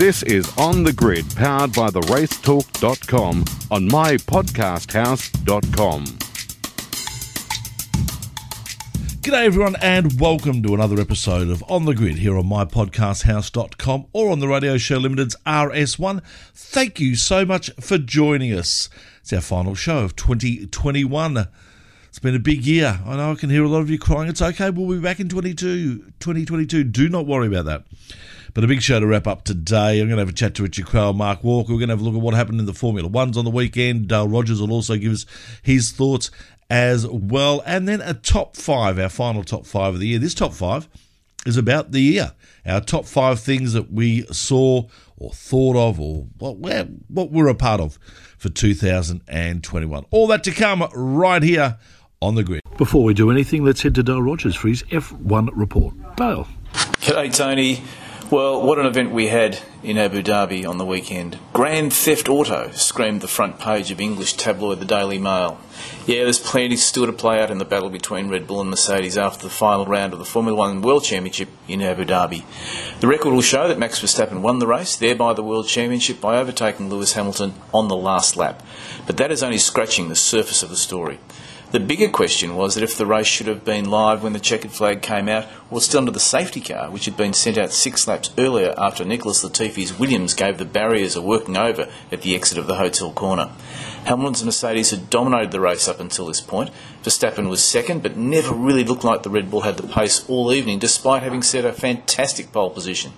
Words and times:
This 0.00 0.22
is 0.22 0.48
On 0.56 0.82
the 0.82 0.94
Grid, 0.94 1.26
powered 1.36 1.74
by 1.74 1.90
the 1.90 2.00
racetalk.com 2.00 3.44
on 3.70 3.90
mypodcasthouse.com. 3.90 6.04
G'day, 9.20 9.44
everyone, 9.44 9.76
and 9.82 10.18
welcome 10.18 10.62
to 10.62 10.72
another 10.72 10.98
episode 10.98 11.50
of 11.50 11.62
On 11.68 11.84
the 11.84 11.94
Grid 11.94 12.16
here 12.16 12.38
on 12.38 12.44
mypodcasthouse.com 12.44 14.06
or 14.14 14.30
on 14.30 14.38
the 14.38 14.48
Radio 14.48 14.78
Show 14.78 14.96
Limited's 14.96 15.36
RS1. 15.44 16.22
Thank 16.54 16.98
you 16.98 17.14
so 17.14 17.44
much 17.44 17.70
for 17.78 17.98
joining 17.98 18.54
us. 18.54 18.88
It's 19.20 19.34
our 19.34 19.42
final 19.42 19.74
show 19.74 19.98
of 19.98 20.16
2021. 20.16 21.46
It's 22.08 22.18
been 22.18 22.34
a 22.34 22.38
big 22.38 22.64
year. 22.64 23.00
I 23.04 23.18
know 23.18 23.32
I 23.32 23.34
can 23.34 23.50
hear 23.50 23.64
a 23.64 23.68
lot 23.68 23.82
of 23.82 23.90
you 23.90 23.98
crying. 23.98 24.30
It's 24.30 24.40
okay, 24.40 24.70
we'll 24.70 24.96
be 24.96 24.98
back 24.98 25.20
in 25.20 25.28
22, 25.28 25.98
2022. 26.20 26.84
Do 26.84 27.10
not 27.10 27.26
worry 27.26 27.48
about 27.48 27.66
that. 27.66 27.84
But 28.52 28.64
a 28.64 28.66
big 28.66 28.82
show 28.82 28.98
to 28.98 29.06
wrap 29.06 29.26
up 29.26 29.44
today. 29.44 30.00
I'm 30.00 30.08
going 30.08 30.16
to 30.16 30.22
have 30.22 30.28
a 30.28 30.32
chat 30.32 30.54
to 30.56 30.62
Richard 30.62 30.86
Craill, 30.86 31.14
Mark 31.14 31.44
Walker. 31.44 31.72
We're 31.72 31.78
going 31.78 31.88
to 31.88 31.94
have 31.94 32.00
a 32.00 32.04
look 32.04 32.14
at 32.14 32.20
what 32.20 32.34
happened 32.34 32.58
in 32.58 32.66
the 32.66 32.74
Formula 32.74 33.08
Ones 33.08 33.36
on 33.36 33.44
the 33.44 33.50
weekend. 33.50 34.08
Dale 34.08 34.26
Rogers 34.28 34.60
will 34.60 34.72
also 34.72 34.96
give 34.96 35.12
us 35.12 35.26
his 35.62 35.92
thoughts 35.92 36.30
as 36.68 37.06
well. 37.06 37.62
And 37.64 37.86
then 37.86 38.00
a 38.00 38.14
top 38.14 38.56
five, 38.56 38.98
our 38.98 39.08
final 39.08 39.44
top 39.44 39.66
five 39.66 39.94
of 39.94 40.00
the 40.00 40.08
year. 40.08 40.18
This 40.18 40.34
top 40.34 40.52
five 40.52 40.88
is 41.46 41.56
about 41.56 41.92
the 41.92 42.00
year. 42.00 42.32
Our 42.66 42.80
top 42.80 43.06
five 43.06 43.40
things 43.40 43.72
that 43.72 43.92
we 43.92 44.22
saw 44.32 44.88
or 45.16 45.30
thought 45.30 45.76
of 45.76 46.00
or 46.00 46.26
what, 46.38 46.58
we're, 46.58 46.88
what 47.08 47.30
we're 47.30 47.48
a 47.48 47.54
part 47.54 47.80
of 47.80 47.98
for 48.36 48.48
2021. 48.48 50.06
All 50.10 50.26
that 50.26 50.44
to 50.44 50.50
come 50.50 50.88
right 50.92 51.42
here 51.42 51.78
on 52.20 52.34
the 52.34 52.42
grid. 52.42 52.62
Before 52.78 53.04
we 53.04 53.14
do 53.14 53.30
anything, 53.30 53.64
let's 53.64 53.82
head 53.82 53.94
to 53.94 54.02
Dale 54.02 54.22
Rogers 54.22 54.56
for 54.56 54.68
his 54.68 54.82
F1 54.84 55.50
report. 55.52 55.94
Dale. 56.16 56.48
G'day, 56.72 57.34
Tony. 57.34 57.82
Well, 58.30 58.62
what 58.62 58.78
an 58.78 58.86
event 58.86 59.10
we 59.10 59.26
had 59.26 59.58
in 59.82 59.98
Abu 59.98 60.22
Dhabi 60.22 60.64
on 60.64 60.78
the 60.78 60.86
weekend. 60.86 61.36
Grand 61.52 61.92
Theft 61.92 62.28
Auto 62.28 62.70
screamed 62.70 63.22
the 63.22 63.26
front 63.26 63.58
page 63.58 63.90
of 63.90 64.00
English 64.00 64.34
tabloid 64.34 64.78
The 64.78 64.84
Daily 64.84 65.18
Mail. 65.18 65.58
Yeah, 66.06 66.22
there's 66.22 66.38
plenty 66.38 66.76
still 66.76 67.06
to 67.06 67.12
play 67.12 67.42
out 67.42 67.50
in 67.50 67.58
the 67.58 67.64
battle 67.64 67.90
between 67.90 68.28
Red 68.28 68.46
Bull 68.46 68.60
and 68.60 68.70
Mercedes 68.70 69.18
after 69.18 69.42
the 69.42 69.50
final 69.52 69.84
round 69.84 70.12
of 70.12 70.20
the 70.20 70.24
Formula 70.24 70.56
One 70.56 70.80
World 70.80 71.02
Championship 71.02 71.48
in 71.66 71.82
Abu 71.82 72.04
Dhabi. 72.04 72.44
The 73.00 73.08
record 73.08 73.32
will 73.32 73.42
show 73.42 73.66
that 73.66 73.80
Max 73.80 73.98
Verstappen 74.00 74.42
won 74.42 74.60
the 74.60 74.66
race, 74.68 74.94
thereby 74.94 75.32
the 75.32 75.42
World 75.42 75.66
Championship, 75.66 76.20
by 76.20 76.36
overtaking 76.36 76.88
Lewis 76.88 77.14
Hamilton 77.14 77.54
on 77.74 77.88
the 77.88 77.96
last 77.96 78.36
lap. 78.36 78.62
But 79.08 79.16
that 79.16 79.32
is 79.32 79.42
only 79.42 79.58
scratching 79.58 80.08
the 80.08 80.14
surface 80.14 80.62
of 80.62 80.70
the 80.70 80.76
story. 80.76 81.18
The 81.70 81.78
bigger 81.78 82.08
question 82.08 82.56
was 82.56 82.74
that 82.74 82.82
if 82.82 82.96
the 82.96 83.06
race 83.06 83.28
should 83.28 83.46
have 83.46 83.64
been 83.64 83.88
live 83.88 84.24
when 84.24 84.32
the 84.32 84.40
checkered 84.40 84.72
flag 84.72 85.02
came 85.02 85.28
out, 85.28 85.46
or 85.70 85.80
still 85.80 85.98
under 85.98 86.10
the 86.10 86.18
safety 86.18 86.60
car, 86.60 86.90
which 86.90 87.04
had 87.04 87.16
been 87.16 87.32
sent 87.32 87.56
out 87.58 87.70
six 87.70 88.08
laps 88.08 88.30
earlier 88.36 88.74
after 88.76 89.04
Nicholas 89.04 89.44
Latifi's 89.44 89.96
Williams 89.96 90.34
gave 90.34 90.58
the 90.58 90.64
barriers 90.64 91.14
a 91.14 91.22
working 91.22 91.56
over 91.56 91.88
at 92.10 92.22
the 92.22 92.34
exit 92.34 92.58
of 92.58 92.66
the 92.66 92.74
hotel 92.74 93.12
corner. 93.12 93.52
Hamilton's 94.04 94.44
Mercedes 94.44 94.90
had 94.90 95.10
dominated 95.10 95.52
the 95.52 95.60
race 95.60 95.86
up 95.86 96.00
until 96.00 96.26
this 96.26 96.40
point. 96.40 96.70
Verstappen 97.04 97.48
was 97.48 97.62
second, 97.62 98.02
but 98.02 98.16
never 98.16 98.52
really 98.52 98.82
looked 98.82 99.04
like 99.04 99.22
the 99.22 99.30
Red 99.30 99.48
Bull 99.48 99.60
had 99.60 99.76
the 99.76 99.86
pace 99.86 100.28
all 100.28 100.52
evening, 100.52 100.80
despite 100.80 101.22
having 101.22 101.42
set 101.42 101.64
a 101.64 101.72
fantastic 101.72 102.50
pole 102.50 102.70
position. 102.70 103.12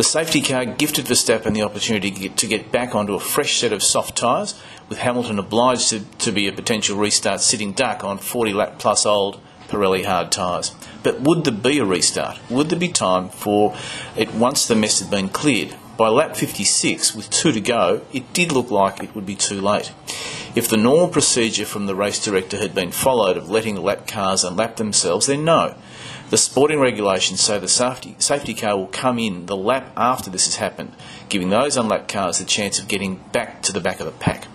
The 0.00 0.04
safety 0.04 0.40
car 0.40 0.64
gifted 0.64 1.04
Verstappen 1.04 1.52
the 1.52 1.60
opportunity 1.60 2.30
to 2.30 2.46
get, 2.46 2.72
back 2.72 2.94
onto 2.94 3.12
a 3.12 3.20
fresh 3.20 3.60
set 3.60 3.70
of 3.70 3.82
soft 3.82 4.16
tyres, 4.16 4.58
with 4.88 4.96
Hamilton 4.96 5.38
obliged 5.38 5.90
to, 5.90 6.00
to 6.00 6.32
be 6.32 6.48
a 6.48 6.52
potential 6.52 6.96
restart 6.96 7.42
sitting 7.42 7.72
duck 7.72 8.02
on 8.02 8.16
40 8.16 8.54
lap 8.54 8.78
plus 8.78 9.04
old 9.04 9.38
Pirelli 9.68 10.06
hard 10.06 10.32
tyres. 10.32 10.74
But 11.02 11.20
would 11.20 11.44
there 11.44 11.52
be 11.52 11.80
a 11.80 11.84
restart? 11.84 12.38
Would 12.48 12.70
there 12.70 12.78
be 12.78 12.88
time 12.88 13.28
for 13.28 13.76
it 14.16 14.32
once 14.32 14.66
the 14.66 14.74
mess 14.74 15.00
had 15.00 15.10
been 15.10 15.28
cleared? 15.28 15.76
By 15.98 16.08
lap 16.08 16.34
56, 16.34 17.14
with 17.14 17.28
two 17.28 17.52
to 17.52 17.60
go, 17.60 18.00
it 18.10 18.32
did 18.32 18.52
look 18.52 18.70
like 18.70 19.02
it 19.02 19.14
would 19.14 19.26
be 19.26 19.36
too 19.36 19.60
late. 19.60 19.92
If 20.54 20.66
the 20.66 20.78
normal 20.78 21.08
procedure 21.08 21.66
from 21.66 21.84
the 21.84 21.94
race 21.94 22.24
director 22.24 22.56
had 22.56 22.74
been 22.74 22.90
followed 22.90 23.36
of 23.36 23.50
letting 23.50 23.76
lap 23.76 24.06
cars 24.06 24.44
unlap 24.44 24.76
themselves, 24.76 25.26
then 25.26 25.44
no. 25.44 25.74
The 26.30 26.38
sporting 26.38 26.78
regulations 26.78 27.40
say 27.40 27.58
the 27.58 27.66
safety, 27.66 28.14
safety 28.20 28.54
car 28.54 28.76
will 28.76 28.86
come 28.86 29.18
in 29.18 29.46
the 29.46 29.56
lap 29.56 29.92
after 29.96 30.30
this 30.30 30.44
has 30.46 30.56
happened, 30.56 30.92
giving 31.28 31.50
those 31.50 31.76
unlapped 31.76 32.06
cars 32.06 32.38
the 32.38 32.44
chance 32.44 32.78
of 32.78 32.86
getting 32.86 33.16
back 33.32 33.62
to 33.62 33.72
the 33.72 33.80
back 33.80 33.98
of 33.98 34.06
the 34.06 34.12
pack. 34.12 34.46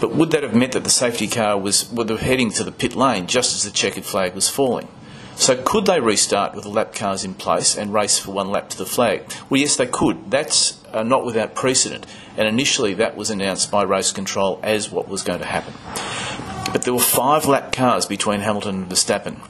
But 0.00 0.14
would 0.14 0.30
that 0.30 0.42
have 0.42 0.54
meant 0.54 0.72
that 0.72 0.84
the 0.84 0.90
safety 0.90 1.28
car 1.28 1.58
was 1.58 1.90
heading 2.20 2.50
to 2.52 2.64
the 2.64 2.72
pit 2.72 2.96
lane 2.96 3.26
just 3.26 3.54
as 3.54 3.64
the 3.64 3.70
checkered 3.70 4.06
flag 4.06 4.34
was 4.34 4.48
falling? 4.48 4.88
So 5.34 5.62
could 5.62 5.84
they 5.84 6.00
restart 6.00 6.54
with 6.54 6.64
the 6.64 6.70
lap 6.70 6.94
cars 6.94 7.24
in 7.24 7.34
place 7.34 7.76
and 7.76 7.92
race 7.92 8.18
for 8.18 8.30
one 8.30 8.48
lap 8.48 8.70
to 8.70 8.78
the 8.78 8.86
flag? 8.86 9.30
Well, 9.50 9.60
yes, 9.60 9.76
they 9.76 9.86
could. 9.86 10.30
That's 10.30 10.82
uh, 10.94 11.02
not 11.02 11.26
without 11.26 11.54
precedent. 11.54 12.06
And 12.38 12.48
initially, 12.48 12.94
that 12.94 13.18
was 13.18 13.28
announced 13.28 13.70
by 13.70 13.82
race 13.82 14.12
control 14.12 14.60
as 14.62 14.90
what 14.90 15.08
was 15.08 15.22
going 15.22 15.40
to 15.40 15.44
happen. 15.44 15.74
But 16.72 16.84
there 16.84 16.94
were 16.94 17.00
five 17.00 17.44
lap 17.44 17.70
cars 17.70 18.06
between 18.06 18.40
Hamilton 18.40 18.76
and 18.76 18.88
Verstappen. 18.88 19.42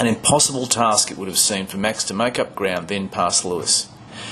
An 0.00 0.06
impossible 0.06 0.64
task 0.66 1.10
it 1.10 1.18
would 1.18 1.28
have 1.28 1.38
seemed 1.38 1.68
for 1.68 1.76
Max 1.76 2.04
to 2.04 2.14
make 2.14 2.38
up 2.38 2.54
ground, 2.54 2.88
then 2.88 3.10
pass 3.10 3.44
Lewis. 3.44 3.86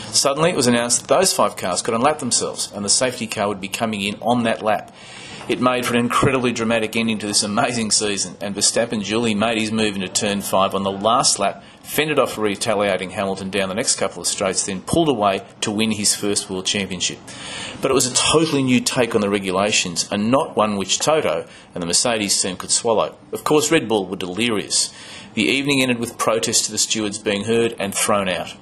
Suddenly, 0.07 0.49
it 0.49 0.57
was 0.57 0.67
announced 0.67 1.01
that 1.03 1.15
those 1.15 1.35
five 1.35 1.59
cars 1.59 1.83
could 1.83 1.93
unlap 1.93 2.21
themselves, 2.21 2.73
and 2.73 2.83
the 2.83 2.89
safety 2.89 3.27
car 3.27 3.49
would 3.49 3.61
be 3.61 3.69
coming 3.69 4.01
in 4.01 4.15
on 4.23 4.45
that 4.45 4.63
lap. 4.63 4.95
It 5.47 5.61
made 5.61 5.85
for 5.85 5.93
an 5.93 6.01
incredibly 6.01 6.53
dramatic 6.53 6.97
ending 6.97 7.19
to 7.19 7.27
this 7.27 7.43
amazing 7.43 7.91
season, 7.91 8.37
and 8.41 8.55
Verstappen 8.55 9.05
duly 9.05 9.35
made 9.35 9.59
his 9.59 9.71
move 9.71 9.95
into 9.95 10.09
turn 10.09 10.41
five 10.41 10.75
on 10.75 10.85
the 10.85 10.91
last 10.91 11.39
lap, 11.39 11.63
fended 11.83 12.19
off 12.19 12.39
a 12.39 12.41
retaliating 12.41 13.11
Hamilton 13.11 13.51
down 13.51 13.69
the 13.69 13.75
next 13.75 13.97
couple 13.97 14.23
of 14.23 14.27
straights, 14.27 14.65
then 14.65 14.81
pulled 14.81 15.11
away 15.11 15.43
to 15.61 15.71
win 15.71 15.91
his 15.91 16.15
first 16.15 16.49
World 16.49 16.65
Championship. 16.65 17.19
But 17.83 17.91
it 17.91 17.95
was 17.95 18.07
a 18.07 18.15
totally 18.15 18.63
new 18.63 18.81
take 18.81 19.15
on 19.15 19.21
the 19.21 19.29
regulations, 19.29 20.09
and 20.11 20.31
not 20.31 20.57
one 20.57 20.77
which 20.77 20.99
Toto 20.99 21.47
and 21.75 21.83
the 21.83 21.87
Mercedes 21.87 22.41
team 22.41 22.57
could 22.57 22.71
swallow. 22.71 23.17
Of 23.33 23.45
course, 23.45 23.71
Red 23.71 23.87
Bull 23.87 24.07
were 24.07 24.17
delirious. 24.17 24.93
The 25.39 25.45
evening 25.45 25.83
ended 25.83 26.01
with 26.01 26.19
protests 26.19 26.67
to 26.67 26.73
the 26.73 26.79
stewards 26.79 27.17
being 27.17 27.45
heard 27.45 27.77
and 27.79 27.95
thrown 27.95 28.29
out. 28.29 28.57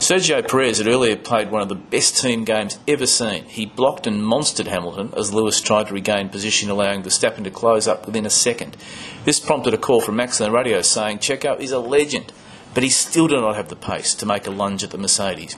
Sergio 0.00 0.46
Perez 0.46 0.76
had 0.76 0.86
earlier 0.86 1.16
played 1.16 1.50
one 1.50 1.62
of 1.62 1.70
the 1.70 1.74
best 1.74 2.20
team 2.20 2.44
games 2.44 2.78
ever 2.86 3.06
seen. 3.06 3.44
He 3.44 3.64
blocked 3.64 4.06
and 4.06 4.20
monstered 4.20 4.66
Hamilton 4.66 5.14
as 5.16 5.32
Lewis 5.32 5.62
tried 5.62 5.86
to 5.86 5.94
regain 5.94 6.28
position, 6.28 6.68
allowing 6.68 7.02
Verstappen 7.02 7.42
to 7.44 7.50
close 7.50 7.88
up 7.88 8.04
within 8.04 8.26
a 8.26 8.30
second. 8.30 8.76
This 9.24 9.40
prompted 9.40 9.72
a 9.72 9.78
call 9.78 10.02
from 10.02 10.16
Max 10.16 10.42
on 10.42 10.50
the 10.50 10.54
radio 10.54 10.82
saying 10.82 11.20
Checo 11.20 11.58
is 11.58 11.72
a 11.72 11.78
legend, 11.78 12.34
but 12.74 12.82
he 12.82 12.90
still 12.90 13.28
did 13.28 13.40
not 13.40 13.56
have 13.56 13.68
the 13.68 13.76
pace 13.76 14.14
to 14.14 14.26
make 14.26 14.46
a 14.46 14.50
lunge 14.50 14.82
at 14.82 14.90
the 14.90 14.98
Mercedes. 14.98 15.56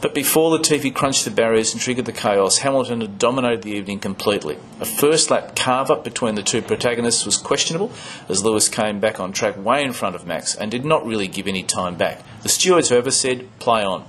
But 0.00 0.14
before 0.14 0.56
Latifi 0.56 0.94
crunched 0.94 1.24
the 1.24 1.30
barriers 1.30 1.72
and 1.72 1.80
triggered 1.80 2.04
the 2.04 2.12
chaos, 2.12 2.58
Hamilton 2.58 3.00
had 3.00 3.18
dominated 3.18 3.62
the 3.62 3.72
evening 3.72 3.98
completely. 3.98 4.56
A 4.80 4.84
first 4.84 5.30
lap 5.30 5.56
carve 5.56 5.90
up 5.90 6.04
between 6.04 6.36
the 6.36 6.42
two 6.42 6.62
protagonists 6.62 7.26
was 7.26 7.36
questionable, 7.36 7.90
as 8.28 8.44
Lewis 8.44 8.68
came 8.68 9.00
back 9.00 9.18
on 9.18 9.32
track 9.32 9.56
way 9.56 9.82
in 9.82 9.92
front 9.92 10.14
of 10.14 10.26
Max 10.26 10.54
and 10.54 10.70
did 10.70 10.84
not 10.84 11.04
really 11.04 11.26
give 11.26 11.48
any 11.48 11.64
time 11.64 11.96
back. 11.96 12.22
The 12.42 12.48
stewards, 12.48 12.90
however, 12.90 13.10
said, 13.10 13.48
play 13.58 13.82
on. 13.82 14.04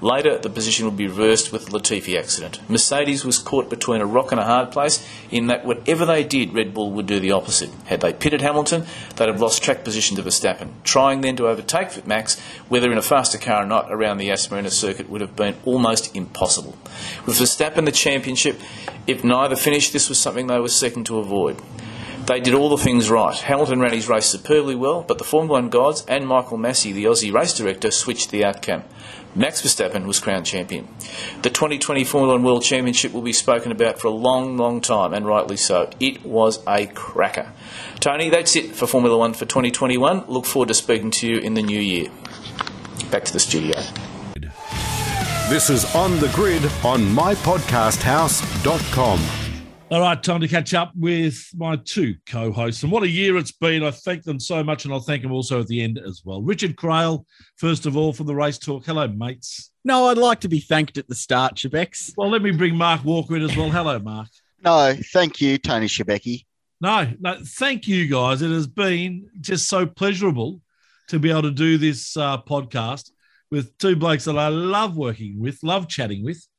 Later, 0.00 0.38
the 0.38 0.48
position 0.48 0.86
would 0.86 0.96
be 0.96 1.06
reversed 1.06 1.52
with 1.52 1.66
the 1.66 1.78
Latifi 1.78 2.18
accident. 2.18 2.58
Mercedes 2.70 3.24
was 3.24 3.38
caught 3.38 3.68
between 3.68 4.00
a 4.00 4.06
rock 4.06 4.32
and 4.32 4.40
a 4.40 4.44
hard 4.44 4.72
place 4.72 5.06
in 5.30 5.48
that 5.48 5.64
whatever 5.64 6.06
they 6.06 6.24
did, 6.24 6.54
Red 6.54 6.72
Bull 6.72 6.92
would 6.92 7.06
do 7.06 7.20
the 7.20 7.32
opposite. 7.32 7.70
Had 7.86 8.00
they 8.00 8.12
pitted 8.12 8.40
Hamilton, 8.40 8.86
they'd 9.16 9.28
have 9.28 9.40
lost 9.40 9.62
track 9.62 9.84
position 9.84 10.16
to 10.16 10.22
Verstappen. 10.22 10.70
Trying 10.84 11.20
then 11.20 11.36
to 11.36 11.48
overtake 11.48 12.06
Max, 12.06 12.40
whether 12.68 12.90
in 12.90 12.98
a 12.98 13.02
faster 13.02 13.36
car 13.36 13.64
or 13.64 13.66
not, 13.66 13.92
around 13.92 14.18
the 14.18 14.26
Yas 14.26 14.48
circuit 14.74 15.10
would 15.10 15.20
have 15.20 15.36
been 15.36 15.56
almost 15.64 16.16
impossible. 16.16 16.76
With 17.26 17.38
Verstappen 17.38 17.84
the 17.84 17.92
championship, 17.92 18.58
if 19.06 19.22
neither 19.22 19.56
finished, 19.56 19.92
this 19.92 20.08
was 20.08 20.18
something 20.18 20.46
they 20.46 20.60
were 20.60 20.68
seeking 20.68 21.04
to 21.04 21.18
avoid. 21.18 21.60
They 22.26 22.38
did 22.38 22.54
all 22.54 22.68
the 22.68 22.76
things 22.76 23.10
right. 23.10 23.34
Hamilton 23.34 23.80
ran 23.80 23.92
his 23.92 24.08
race 24.08 24.26
superbly 24.26 24.76
well, 24.76 25.02
but 25.02 25.18
the 25.18 25.24
Formula 25.24 25.60
One 25.60 25.68
gods 25.68 26.04
and 26.06 26.28
Michael 26.28 26.58
Masi, 26.58 26.92
the 26.92 27.06
Aussie 27.06 27.32
race 27.32 27.56
director, 27.56 27.90
switched 27.90 28.30
the 28.30 28.44
outcome. 28.44 28.84
Max 29.34 29.60
Verstappen 29.62 30.06
was 30.06 30.18
crowned 30.18 30.46
champion. 30.46 30.88
The 31.42 31.50
2020 31.50 32.02
Formula 32.04 32.34
One 32.34 32.42
World 32.42 32.64
Championship 32.64 33.12
will 33.12 33.22
be 33.22 33.32
spoken 33.32 33.70
about 33.70 34.00
for 34.00 34.08
a 34.08 34.12
long, 34.12 34.56
long 34.56 34.80
time, 34.80 35.14
and 35.14 35.24
rightly 35.26 35.56
so. 35.56 35.88
It 36.00 36.24
was 36.24 36.58
a 36.66 36.86
cracker. 36.86 37.52
Tony, 38.00 38.28
that's 38.28 38.56
it 38.56 38.74
for 38.74 38.88
Formula 38.88 39.16
One 39.16 39.34
for 39.34 39.46
2021. 39.46 40.24
Look 40.26 40.46
forward 40.46 40.66
to 40.68 40.74
speaking 40.74 41.12
to 41.12 41.28
you 41.28 41.38
in 41.38 41.54
the 41.54 41.62
new 41.62 41.80
year. 41.80 42.10
Back 43.10 43.24
to 43.26 43.32
the 43.32 43.40
studio. 43.40 43.80
This 45.48 45.70
is 45.70 45.94
On 45.94 46.18
the 46.18 46.28
Grid 46.28 46.64
on 46.84 47.02
mypodcasthouse.com. 47.02 49.49
All 49.92 50.02
right, 50.02 50.22
time 50.22 50.40
to 50.40 50.46
catch 50.46 50.72
up 50.72 50.92
with 50.94 51.50
my 51.56 51.74
two 51.74 52.14
co 52.24 52.52
hosts. 52.52 52.84
And 52.84 52.92
what 52.92 53.02
a 53.02 53.08
year 53.08 53.36
it's 53.36 53.50
been. 53.50 53.82
I 53.82 53.90
thank 53.90 54.22
them 54.22 54.38
so 54.38 54.62
much, 54.62 54.84
and 54.84 54.94
I'll 54.94 55.00
thank 55.00 55.22
them 55.22 55.32
also 55.32 55.58
at 55.58 55.66
the 55.66 55.82
end 55.82 55.98
as 55.98 56.22
well. 56.24 56.42
Richard 56.42 56.76
Craill, 56.76 57.24
first 57.56 57.86
of 57.86 57.96
all, 57.96 58.12
from 58.12 58.28
the 58.28 58.34
Race 58.34 58.56
Talk. 58.56 58.86
Hello, 58.86 59.08
mates. 59.08 59.72
No, 59.84 60.06
I'd 60.06 60.16
like 60.16 60.38
to 60.40 60.48
be 60.48 60.60
thanked 60.60 60.96
at 60.96 61.08
the 61.08 61.16
start, 61.16 61.56
Shebex. 61.56 62.12
Well, 62.16 62.30
let 62.30 62.40
me 62.40 62.52
bring 62.52 62.76
Mark 62.76 63.04
Walker 63.04 63.34
in 63.34 63.42
as 63.42 63.56
well. 63.56 63.68
Hello, 63.68 63.98
Mark. 63.98 64.28
No, 64.64 64.94
thank 65.12 65.40
you, 65.40 65.58
Tony 65.58 65.86
Shebeki. 65.86 66.44
No, 66.80 67.12
no, 67.18 67.38
thank 67.44 67.88
you 67.88 68.06
guys. 68.06 68.42
It 68.42 68.52
has 68.52 68.68
been 68.68 69.28
just 69.40 69.68
so 69.68 69.86
pleasurable 69.86 70.60
to 71.08 71.18
be 71.18 71.30
able 71.30 71.42
to 71.42 71.50
do 71.50 71.78
this 71.78 72.16
uh, 72.16 72.40
podcast 72.42 73.10
with 73.50 73.76
two 73.78 73.96
blokes 73.96 74.26
that 74.26 74.38
I 74.38 74.46
love 74.46 74.96
working 74.96 75.40
with, 75.40 75.58
love 75.64 75.88
chatting 75.88 76.24
with, 76.24 76.46
I 76.46 76.49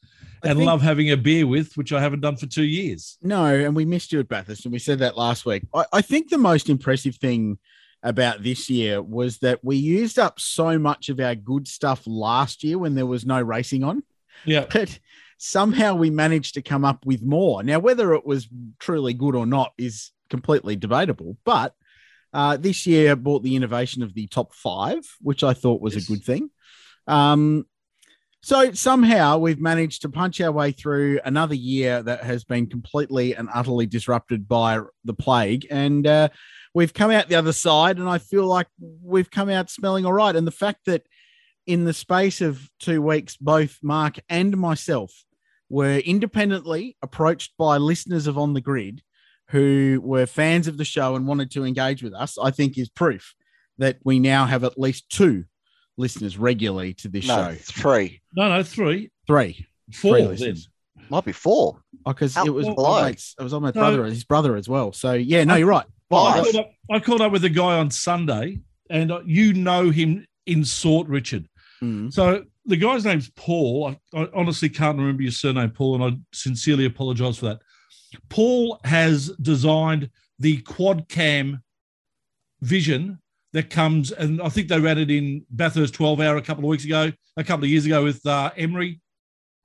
and 0.43 0.57
think- 0.57 0.67
love 0.67 0.81
having 0.81 1.11
a 1.11 1.17
beer 1.17 1.45
with, 1.47 1.75
which 1.77 1.91
I 1.93 2.01
haven't 2.01 2.21
done 2.21 2.35
for 2.37 2.45
two 2.47 2.63
years. 2.63 3.17
No, 3.21 3.45
and 3.45 3.75
we 3.75 3.85
missed 3.85 4.11
you 4.11 4.19
at 4.19 4.27
Bathurst, 4.27 4.65
and 4.65 4.71
we 4.73 4.79
said 4.79 4.99
that 4.99 5.17
last 5.17 5.45
week. 5.45 5.63
I, 5.73 5.85
I 5.93 6.01
think 6.01 6.29
the 6.29 6.37
most 6.37 6.69
impressive 6.69 7.15
thing 7.15 7.57
about 8.03 8.41
this 8.41 8.69
year 8.69 9.01
was 9.01 9.37
that 9.39 9.59
we 9.63 9.75
used 9.75 10.17
up 10.17 10.39
so 10.39 10.79
much 10.79 11.09
of 11.09 11.19
our 11.19 11.35
good 11.35 11.67
stuff 11.67 12.01
last 12.07 12.63
year 12.63 12.77
when 12.79 12.95
there 12.95 13.05
was 13.05 13.25
no 13.25 13.39
racing 13.41 13.83
on, 13.83 14.01
Yeah. 14.45 14.65
but 14.73 14.97
somehow 15.37 15.93
we 15.95 16.09
managed 16.09 16.55
to 16.55 16.61
come 16.61 16.83
up 16.85 17.05
with 17.05 17.21
more. 17.23 17.61
Now, 17.63 17.79
whether 17.79 18.13
it 18.13 18.25
was 18.25 18.47
truly 18.79 19.13
good 19.13 19.35
or 19.35 19.45
not 19.45 19.73
is 19.77 20.11
completely 20.29 20.75
debatable, 20.75 21.37
but 21.45 21.75
uh, 22.33 22.57
this 22.57 22.87
year 22.87 23.15
brought 23.15 23.43
the 23.43 23.55
innovation 23.55 24.01
of 24.01 24.13
the 24.13 24.25
top 24.27 24.53
five, 24.55 24.99
which 25.21 25.43
I 25.43 25.53
thought 25.53 25.81
was 25.81 25.93
Yes. 25.95 26.05
a 26.05 26.07
good 26.13 26.23
thing. 26.23 26.49
Um, 27.07 27.65
so 28.43 28.71
somehow 28.71 29.37
we've 29.37 29.59
managed 29.59 30.01
to 30.01 30.09
punch 30.09 30.41
our 30.41 30.51
way 30.51 30.71
through 30.71 31.19
another 31.23 31.55
year 31.55 32.01
that 32.03 32.23
has 32.23 32.43
been 32.43 32.67
completely 32.67 33.35
and 33.35 33.49
utterly 33.53 33.85
disrupted 33.85 34.47
by 34.47 34.79
the 35.05 35.13
plague, 35.13 35.67
and 35.69 36.07
uh, 36.07 36.29
we've 36.73 36.93
come 36.93 37.11
out 37.11 37.29
the 37.29 37.35
other 37.35 37.53
side. 37.53 37.97
And 37.97 38.09
I 38.09 38.17
feel 38.17 38.45
like 38.45 38.67
we've 38.79 39.29
come 39.29 39.49
out 39.49 39.69
smelling 39.69 40.05
all 40.05 40.13
right. 40.13 40.35
And 40.35 40.47
the 40.47 40.51
fact 40.51 40.85
that 40.85 41.03
in 41.67 41.85
the 41.85 41.93
space 41.93 42.41
of 42.41 42.67
two 42.79 43.01
weeks, 43.01 43.37
both 43.37 43.77
Mark 43.83 44.19
and 44.27 44.57
myself 44.57 45.11
were 45.69 45.97
independently 45.97 46.97
approached 47.01 47.53
by 47.57 47.77
listeners 47.77 48.27
of 48.27 48.37
On 48.37 48.53
the 48.53 48.61
Grid 48.61 49.01
who 49.49 49.99
were 50.01 50.25
fans 50.25 50.67
of 50.67 50.77
the 50.77 50.85
show 50.85 51.15
and 51.15 51.27
wanted 51.27 51.51
to 51.51 51.65
engage 51.65 52.01
with 52.01 52.13
us, 52.13 52.37
I 52.41 52.51
think 52.51 52.77
is 52.77 52.89
proof 52.89 53.35
that 53.77 53.97
we 54.03 54.17
now 54.17 54.45
have 54.45 54.63
at 54.63 54.79
least 54.79 55.09
two 55.09 55.43
listeners 55.97 56.37
regularly 56.37 56.93
to 56.95 57.07
this 57.09 57.27
No, 57.27 57.51
show. 57.53 57.55
three. 57.61 58.21
No, 58.35 58.49
no, 58.49 58.63
three, 58.63 59.09
Three. 59.27 59.65
four. 59.93 60.11
Three 60.13 60.21
then. 60.21 60.29
listeners. 60.31 60.69
Might 61.09 61.25
be 61.25 61.31
four. 61.33 61.81
because 62.05 62.33
How 62.35 62.45
it 62.45 62.53
was 62.53 62.65
below? 62.67 63.01
my 63.01 63.09
mates- 63.09 63.35
it 63.39 63.43
was 63.43 63.53
on 63.53 63.61
my 63.61 63.69
No. 63.69 63.73
brother, 63.73 64.05
his 64.05 64.23
brother 64.23 64.55
as 64.55 64.67
well. 64.69 64.93
So 64.93 65.13
yeah, 65.13 65.43
no, 65.43 65.55
you're 65.55 65.67
right. 65.67 65.85
I 65.85 66.15
Five. 66.15 66.43
called, 66.43 66.55
up, 66.55 66.71
I 66.89 66.99
called 66.99 67.21
up 67.21 67.31
with 67.31 67.43
a 67.45 67.49
guy 67.49 67.77
on 67.77 67.89
Sunday, 67.91 68.59
and 68.89 69.11
uh, 69.11 69.21
you 69.25 69.53
know 69.53 69.89
him 69.89 70.25
in 70.45 70.63
sort, 70.65 71.07
Richard. 71.07 71.47
Mm. 71.83 72.11
So 72.11 72.43
the 72.65 72.77
guy's 72.77 73.05
name's 73.05 73.29
Paul. 73.35 73.95
I, 74.13 74.21
I 74.21 74.27
honestly 74.33 74.69
can't 74.69 74.97
remember 74.97 75.23
your 75.23 75.31
surname, 75.31 75.69
Paul, 75.71 75.95
and 75.95 76.03
I 76.15 76.17
sincerely 76.33 76.85
apologize 76.85 77.37
for 77.37 77.45
that. 77.45 77.59
Paul 78.29 78.79
has 78.83 79.29
designed 79.41 80.09
the 80.39 80.57
quad 80.61 81.07
cam 81.07 81.61
vision 82.61 83.19
that 83.53 83.69
comes, 83.69 84.11
and 84.11 84.41
I 84.41 84.49
think 84.49 84.67
they 84.67 84.79
ran 84.79 84.97
it 84.97 85.11
in 85.11 85.45
Bathurst 85.49 85.93
12 85.93 86.21
hour 86.21 86.37
a 86.37 86.41
couple 86.41 86.63
of 86.63 86.69
weeks 86.69 86.85
ago, 86.85 87.11
a 87.37 87.43
couple 87.43 87.65
of 87.65 87.69
years 87.69 87.85
ago 87.85 88.03
with 88.03 88.25
uh, 88.25 88.51
Emery, 88.55 89.01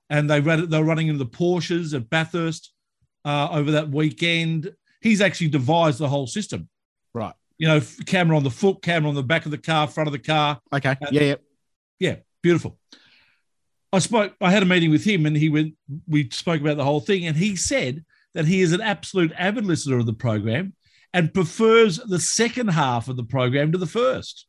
and 0.09 0.29
they 0.29 0.39
ran 0.39 0.63
it, 0.63 0.69
they 0.69 0.79
were 0.79 0.85
running 0.85 1.07
in 1.07 1.17
the 1.17 1.25
Porsches 1.25 1.93
at 1.93 2.09
Bathurst 2.09 2.73
uh, 3.25 3.49
over 3.51 3.71
that 3.71 3.89
weekend. 3.89 4.73
He's 5.01 5.21
actually 5.21 5.49
devised 5.49 5.99
the 5.99 6.09
whole 6.09 6.27
system. 6.27 6.69
Right. 7.13 7.33
You 7.57 7.67
know, 7.67 7.81
camera 8.05 8.37
on 8.37 8.43
the 8.43 8.51
foot, 8.51 8.81
camera 8.81 9.09
on 9.09 9.15
the 9.15 9.23
back 9.23 9.45
of 9.45 9.51
the 9.51 9.57
car, 9.57 9.87
front 9.87 10.07
of 10.07 10.13
the 10.13 10.19
car, 10.19 10.59
Okay. 10.73 10.95
Yeah, 11.11 11.21
yeah. 11.21 11.35
yeah, 11.99 12.15
beautiful. 12.41 12.77
I 13.93 13.99
spoke. 13.99 14.33
I 14.41 14.51
had 14.51 14.63
a 14.63 14.65
meeting 14.65 14.91
with 14.91 15.05
him, 15.05 15.25
and 15.25 15.35
he 15.35 15.49
went. 15.49 15.75
We 16.07 16.29
spoke 16.29 16.59
about 16.59 16.75
the 16.75 16.83
whole 16.83 16.99
thing, 16.99 17.25
and 17.25 17.37
he 17.37 17.55
said 17.55 18.03
that 18.33 18.45
he 18.45 18.61
is 18.61 18.73
an 18.73 18.81
absolute 18.81 19.31
avid 19.37 19.65
listener 19.65 19.97
of 19.97 20.05
the 20.05 20.13
program 20.13 20.73
and 21.17 21.33
prefers 21.33 21.97
the 21.97 22.19
second 22.19 22.67
half 22.67 23.07
of 23.07 23.17
the 23.17 23.23
program 23.23 23.71
to 23.71 23.77
the 23.79 23.87
first. 23.87 24.45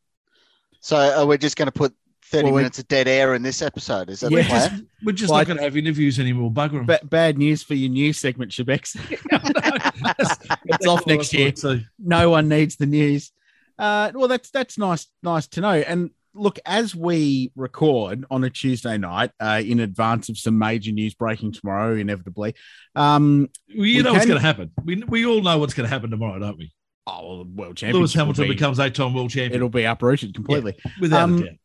So 0.81 1.25
we're 1.25 1.37
just 1.37 1.57
going 1.57 1.65
to 1.65 1.71
put 1.71 1.95
30 2.25 2.45
Well, 2.45 2.57
minutes 2.57 2.77
of 2.77 2.87
dead 2.87 3.07
air 3.07 3.33
in 3.33 3.41
this 3.41 3.63
episode. 3.63 4.07
Is 4.11 4.19
that 4.19 4.31
We're 4.31 4.43
the 4.43 4.49
just, 4.49 4.69
plan? 4.69 4.87
we're 5.03 5.11
just 5.13 5.31
Well, 5.31 5.39
not 5.39 5.47
going 5.47 5.57
to 5.57 5.63
have 5.63 5.75
interviews 5.75 6.19
anymore. 6.19 6.51
Bugger 6.51 6.81
'em. 6.81 6.85
Ba- 6.85 6.99
bad 7.03 7.39
news 7.39 7.63
for 7.63 7.73
your 7.73 7.89
news 7.89 8.19
segment, 8.19 8.51
Shebex. 8.51 8.95
it's 10.65 10.85
off 10.85 11.07
next 11.07 11.33
year. 11.33 11.51
So, 11.55 11.79
no 11.97 12.29
one 12.29 12.47
needs 12.47 12.75
the 12.75 12.85
news. 12.85 13.31
Uh, 13.79 14.11
well, 14.13 14.27
that's 14.27 14.51
that's 14.51 14.77
nice, 14.77 15.07
nice 15.23 15.47
to 15.47 15.61
know. 15.61 15.71
And 15.73 16.11
look, 16.39 16.57
as 16.65 16.95
we 16.95 17.51
record 17.55 18.25
on 18.31 18.43
a 18.43 18.49
Tuesday 18.49 18.97
night, 18.97 19.31
uh, 19.39 19.61
in 19.63 19.79
advance 19.79 20.29
of 20.29 20.37
some 20.37 20.57
major 20.57 20.91
news 20.91 21.13
breaking 21.13 21.51
tomorrow, 21.53 21.95
inevitably. 21.95 22.55
Um, 22.95 23.49
well, 23.75 23.85
you 23.85 23.97
We 23.97 24.03
know 24.03 24.13
what's 24.13 24.25
going 24.25 24.39
to 24.39 24.45
happen. 24.45 24.71
We, 24.83 25.03
we 25.07 25.25
all 25.25 25.41
know 25.41 25.57
what's 25.57 25.73
going 25.73 25.87
to 25.87 25.93
happen 25.93 26.09
tomorrow, 26.11 26.39
don't 26.39 26.57
we? 26.57 26.71
oh, 27.07 27.27
well, 27.27 27.37
the 27.43 27.49
world 27.55 27.81
Lewis 27.81 28.13
Hamilton 28.13 28.43
be- 28.45 28.53
becomes 28.53 28.79
eight-time 28.79 29.13
world 29.15 29.31
champion 29.31 29.53
It'll 29.55 29.69
be 29.69 29.83
uprooted 29.83 30.33
completely. 30.35 30.77
without 31.01 31.23
um, 31.23 31.37
a 31.39 31.45
doubt. 31.45 31.55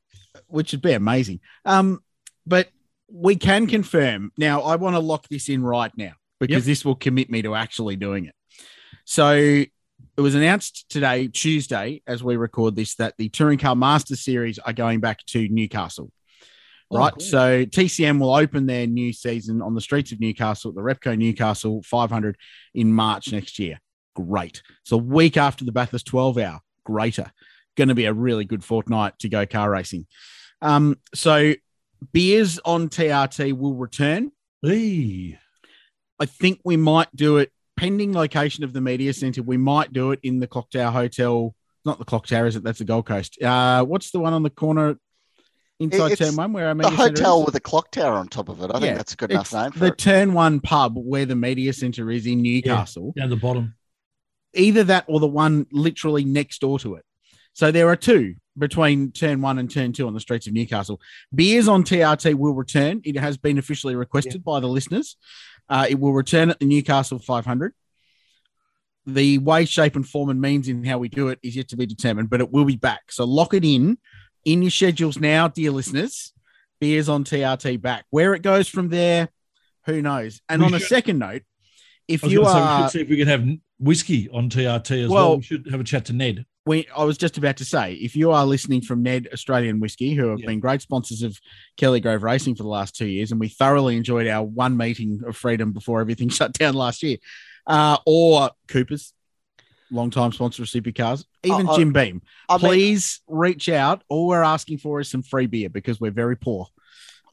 which 0.46 0.72
would 0.72 0.80
be 0.82 0.92
amazing. 0.92 1.40
Um, 1.66 2.00
but 2.46 2.68
we 3.10 3.36
can 3.36 3.66
confirm 3.66 4.32
now. 4.38 4.62
I 4.62 4.76
want 4.76 4.96
to 4.96 5.00
lock 5.00 5.28
this 5.28 5.48
in 5.50 5.62
right 5.62 5.92
now 5.96 6.12
because 6.40 6.62
Yep. 6.62 6.62
this 6.64 6.84
will 6.84 6.94
commit 6.94 7.30
me 7.30 7.42
to 7.42 7.54
actually 7.54 7.96
doing 7.96 8.24
it. 8.24 8.34
So 9.04 9.64
it 10.16 10.20
was 10.20 10.34
announced 10.34 10.86
today, 10.88 11.28
Tuesday, 11.28 12.02
as 12.06 12.22
we 12.22 12.36
record 12.36 12.76
this, 12.76 12.94
that 12.96 13.14
the 13.18 13.28
Touring 13.28 13.58
Car 13.58 13.74
Master 13.74 14.16
Series 14.16 14.58
are 14.58 14.72
going 14.72 15.00
back 15.00 15.24
to 15.26 15.48
Newcastle. 15.48 16.10
Oh, 16.90 16.98
Right. 16.98 17.12
cool. 17.12 17.20
So 17.20 17.64
TCM 17.64 18.20
will 18.20 18.34
open 18.34 18.66
their 18.66 18.86
new 18.86 19.12
season 19.12 19.60
on 19.62 19.74
the 19.74 19.80
streets 19.80 20.12
of 20.12 20.20
Newcastle, 20.20 20.72
the 20.72 20.82
Repco 20.82 21.16
Newcastle 21.18 21.82
500 21.84 22.36
in 22.74 22.92
March 22.92 23.32
next 23.32 23.58
year. 23.58 23.80
Great. 24.14 24.62
So 24.84 24.96
a 24.96 25.02
week 25.02 25.36
after 25.36 25.64
the 25.64 25.72
Bathurst 25.72 26.06
12 26.06 26.38
hour, 26.38 26.60
greater. 26.84 27.32
Going 27.76 27.88
to 27.88 27.94
be 27.94 28.04
a 28.04 28.12
really 28.12 28.44
good 28.44 28.62
fortnight 28.62 29.18
to 29.20 29.28
go 29.28 29.46
car 29.46 29.68
racing. 29.70 30.06
Um, 30.62 30.96
so 31.14 31.54
beers 32.12 32.60
on 32.64 32.88
TRT 32.88 33.52
will 33.54 33.74
return. 33.74 34.30
Hey. 34.62 35.38
I 36.20 36.26
think 36.26 36.60
we 36.64 36.76
might 36.76 37.08
do 37.16 37.38
it 37.38 37.50
pending 37.76 38.12
location 38.12 38.64
of 38.64 38.72
the 38.72 38.80
media 38.80 39.12
center. 39.12 39.42
We 39.42 39.56
might 39.56 39.92
do 39.92 40.12
it 40.12 40.20
in 40.22 40.40
the 40.40 40.46
Clock 40.46 40.70
Tower 40.70 40.92
Hotel. 40.92 41.54
Not 41.84 41.98
the 41.98 42.04
Clock 42.04 42.26
Tower, 42.26 42.46
is 42.46 42.56
it? 42.56 42.62
That's 42.64 42.78
the 42.78 42.84
Gold 42.84 43.06
Coast. 43.06 43.40
Uh, 43.42 43.84
what's 43.84 44.10
the 44.10 44.20
one 44.20 44.32
on 44.32 44.42
the 44.42 44.50
corner 44.50 44.96
inside 45.80 46.12
It's 46.12 46.20
turn 46.20 46.36
one 46.36 46.52
where 46.52 46.68
our 46.68 46.74
The 46.74 46.82
media 46.84 46.96
center 46.96 47.10
hotel 47.10 47.40
is? 47.40 47.46
with 47.46 47.54
a 47.56 47.60
clock 47.60 47.90
tower 47.90 48.14
on 48.14 48.28
top 48.28 48.48
of 48.48 48.62
it. 48.62 48.70
I 48.70 48.74
Yeah, 48.74 48.80
think 48.80 48.96
that's 48.96 49.12
a 49.12 49.16
good 49.16 49.30
enough 49.32 49.52
name 49.52 49.72
for 49.72 49.78
the 49.80 49.86
it. 49.86 49.98
turn 49.98 50.32
one 50.32 50.60
pub 50.60 50.96
where 50.96 51.26
the 51.26 51.36
media 51.36 51.72
center 51.72 52.10
is 52.10 52.26
in 52.26 52.42
Newcastle. 52.42 53.12
Down 53.16 53.28
the 53.30 53.36
bottom. 53.36 53.74
Either 54.54 54.84
that 54.84 55.04
or 55.08 55.18
the 55.20 55.26
one 55.26 55.66
literally 55.72 56.24
next 56.24 56.60
door 56.60 56.78
to 56.78 56.94
it. 56.94 57.04
So 57.54 57.70
there 57.70 57.88
are 57.88 57.96
two 57.96 58.34
between 58.56 59.10
turn 59.10 59.40
one 59.42 59.58
and 59.58 59.68
turn 59.70 59.92
two 59.92 60.06
on 60.06 60.14
the 60.14 60.20
streets 60.20 60.46
of 60.46 60.52
Newcastle. 60.52 61.00
Beers 61.34 61.66
on 61.68 61.82
TRT 61.82 62.34
will 62.34 62.54
return. 62.54 63.00
It 63.04 63.16
has 63.18 63.36
been 63.36 63.58
officially 63.58 63.96
requested 63.96 64.44
by 64.44 64.60
the 64.60 64.68
listeners. 64.68 65.16
Uh, 65.68 65.86
it 65.88 65.98
will 65.98 66.12
return 66.12 66.50
at 66.50 66.58
the 66.60 66.66
Newcastle 66.66 67.18
500. 67.18 67.72
The 69.06 69.38
way, 69.38 69.66
shape, 69.66 69.96
and 69.96 70.06
form 70.08 70.30
and 70.30 70.40
means 70.40 70.66
in 70.68 70.82
how 70.84 70.96
we 70.98 71.08
do 71.08 71.28
it 71.28 71.38
is 71.42 71.56
yet 71.56 71.68
to 71.68 71.76
be 71.76 71.84
determined, 71.84 72.30
but 72.30 72.40
it 72.40 72.50
will 72.50 72.64
be 72.64 72.76
back. 72.76 73.12
So 73.12 73.24
lock 73.24 73.52
it 73.52 73.64
in 73.64 73.98
in 74.44 74.62
your 74.62 74.70
schedules 74.70 75.18
now, 75.18 75.48
dear 75.48 75.70
listeners. 75.72 76.32
Beers 76.80 77.08
on 77.08 77.24
TRT 77.24 77.80
back. 77.80 78.04
Where 78.10 78.34
it 78.34 78.42
goes 78.42 78.66
from 78.68 78.88
there, 78.88 79.28
who 79.86 80.00
knows? 80.02 80.40
And 80.48 80.60
We 80.62 80.66
on 80.68 80.74
a 80.74 80.80
second 80.80 81.18
note, 81.18 81.42
if 82.08 82.22
you 82.24 82.42
gonna 82.42 82.50
say, 82.52 82.60
we 82.60 82.82
should 82.82 82.92
see 82.92 83.00
if 83.02 83.08
we 83.08 83.16
could 83.18 83.28
have 83.28 83.46
whiskey 83.78 84.28
on 84.30 84.48
TRT 84.50 85.04
as 85.04 85.10
well. 85.10 85.28
Well- 85.28 85.36
We 85.38 85.42
should 85.42 85.66
have 85.70 85.80
a 85.80 85.84
chat 85.84 86.06
to 86.06 86.12
Ned. 86.14 86.46
We 86.66 86.86
I 86.96 87.04
was 87.04 87.18
just 87.18 87.36
about 87.36 87.56
to 87.58 87.64
say, 87.64 87.94
if 87.94 88.16
you 88.16 88.30
are 88.30 88.46
listening 88.46 88.80
from 88.80 89.02
Ned 89.02 89.28
Australian 89.32 89.80
Whiskey, 89.80 90.14
who 90.14 90.28
have 90.28 90.40
Yeah. 90.40 90.46
been 90.46 90.60
great 90.60 90.80
sponsors 90.82 91.22
of 91.22 91.38
Kelly 91.76 92.00
Grove 92.00 92.22
Racing 92.22 92.54
for 92.54 92.62
the 92.62 92.68
last 92.68 92.96
two 92.96 93.06
years, 93.06 93.30
and 93.32 93.40
we 93.40 93.48
thoroughly 93.48 93.96
enjoyed 93.96 94.26
our 94.26 94.42
one 94.44 94.76
meeting 94.76 95.20
of 95.26 95.36
freedom 95.36 95.72
before 95.72 96.00
everything 96.00 96.28
shut 96.30 96.52
down 96.54 96.74
last 96.74 97.02
year, 97.02 97.18
uh, 97.66 97.98
or 98.06 98.50
Cooper's, 98.68 99.12
long-time 99.90 100.32
sponsor 100.32 100.62
of 100.62 100.68
Supercars, 100.68 101.24
even 101.44 101.68
Uh, 101.68 101.72
uh, 101.72 101.76
Jim 101.76 101.92
Beam, 101.92 102.22
I 102.48 102.54
mean, 102.54 102.60
please 102.60 103.20
reach 103.28 103.68
out. 103.68 104.02
All 104.08 104.26
we're 104.26 104.42
asking 104.42 104.78
for 104.78 105.00
is 105.00 105.10
some 105.10 105.22
free 105.22 105.46
beer 105.46 105.68
because 105.68 106.00
we're 106.00 106.10
very 106.10 106.36
poor. 106.36 106.66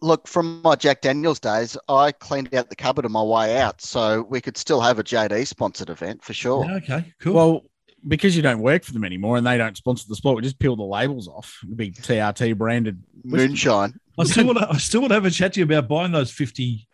look, 0.04 0.28
from 0.28 0.64
my 0.64 0.76
Jack 0.76 1.02
Daniels 1.02 1.40
days, 1.40 1.78
I 1.88 2.12
cleaned 2.12 2.56
out 2.56 2.70
the 2.72 2.76
cupboard 2.76 3.06
on 3.06 3.12
my 3.12 3.22
way 3.22 3.60
out, 3.60 3.82
so 3.82 4.24
we 4.24 4.42
could 4.42 4.58
still 4.58 4.82
have 4.82 4.98
a 4.98 5.04
JD 5.04 5.46
sponsored 5.46 5.92
event 5.92 6.24
for 6.24 6.34
sure. 6.34 6.66
Yeah, 6.68 6.76
okay, 6.78 7.14
cool. 7.20 7.34
Well, 7.34 7.64
because 8.08 8.36
you 8.36 8.42
don't 8.42 8.60
work 8.60 8.84
for 8.84 8.94
them 8.94 9.04
anymore 9.04 9.38
and 9.38 9.46
they 9.46 9.58
don't 9.58 9.78
sponsor 9.78 10.06
the 10.08 10.16
sport, 10.16 10.38
we 10.38 10.42
just 10.42 10.60
peel 10.60 10.76
the 10.76 10.84
labels 10.84 11.28
off. 11.28 11.60
It'd 11.64 11.78
be 11.78 11.92
TRT 11.92 12.58
branded. 12.58 13.02
Moonshine. 13.24 14.00
I 14.18 14.24
still 14.24 14.46
want 14.46 14.60
to. 14.60 14.70
I 14.70 14.78
still 14.78 15.02
want 15.02 15.12
to 15.12 15.16
have 15.16 15.26
a 15.26 15.32
chat 15.32 15.54
to 15.54 15.60
you 15.60 15.66
about 15.66 15.88
buying 15.88 16.12
those 16.12 16.32
fifty 16.32 16.88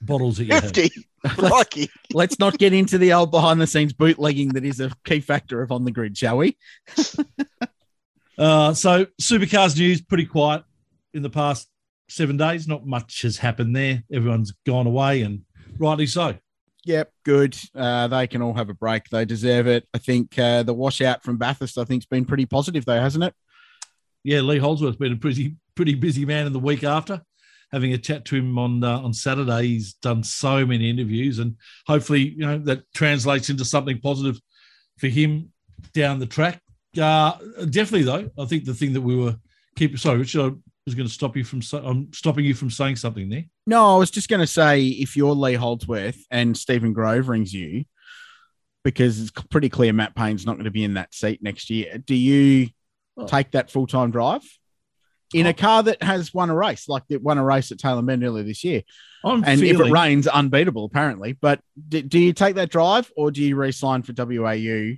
bottles 0.00 0.38
that 0.38 0.44
you 0.44 0.54
have. 0.54 0.64
50. 0.64 0.90
Crikey. 1.26 1.90
Let's 2.14 2.38
not 2.38 2.56
get 2.56 2.72
into 2.72 2.96
the 2.96 3.12
old 3.12 3.30
behind 3.30 3.60
the 3.60 3.66
scenes 3.66 3.92
bootlegging 3.92 4.50
that 4.50 4.64
is 4.64 4.80
a 4.80 4.90
key 5.04 5.20
factor 5.20 5.60
of 5.60 5.70
on 5.70 5.84
the 5.84 5.90
grid, 5.90 6.16
shall 6.16 6.38
we? 6.38 6.56
Uh, 8.38 8.72
so 8.72 9.06
supercars 9.20 9.76
news 9.76 10.00
pretty 10.00 10.24
quiet 10.24 10.64
in 11.12 11.20
the 11.20 11.28
past 11.28 11.68
seven 12.08 12.38
days. 12.38 12.66
Not 12.66 12.86
much 12.86 13.20
has 13.20 13.36
happened 13.36 13.76
there. 13.76 14.02
Everyone's 14.10 14.54
gone 14.64 14.86
away, 14.86 15.20
and 15.20 15.42
rightly 15.78 16.06
so. 16.06 16.38
Yep, 16.86 17.12
good. 17.24 17.58
Uh, 17.74 18.08
they 18.08 18.26
can 18.26 18.42
all 18.42 18.54
have 18.54 18.70
a 18.70 18.74
break. 18.74 19.08
They 19.10 19.24
deserve 19.24 19.66
it. 19.66 19.86
I 19.92 19.98
think 19.98 20.38
uh, 20.38 20.62
the 20.62 20.72
washout 20.72 21.22
from 21.22 21.36
Bathurst, 21.36 21.76
I 21.76 21.84
think, 21.84 22.02
has 22.02 22.06
been 22.06 22.24
pretty 22.24 22.46
positive, 22.46 22.84
though, 22.84 23.00
hasn't 23.00 23.24
it? 23.24 23.34
Yeah, 24.24 24.40
Lee 24.40 24.58
Holdsworth's 24.58 24.96
been 24.96 25.12
a 25.12 25.16
pretty 25.16 25.56
pretty 25.74 25.94
busy 25.94 26.24
man 26.24 26.46
in 26.46 26.52
the 26.52 26.58
week 26.58 26.84
after. 26.84 27.22
Having 27.72 27.92
a 27.92 27.98
chat 27.98 28.24
to 28.26 28.36
him 28.36 28.58
on 28.58 28.82
uh, 28.82 28.98
on 28.98 29.12
Saturday, 29.12 29.68
he's 29.68 29.94
done 29.94 30.22
so 30.22 30.66
many 30.66 30.90
interviews, 30.90 31.38
and 31.38 31.56
hopefully, 31.86 32.30
you 32.30 32.46
know, 32.46 32.58
that 32.58 32.82
translates 32.94 33.48
into 33.50 33.64
something 33.64 34.00
positive 34.00 34.40
for 34.98 35.08
him 35.08 35.52
down 35.94 36.18
the 36.18 36.26
track. 36.26 36.60
Uh, 37.00 37.32
definitely, 37.70 38.02
though, 38.02 38.30
I 38.38 38.46
think 38.46 38.64
the 38.64 38.74
thing 38.74 38.92
that 38.94 39.00
we 39.00 39.16
were 39.16 39.36
keep 39.76 39.98
sorry, 39.98 40.18
Richard, 40.18 40.40
I 40.40 40.56
was 40.84 40.94
going 40.94 41.08
to 41.08 41.12
stop 41.12 41.36
you 41.36 41.44
from. 41.44 41.60
I'm 41.72 42.12
stopping 42.12 42.44
you 42.44 42.54
from 42.54 42.70
saying 42.70 42.96
something 42.96 43.28
there. 43.28 43.44
No, 43.70 43.94
I 43.94 43.98
was 43.98 44.10
just 44.10 44.28
going 44.28 44.40
to 44.40 44.48
say 44.48 44.82
if 44.82 45.16
you're 45.16 45.32
Lee 45.32 45.54
Holdsworth 45.54 46.26
and 46.28 46.56
Stephen 46.56 46.92
Grove 46.92 47.28
rings 47.28 47.54
you, 47.54 47.84
because 48.82 49.20
it's 49.20 49.30
pretty 49.30 49.68
clear 49.68 49.92
Matt 49.92 50.16
Payne's 50.16 50.44
not 50.44 50.54
going 50.54 50.64
to 50.64 50.72
be 50.72 50.82
in 50.82 50.94
that 50.94 51.14
seat 51.14 51.40
next 51.40 51.70
year. 51.70 51.98
Do 51.98 52.16
you 52.16 52.70
oh. 53.16 53.28
take 53.28 53.52
that 53.52 53.70
full 53.70 53.86
time 53.86 54.10
drive 54.10 54.42
in 55.32 55.46
oh. 55.46 55.50
a 55.50 55.52
car 55.52 55.84
that 55.84 56.02
has 56.02 56.34
won 56.34 56.50
a 56.50 56.54
race, 56.56 56.88
like 56.88 57.04
it 57.10 57.22
won 57.22 57.38
a 57.38 57.44
race 57.44 57.70
at 57.70 57.78
Tailem 57.78 58.06
Bend 58.06 58.24
earlier 58.24 58.42
this 58.42 58.64
year? 58.64 58.82
I'm 59.24 59.44
and 59.44 59.60
feeling... 59.60 59.80
if 59.80 59.86
it 59.86 59.92
rains, 59.92 60.26
unbeatable 60.26 60.86
apparently. 60.86 61.34
But 61.34 61.60
do, 61.88 62.02
do 62.02 62.18
you 62.18 62.32
take 62.32 62.56
that 62.56 62.70
drive 62.70 63.12
or 63.16 63.30
do 63.30 63.40
you 63.40 63.54
re-sign 63.54 64.02
for 64.02 64.12
WAU 64.16 64.96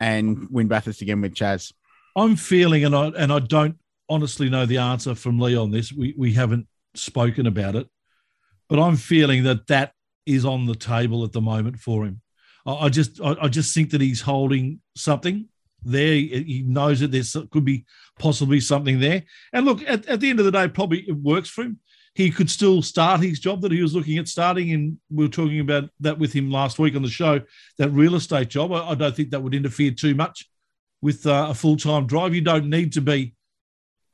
and 0.00 0.48
win 0.50 0.66
Bathurst 0.66 1.02
again 1.02 1.20
with 1.20 1.34
Chaz? 1.34 1.72
I'm 2.16 2.34
feeling, 2.34 2.84
and 2.84 2.96
I 2.96 3.06
and 3.10 3.32
I 3.32 3.38
don't 3.38 3.78
honestly 4.08 4.50
know 4.50 4.66
the 4.66 4.78
answer 4.78 5.14
from 5.14 5.38
Lee 5.38 5.56
on 5.56 5.70
this. 5.70 5.92
We 5.92 6.16
we 6.18 6.32
haven't 6.32 6.66
spoken 6.94 7.46
about 7.46 7.76
it, 7.76 7.88
but 8.68 8.78
I'm 8.78 8.96
feeling 8.96 9.44
that 9.44 9.66
that 9.68 9.92
is 10.26 10.44
on 10.44 10.66
the 10.66 10.74
table 10.74 11.24
at 11.24 11.32
the 11.32 11.40
moment 11.40 11.78
for 11.78 12.04
him. 12.04 12.20
I, 12.66 12.72
I 12.72 12.88
just 12.88 13.20
I, 13.20 13.36
I, 13.42 13.48
just 13.48 13.74
think 13.74 13.90
that 13.90 14.00
he's 14.00 14.20
holding 14.20 14.80
something 14.96 15.48
there. 15.82 16.14
He, 16.14 16.64
knows 16.66 17.00
that 17.00 17.10
there 17.10 17.22
could 17.50 17.64
be 17.64 17.84
possibly 18.18 18.60
something 18.60 19.00
there. 19.00 19.24
And 19.52 19.66
look, 19.66 19.82
at, 19.82 20.06
at 20.06 20.20
the 20.20 20.30
end 20.30 20.38
of 20.38 20.44
the 20.44 20.52
day, 20.52 20.68
probably 20.68 21.00
it 21.08 21.16
works 21.16 21.48
for 21.48 21.62
him. 21.62 21.80
He 22.14 22.30
could 22.30 22.50
still 22.50 22.82
start 22.82 23.22
his 23.22 23.40
job 23.40 23.62
that 23.62 23.72
he 23.72 23.80
was 23.80 23.94
looking 23.94 24.18
at 24.18 24.28
starting, 24.28 24.72
and 24.72 24.98
we 25.10 25.24
were 25.24 25.30
talking 25.30 25.60
about 25.60 25.88
that 26.00 26.18
with 26.18 26.32
him 26.32 26.50
last 26.50 26.78
week 26.78 26.94
on 26.94 27.02
the 27.02 27.08
show. 27.08 27.40
That 27.78 27.88
real 27.90 28.14
estate 28.14 28.48
job, 28.48 28.72
I, 28.72 28.90
I 28.90 28.94
don't 28.94 29.16
think 29.16 29.30
that 29.30 29.42
would 29.42 29.54
interfere 29.54 29.92
too 29.92 30.14
much 30.14 30.48
with 31.00 31.26
uh, 31.26 31.48
a 31.50 31.54
full 31.54 31.76
time 31.76 32.06
drive. 32.06 32.34
You 32.34 32.42
don't 32.42 32.70
need 32.70 32.92
to 32.92 33.00
be 33.00 33.34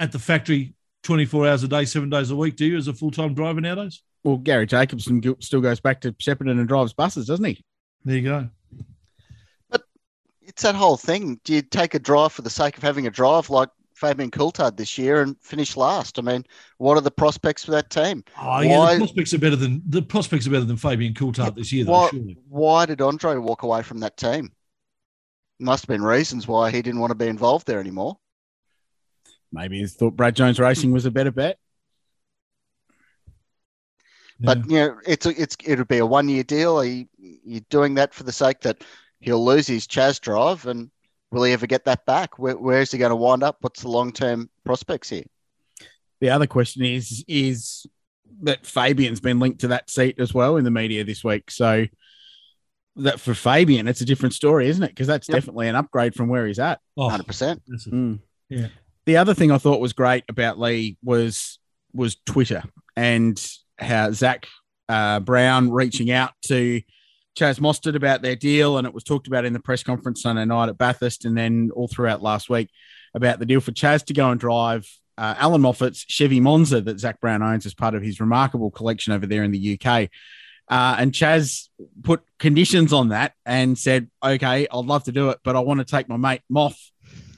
at 0.01 0.13
the 0.13 0.19
factory 0.19 0.75
24 1.03 1.49
hours 1.49 1.63
a 1.63 1.69
day, 1.69 1.85
seven 1.85 2.11
days 2.11 2.31
a 2.31 2.37
week, 2.37 2.57
do 2.57 2.67
you, 2.67 2.77
as 2.77 2.89
a 2.89 2.95
full 2.95 3.11
time 3.11 3.35
driver 3.35 3.61
nowadays? 3.61 4.03
Well, 4.25 4.37
Garry 4.37 4.67
Jacobson 4.67 5.23
still 5.41 5.61
goes 5.61 5.81
back 5.81 6.01
to 6.03 6.13
Shepparton 6.13 6.51
and 6.51 6.69
drives 6.69 6.93
buses, 6.93 7.27
doesn't 7.27 7.45
he? 7.45 7.65
There 8.05 8.17
you 8.17 8.23
go. 8.23 8.49
But 9.71 9.83
it's 10.43 10.63
that 10.63 10.75
whole 10.75 10.97
thing. 10.97 11.41
Do 11.45 11.55
you 11.55 11.63
take 11.63 11.95
a 11.95 11.99
drive 11.99 12.33
for 12.33 12.43
the 12.43 12.51
sake 12.51 12.77
of 12.77 12.83
having 12.83 13.07
a 13.07 13.11
drive 13.11 13.49
like 13.49 13.69
Fabian 13.95 14.31
Coulthard 14.31 14.77
this 14.77 14.99
year 14.99 15.23
and 15.23 15.37
finish 15.41 15.77
last? 15.77 16.19
I 16.19 16.23
mean, 16.23 16.45
what 16.79 16.97
are 16.97 17.01
the 17.01 17.11
prospects 17.11 17.65
for 17.65 17.71
that 17.73 17.91
team? 17.91 18.25
Oh, 18.41 18.61
yeah, 18.61 18.93
the 18.93 18.99
prospects 18.99 19.35
are 19.35 19.39
better 19.39 19.57
than 19.57 19.83
the 19.87 20.03
prospects 20.03 20.47
are 20.47 20.51
better 20.51 20.65
than 20.65 20.77
Fabian 20.77 21.15
Coulthard 21.15 21.55
this 21.55 21.73
year. 21.73 21.85
Though, 21.85 21.93
why, 21.93 22.11
why 22.49 22.87
did 22.87 23.01
Andre 23.01 23.37
walk 23.37 23.63
away 23.63 23.83
from 23.83 24.01
that 24.01 24.17
team? 24.17 24.53
Must 25.61 25.85
have 25.85 25.89
been 25.89 26.03
reasons 26.03 26.47
why 26.47 26.71
he 26.71 26.83
didn't 26.83 27.01
want 27.01 27.11
to 27.11 27.17
be 27.17 27.27
involved 27.27 27.67
there 27.67 27.81
anymore. 27.81 28.19
Maybe 29.51 29.79
he 29.79 29.87
thought 29.87 30.17
Brad 30.17 30.37
Jones 30.37 30.61
Racing 30.61 30.93
was 30.93 31.07
a 31.07 31.11
better 31.11 31.33
bet. 31.33 31.59
But 34.41 34.71
you 34.71 34.79
know, 34.79 35.01
it's 35.07 35.27
a, 35.27 35.41
it's 35.41 35.57
it'll 35.65 35.85
be 35.85 35.99
a 35.99 36.07
one 36.07 36.29
year 36.29 36.45
deal. 36.45 36.79
Are 36.79 36.85
you, 36.85 37.07
you're 37.19 37.63
doing 37.71 37.95
that 37.97 38.15
for 38.15 38.23
the 38.23 38.33
sake 38.33 38.61
that 38.61 38.85
he'll 39.21 39.45
lose 39.45 39.67
his 39.67 39.87
Chaz 39.87 40.21
drive, 40.21 40.67
and 40.67 40.91
will 41.31 41.43
he 41.43 41.53
ever 41.53 41.67
get 41.67 41.85
that 41.87 42.07
back? 42.07 42.39
Where, 42.39 42.57
where 42.57 42.81
is 42.81 42.93
he 42.93 42.99
going 42.99 43.11
to 43.11 43.17
wind 43.17 43.43
up? 43.43 43.57
What's 43.61 43.83
the 43.83 43.89
long 43.89 44.13
term 44.13 44.49
prospects 44.65 45.09
here? 45.09 45.25
The 46.21 46.31
other 46.31 46.47
question 46.47 46.85
is 46.85 47.25
is 47.27 47.87
that 48.43 48.65
Fabian's 48.65 49.21
been 49.21 49.41
linked 49.41 49.61
to 49.63 49.69
that 49.69 49.91
seat 49.91 50.21
as 50.21 50.33
well 50.33 50.57
in 50.57 50.65
the 50.65 50.71
media 50.71 51.03
this 51.03 51.25
week. 51.25 51.51
So 51.51 51.87
that 52.97 53.21
for 53.21 53.35
Fabian, 53.35 53.89
it's 53.89 54.01
a 54.01 54.05
different 54.05 54.35
story, 54.35 54.69
isn't 54.69 54.83
it? 54.83 54.89
Because 54.89 55.07
that's 55.07 55.29
yep. 55.29 55.37
definitely 55.37 55.69
an 55.69 55.77
upgrade 55.77 56.15
from 56.15 56.29
where 56.29 56.47
he's 56.47 56.59
at. 56.59 56.81
Hundred 56.99 57.23
oh, 57.23 57.27
percent. 57.27 57.63
Mm. 57.69 58.21
Yeah. 58.49 58.69
The 59.07 59.17
other 59.17 59.35
thing 59.35 59.51
I 59.51 59.59
thought 59.59 59.81
was 59.81 59.93
great 59.93 60.25
about 60.29 60.59
Lee 60.59 60.97
was 61.03 61.59
was 61.93 62.17
Twitter 62.27 62.63
and 62.97 63.43
how 63.79 64.11
Zak 64.13 64.47
uh, 64.89 65.21
Brown 65.21 65.71
reaching 65.71 66.11
out 66.11 66.33
to 66.47 66.81
Chaz 67.39 67.61
Mostert 67.61 67.95
about 67.95 68.23
their 68.23 68.37
deal, 68.37 68.79
and 68.79 68.87
it 68.87 68.95
was 68.95 69.05
talked 69.05 69.27
about 69.27 69.45
in 69.45 69.53
the 69.53 69.61
press 69.61 69.83
conference 69.83 70.23
Sunday 70.23 70.45
night 70.45 70.69
at 70.69 70.79
Bathurst, 70.79 71.25
and 71.25 71.37
then 71.37 71.71
all 71.75 71.89
throughout 71.89 72.23
last 72.23 72.51
week 72.51 72.71
about 73.15 73.39
the 73.39 73.47
deal 73.47 73.61
for 73.61 73.73
Chaz 73.73 74.05
to 74.07 74.15
go 74.15 74.31
and 74.31 74.41
drive 74.41 74.87
uh, 75.17 75.35
Allan 75.39 75.63
Moffat's 75.63 76.05
Chevy 76.09 76.41
Monza 76.41 76.81
that 76.81 77.01
Zak 77.01 77.21
Brown 77.21 77.43
owns 77.43 77.67
as 77.67 77.75
part 77.75 77.95
of 77.95 78.03
his 78.03 78.21
remarkable 78.21 78.71
collection 78.71 79.13
over 79.13 79.27
there 79.27 79.43
in 79.43 79.51
the 79.51 79.79
UK. 79.81 80.11
Uh, 80.71 80.97
and 80.99 81.13
Chaz 81.13 81.69
put 82.03 82.23
conditions 82.39 82.93
on 82.93 83.09
that 83.09 83.33
and 83.47 83.79
said, 83.79 84.11
"Okay, 84.23 84.67
I'd 84.71 84.85
love 84.85 85.05
to 85.05 85.13
do 85.13 85.31
it, 85.31 85.39
but 85.43 85.57
I 85.57 85.61
want 85.61 85.79
to 85.79 85.85
take 85.85 86.09
my 86.09 86.17
mate 86.17 86.43
Moff 86.53 86.77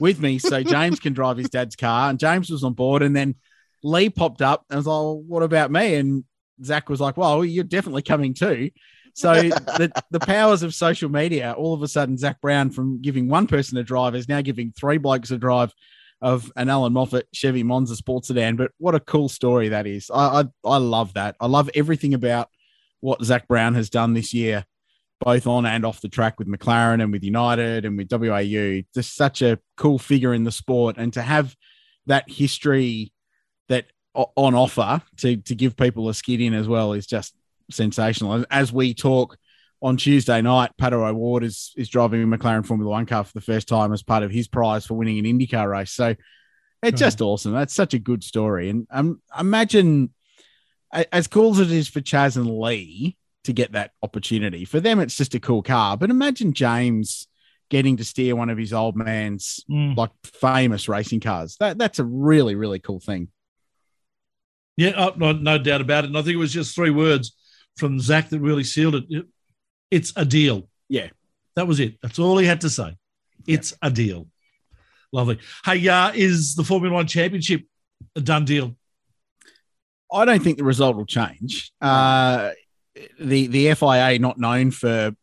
with 0.01 0.19
me 0.19 0.39
so 0.39 0.63
James 0.63 0.99
can 0.99 1.13
drive 1.13 1.37
his 1.37 1.49
dad's 1.49 1.75
car. 1.75 2.09
And 2.09 2.19
James 2.19 2.49
was 2.49 2.63
on 2.63 2.73
board. 2.73 3.03
And 3.03 3.15
then 3.15 3.35
Lee 3.83 4.09
popped 4.09 4.41
up 4.41 4.65
and 4.69 4.77
was 4.77 4.87
like, 4.87 4.93
well, 4.93 5.21
what 5.21 5.43
about 5.43 5.71
me? 5.71 5.95
And 5.95 6.23
Zak 6.63 6.89
was 6.89 7.01
like, 7.01 7.17
well, 7.17 7.43
you're 7.43 7.63
definitely 7.63 8.01
coming 8.01 8.33
too. 8.33 8.71
So 9.13 9.33
the, 9.41 9.91
the 10.11 10.19
powers 10.19 10.63
of 10.63 10.73
social 10.73 11.09
media, 11.09 11.53
all 11.57 11.73
of 11.73 11.81
a 11.81 11.87
sudden, 11.87 12.17
Zak 12.17 12.41
Brown 12.41 12.69
from 12.69 13.01
giving 13.01 13.27
one 13.27 13.47
person 13.47 13.77
a 13.77 13.83
drive 13.83 14.15
is 14.15 14.29
now 14.29 14.41
giving 14.41 14.71
three 14.71 14.97
blokes 14.97 15.31
a 15.31 15.37
drive 15.37 15.73
of 16.21 16.51
an 16.55 16.69
Allan 16.69 16.93
Moffat 16.93 17.27
Chevy 17.33 17.63
Monza 17.63 17.95
sports 17.95 18.27
sedan. 18.27 18.55
But 18.55 18.71
what 18.77 18.95
a 18.95 18.99
cool 18.99 19.27
story 19.27 19.69
that 19.69 19.87
is. 19.87 20.09
I, 20.13 20.41
I, 20.41 20.43
I 20.63 20.77
love 20.77 21.13
that. 21.15 21.35
I 21.39 21.47
love 21.47 21.69
everything 21.73 22.13
about 22.13 22.49
what 22.99 23.23
Zak 23.23 23.47
Brown 23.47 23.73
has 23.75 23.89
done 23.89 24.13
this 24.13 24.33
year 24.33 24.65
both 25.21 25.45
on 25.45 25.65
and 25.65 25.85
off 25.85 26.01
the 26.01 26.09
track 26.09 26.39
with 26.39 26.47
McLaren 26.47 27.01
and 27.01 27.11
with 27.11 27.23
United 27.23 27.85
and 27.85 27.97
with 27.97 28.11
WAU. 28.11 28.81
Just 28.93 29.15
such 29.15 29.41
a 29.41 29.59
cool 29.77 29.99
figure 29.99 30.33
in 30.33 30.43
the 30.43 30.51
sport, 30.51 30.95
and 30.97 31.13
to 31.13 31.21
have 31.21 31.55
that 32.07 32.29
history 32.29 33.13
that 33.69 33.85
on 34.13 34.55
offer 34.55 35.01
to 35.17 35.37
to 35.37 35.55
give 35.55 35.77
people 35.77 36.09
a 36.09 36.13
skid 36.13 36.41
in 36.41 36.53
as 36.53 36.67
well 36.67 36.93
is 36.93 37.07
just 37.07 37.35
sensational. 37.69 38.45
As 38.51 38.71
we 38.71 38.93
talk 38.93 39.37
on 39.81 39.97
Tuesday 39.97 40.41
night, 40.41 40.71
Pato 40.79 41.07
O'Ward 41.07 41.43
is 41.43 41.73
is 41.77 41.89
driving 41.89 42.21
a 42.23 42.27
McLaren 42.27 42.65
Formula 42.65 42.89
One 42.89 43.05
car 43.05 43.23
for 43.23 43.33
the 43.33 43.41
first 43.41 43.67
time 43.67 43.93
as 43.93 44.03
part 44.03 44.23
of 44.23 44.31
his 44.31 44.47
prize 44.47 44.85
for 44.85 44.95
winning 44.95 45.19
an 45.19 45.25
IndyCar 45.25 45.69
race. 45.69 45.91
So 45.91 46.15
it's 46.83 46.99
just 46.99 47.21
awesome. 47.21 47.53
That's 47.53 47.73
such 47.73 47.93
a 47.93 47.99
good 47.99 48.23
story, 48.23 48.69
and 48.69 48.87
um, 48.91 49.21
imagine 49.37 50.13
as 50.91 51.27
cool 51.27 51.51
as 51.51 51.59
it 51.59 51.71
is 51.71 51.87
for 51.87 52.01
Chaz 52.01 52.35
and 52.37 52.59
Lee 52.59 53.17
to 53.43 53.53
get 53.53 53.71
that 53.71 53.91
opportunity. 54.03 54.65
For 54.65 54.79
them, 54.79 54.99
it's 54.99 55.15
just 55.15 55.35
a 55.35 55.39
cool 55.39 55.63
car. 55.63 55.97
But 55.97 56.09
imagine 56.09 56.53
James 56.53 57.27
getting 57.69 57.97
to 57.97 58.03
steer 58.03 58.35
one 58.35 58.49
of 58.49 58.57
his 58.57 58.73
old 58.73 58.97
man's 58.97 59.63
mm. 59.69 59.95
like 59.95 60.11
famous 60.23 60.89
racing 60.89 61.21
cars. 61.21 61.55
That 61.59 61.77
that's 61.77 61.99
a 61.99 62.03
really 62.03 62.55
really 62.55 62.79
cool 62.79 62.99
thing. 62.99 63.29
Yeah, 64.81 64.93
oh, 64.97 65.13
no, 65.15 65.31
no 65.31 65.59
doubt 65.59 65.81
about 65.81 66.05
it. 66.05 66.07
And 66.07 66.17
I 66.17 66.23
think 66.23 66.33
it 66.33 66.37
was 66.37 66.51
just 66.51 66.73
three 66.73 66.89
words 66.89 67.35
from 67.77 67.99
Zak 67.99 68.29
that 68.29 68.39
really 68.39 68.63
sealed 68.63 68.95
it. 68.95 69.27
It's 69.91 70.11
a 70.15 70.25
deal. 70.25 70.67
Yeah, 70.89 71.09
that 71.55 71.67
was 71.67 71.79
it. 71.79 71.99
That's 72.01 72.17
all 72.17 72.39
he 72.39 72.47
had 72.47 72.61
to 72.61 72.69
say. 72.71 72.97
It's 73.45 73.73
yeah. 73.73 73.89
a 73.89 73.91
deal. 73.91 74.27
Lovely. 75.11 75.37
Hey, 75.63 75.87
uh, 75.87 76.11
is 76.15 76.55
the 76.55 76.63
Formula 76.63 76.95
One 76.95 77.05
Championship 77.05 77.61
a 78.15 78.21
done 78.21 78.43
deal? 78.43 78.75
I 80.11 80.25
don't 80.25 80.41
think 80.41 80.57
the 80.57 80.63
result 80.63 80.95
will 80.95 81.05
change. 81.05 81.71
Uh, 81.79 82.49
the 83.19 83.45
the 83.45 83.75
FIA 83.75 84.17
not 84.17 84.39
known 84.39 84.71
for 84.71 85.15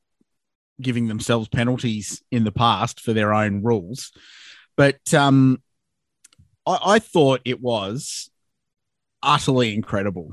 giving 0.81 1.09
themselves 1.09 1.49
penalties 1.49 2.23
in 2.31 2.45
the 2.45 2.53
past 2.53 3.01
for 3.01 3.13
their 3.13 3.35
own 3.35 3.65
rules, 3.65 4.13
but 4.77 5.13
um, 5.13 5.61
I, 6.65 6.79
I 6.85 6.99
thought 7.01 7.41
it 7.45 7.61
was 7.61 8.31
utterly 9.23 9.75
incredible, 9.75 10.33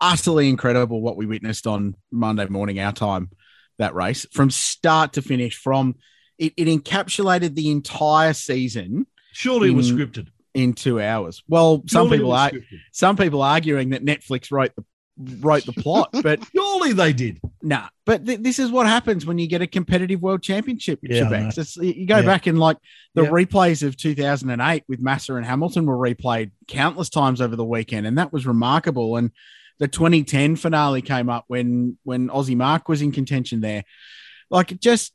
utterly 0.00 0.48
incredible 0.48 1.00
what 1.00 1.16
we 1.16 1.26
witnessed 1.26 1.66
on 1.66 1.96
Monday 2.10 2.46
morning 2.46 2.80
our 2.80 2.92
time 2.92 3.30
that 3.78 3.94
race 3.94 4.26
from 4.32 4.50
start 4.50 5.14
to 5.14 5.22
finish. 5.22 5.56
From 5.56 5.96
it, 6.38 6.52
it 6.56 6.66
encapsulated 6.66 7.54
the 7.54 7.70
entire 7.70 8.32
season. 8.32 9.06
Surely 9.32 9.68
in, 9.68 9.74
it 9.74 9.76
was 9.76 9.92
scripted 9.92 10.28
in 10.54 10.74
two 10.74 11.00
hours. 11.00 11.42
Well, 11.48 11.82
some 11.86 12.10
people 12.10 12.32
are 12.32 12.50
some 12.92 13.16
people 13.16 13.42
arguing 13.42 13.90
that 13.90 14.04
Netflix 14.04 14.50
wrote 14.50 14.74
the 14.76 14.84
wrote 15.18 15.64
the 15.64 15.72
plot, 15.72 16.10
but 16.22 16.40
surely 16.54 16.92
they 16.92 17.12
did. 17.12 17.40
Nah, 17.62 17.88
but 18.04 18.26
th- 18.26 18.40
this 18.40 18.58
is 18.58 18.70
what 18.70 18.86
happens 18.86 19.26
when 19.26 19.38
you 19.38 19.46
get 19.46 19.62
a 19.62 19.66
competitive 19.66 20.20
world 20.20 20.42
championship. 20.42 21.00
Yeah, 21.02 21.50
you 21.76 22.06
go 22.06 22.18
yeah. 22.18 22.22
back 22.22 22.46
and 22.46 22.58
like 22.58 22.78
the 23.14 23.24
yeah. 23.24 23.30
replays 23.30 23.86
of 23.86 23.96
2008 23.96 24.84
with 24.88 25.00
Massa 25.00 25.34
and 25.34 25.46
Hamilton 25.46 25.86
were 25.86 25.96
replayed 25.96 26.50
countless 26.68 27.08
times 27.08 27.40
over 27.40 27.56
the 27.56 27.64
weekend, 27.64 28.06
and 28.06 28.18
that 28.18 28.32
was 28.32 28.46
remarkable. 28.46 29.16
And 29.16 29.30
the 29.78 29.88
2010 29.88 30.56
finale 30.56 31.02
came 31.02 31.28
up 31.28 31.44
when 31.48 31.98
when 32.04 32.28
Aussie 32.28 32.56
Mark 32.56 32.88
was 32.88 33.02
in 33.02 33.12
contention 33.12 33.60
there. 33.60 33.84
Like 34.50 34.72
it 34.72 34.80
just 34.80 35.12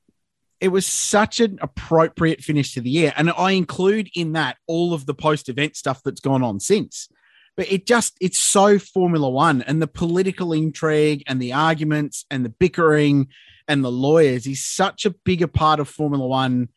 it 0.60 0.70
was 0.70 0.86
such 0.86 1.40
an 1.40 1.60
appropriate 1.62 2.42
finish 2.42 2.74
to 2.74 2.82
the 2.82 2.90
year. 2.90 3.14
And 3.16 3.32
I 3.32 3.52
include 3.52 4.10
in 4.16 4.34
that 4.34 4.58
all 4.66 4.94
of 4.94 5.06
the 5.06 5.14
post 5.14 5.50
event 5.50 5.76
stuff 5.76 6.02
that's 6.04 6.22
gone 6.22 6.44
on 6.44 6.60
since. 6.60 7.10
But 7.58 7.72
it 7.72 7.88
just, 7.88 8.16
it's 8.22 8.40
so 8.40 8.78
Formula 8.78 9.30
One 9.30 9.64
and 9.64 9.82
the 9.82 9.88
political 9.88 10.54
intrigue 10.54 11.24
and 11.28 11.42
the 11.42 11.54
arguments 11.54 12.26
and 12.30 12.46
the 12.46 12.50
bickering 12.50 13.28
and 13.68 13.84
the 13.84 13.92
lawyers 13.92 14.48
is 14.48 14.66
such 14.66 15.06
a 15.06 15.16
bigger 15.26 15.48
part 15.48 15.80
of 15.80 15.90
Formula 15.90 16.26
One, 16.26 16.70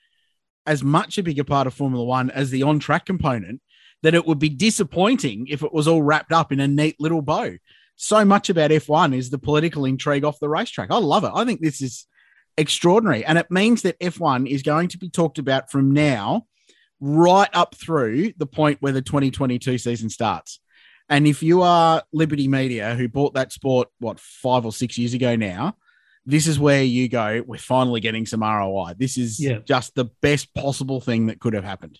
as 0.67 0.83
much 0.83 1.19
a 1.19 1.23
bigger 1.23 1.45
part 1.45 1.67
of 1.67 1.75
Formula 1.75 2.05
One 2.05 2.31
as 2.31 2.51
the 2.51 2.63
on 2.63 2.79
track 2.79 3.05
component, 3.05 3.61
that 4.03 4.15
it 4.15 4.27
would 4.27 4.39
be 4.39 4.49
disappointing 4.49 5.47
if 5.49 5.63
it 5.63 5.73
was 5.73 5.87
all 5.87 6.03
wrapped 6.03 6.33
up 6.33 6.51
in 6.51 6.61
a 6.61 6.67
neat 6.67 6.97
little 6.99 7.23
bow. 7.23 7.53
So 7.97 8.25
much 8.25 8.49
about 8.49 8.71
F1 8.71 9.15
is 9.15 9.29
the 9.29 9.39
political 9.39 9.85
intrigue 9.85 10.25
off 10.25 10.41
the 10.41 10.49
racetrack. 10.49 10.91
I 10.91 10.97
love 10.97 11.25
it. 11.25 11.33
I 11.35 11.45
think 11.45 11.61
this 11.61 11.83
is 11.83 12.07
extraordinary. 12.57 13.25
And 13.25 13.37
it 13.37 13.51
means 13.51 13.83
that 13.83 14.01
F1 14.01 14.49
is 14.49 14.63
going 14.63 14.89
to 14.89 14.99
be 14.99 15.11
talked 15.11 15.39
about 15.39 15.71
from 15.71 15.93
now 15.93 16.47
right 17.01 17.51
up 17.53 17.75
through 17.75 18.33
the 18.39 18.47
point 18.47 18.79
where 18.81 18.93
the 18.93 19.03
2022 19.03 19.77
season 19.77 20.09
starts. 20.09 20.61
And 21.11 21.27
if 21.27 21.43
you 21.43 21.63
are 21.63 22.03
Liberty 22.13 22.47
Media, 22.49 22.95
who 22.95 23.09
bought 23.09 23.35
that 23.35 23.53
sport, 23.53 23.89
what, 23.99 24.21
five 24.21 24.65
or 24.65 24.73
six 24.73 24.97
years 24.97 25.13
ago 25.13 25.35
now, 25.37 25.77
this 26.25 26.47
is 26.47 26.59
where 26.59 26.83
you 26.85 27.09
go, 27.09 27.43
we're 27.47 27.59
finally 27.59 28.01
getting 28.01 28.25
some 28.27 28.43
ROI. 28.43 28.95
This 28.97 29.19
is 29.19 29.41
Yeah. 29.41 29.59
just 29.67 29.95
the 29.97 30.05
best 30.23 30.55
possible 30.55 31.01
thing 31.01 31.27
that 31.27 31.41
could 31.41 31.53
have 31.55 31.65
happened. 31.65 31.99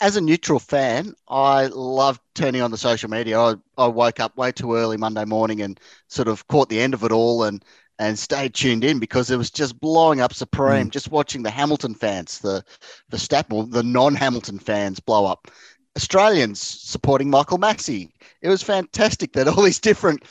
as 0.00 0.14
a 0.16 0.20
neutral 0.20 0.60
fan, 0.60 1.12
I 1.28 1.66
love 1.66 2.20
turning 2.36 2.62
on 2.62 2.70
the 2.70 2.78
social 2.78 3.10
media. 3.10 3.38
I, 3.40 3.54
I 3.76 3.88
woke 3.88 4.20
up 4.20 4.36
way 4.36 4.52
too 4.52 4.74
early 4.76 4.96
Monday 4.96 5.24
morning 5.24 5.60
and 5.60 5.78
sort 6.08 6.28
of 6.28 6.46
caught 6.46 6.68
the 6.68 6.80
end 6.80 6.94
of 6.94 7.02
it 7.02 7.10
all 7.12 7.42
and 7.44 7.64
and 7.98 8.18
stayed 8.18 8.54
tuned 8.54 8.84
in 8.84 8.98
because 9.00 9.30
it 9.30 9.36
was 9.36 9.50
just 9.50 9.78
blowing 9.80 10.20
up 10.20 10.32
supreme. 10.32 10.86
Mm. 10.86 10.90
Just 10.92 11.10
watching 11.10 11.42
the 11.42 11.50
Hamilton 11.50 11.94
fans, 11.94 12.38
the 12.38 12.64
the 13.10 13.18
Staple, 13.18 13.64
the 13.66 13.82
non-Hamilton 13.82 14.60
fans 14.60 15.00
blow 15.00 15.26
up. 15.26 15.50
Australians 15.96 16.60
supporting 16.60 17.28
Michael 17.30 17.58
Masi. 17.58 18.10
It 18.40 18.48
was 18.48 18.62
fantastic 18.62 19.32
that 19.34 19.48
all 19.48 19.62
these 19.62 19.80
different, 19.80 20.22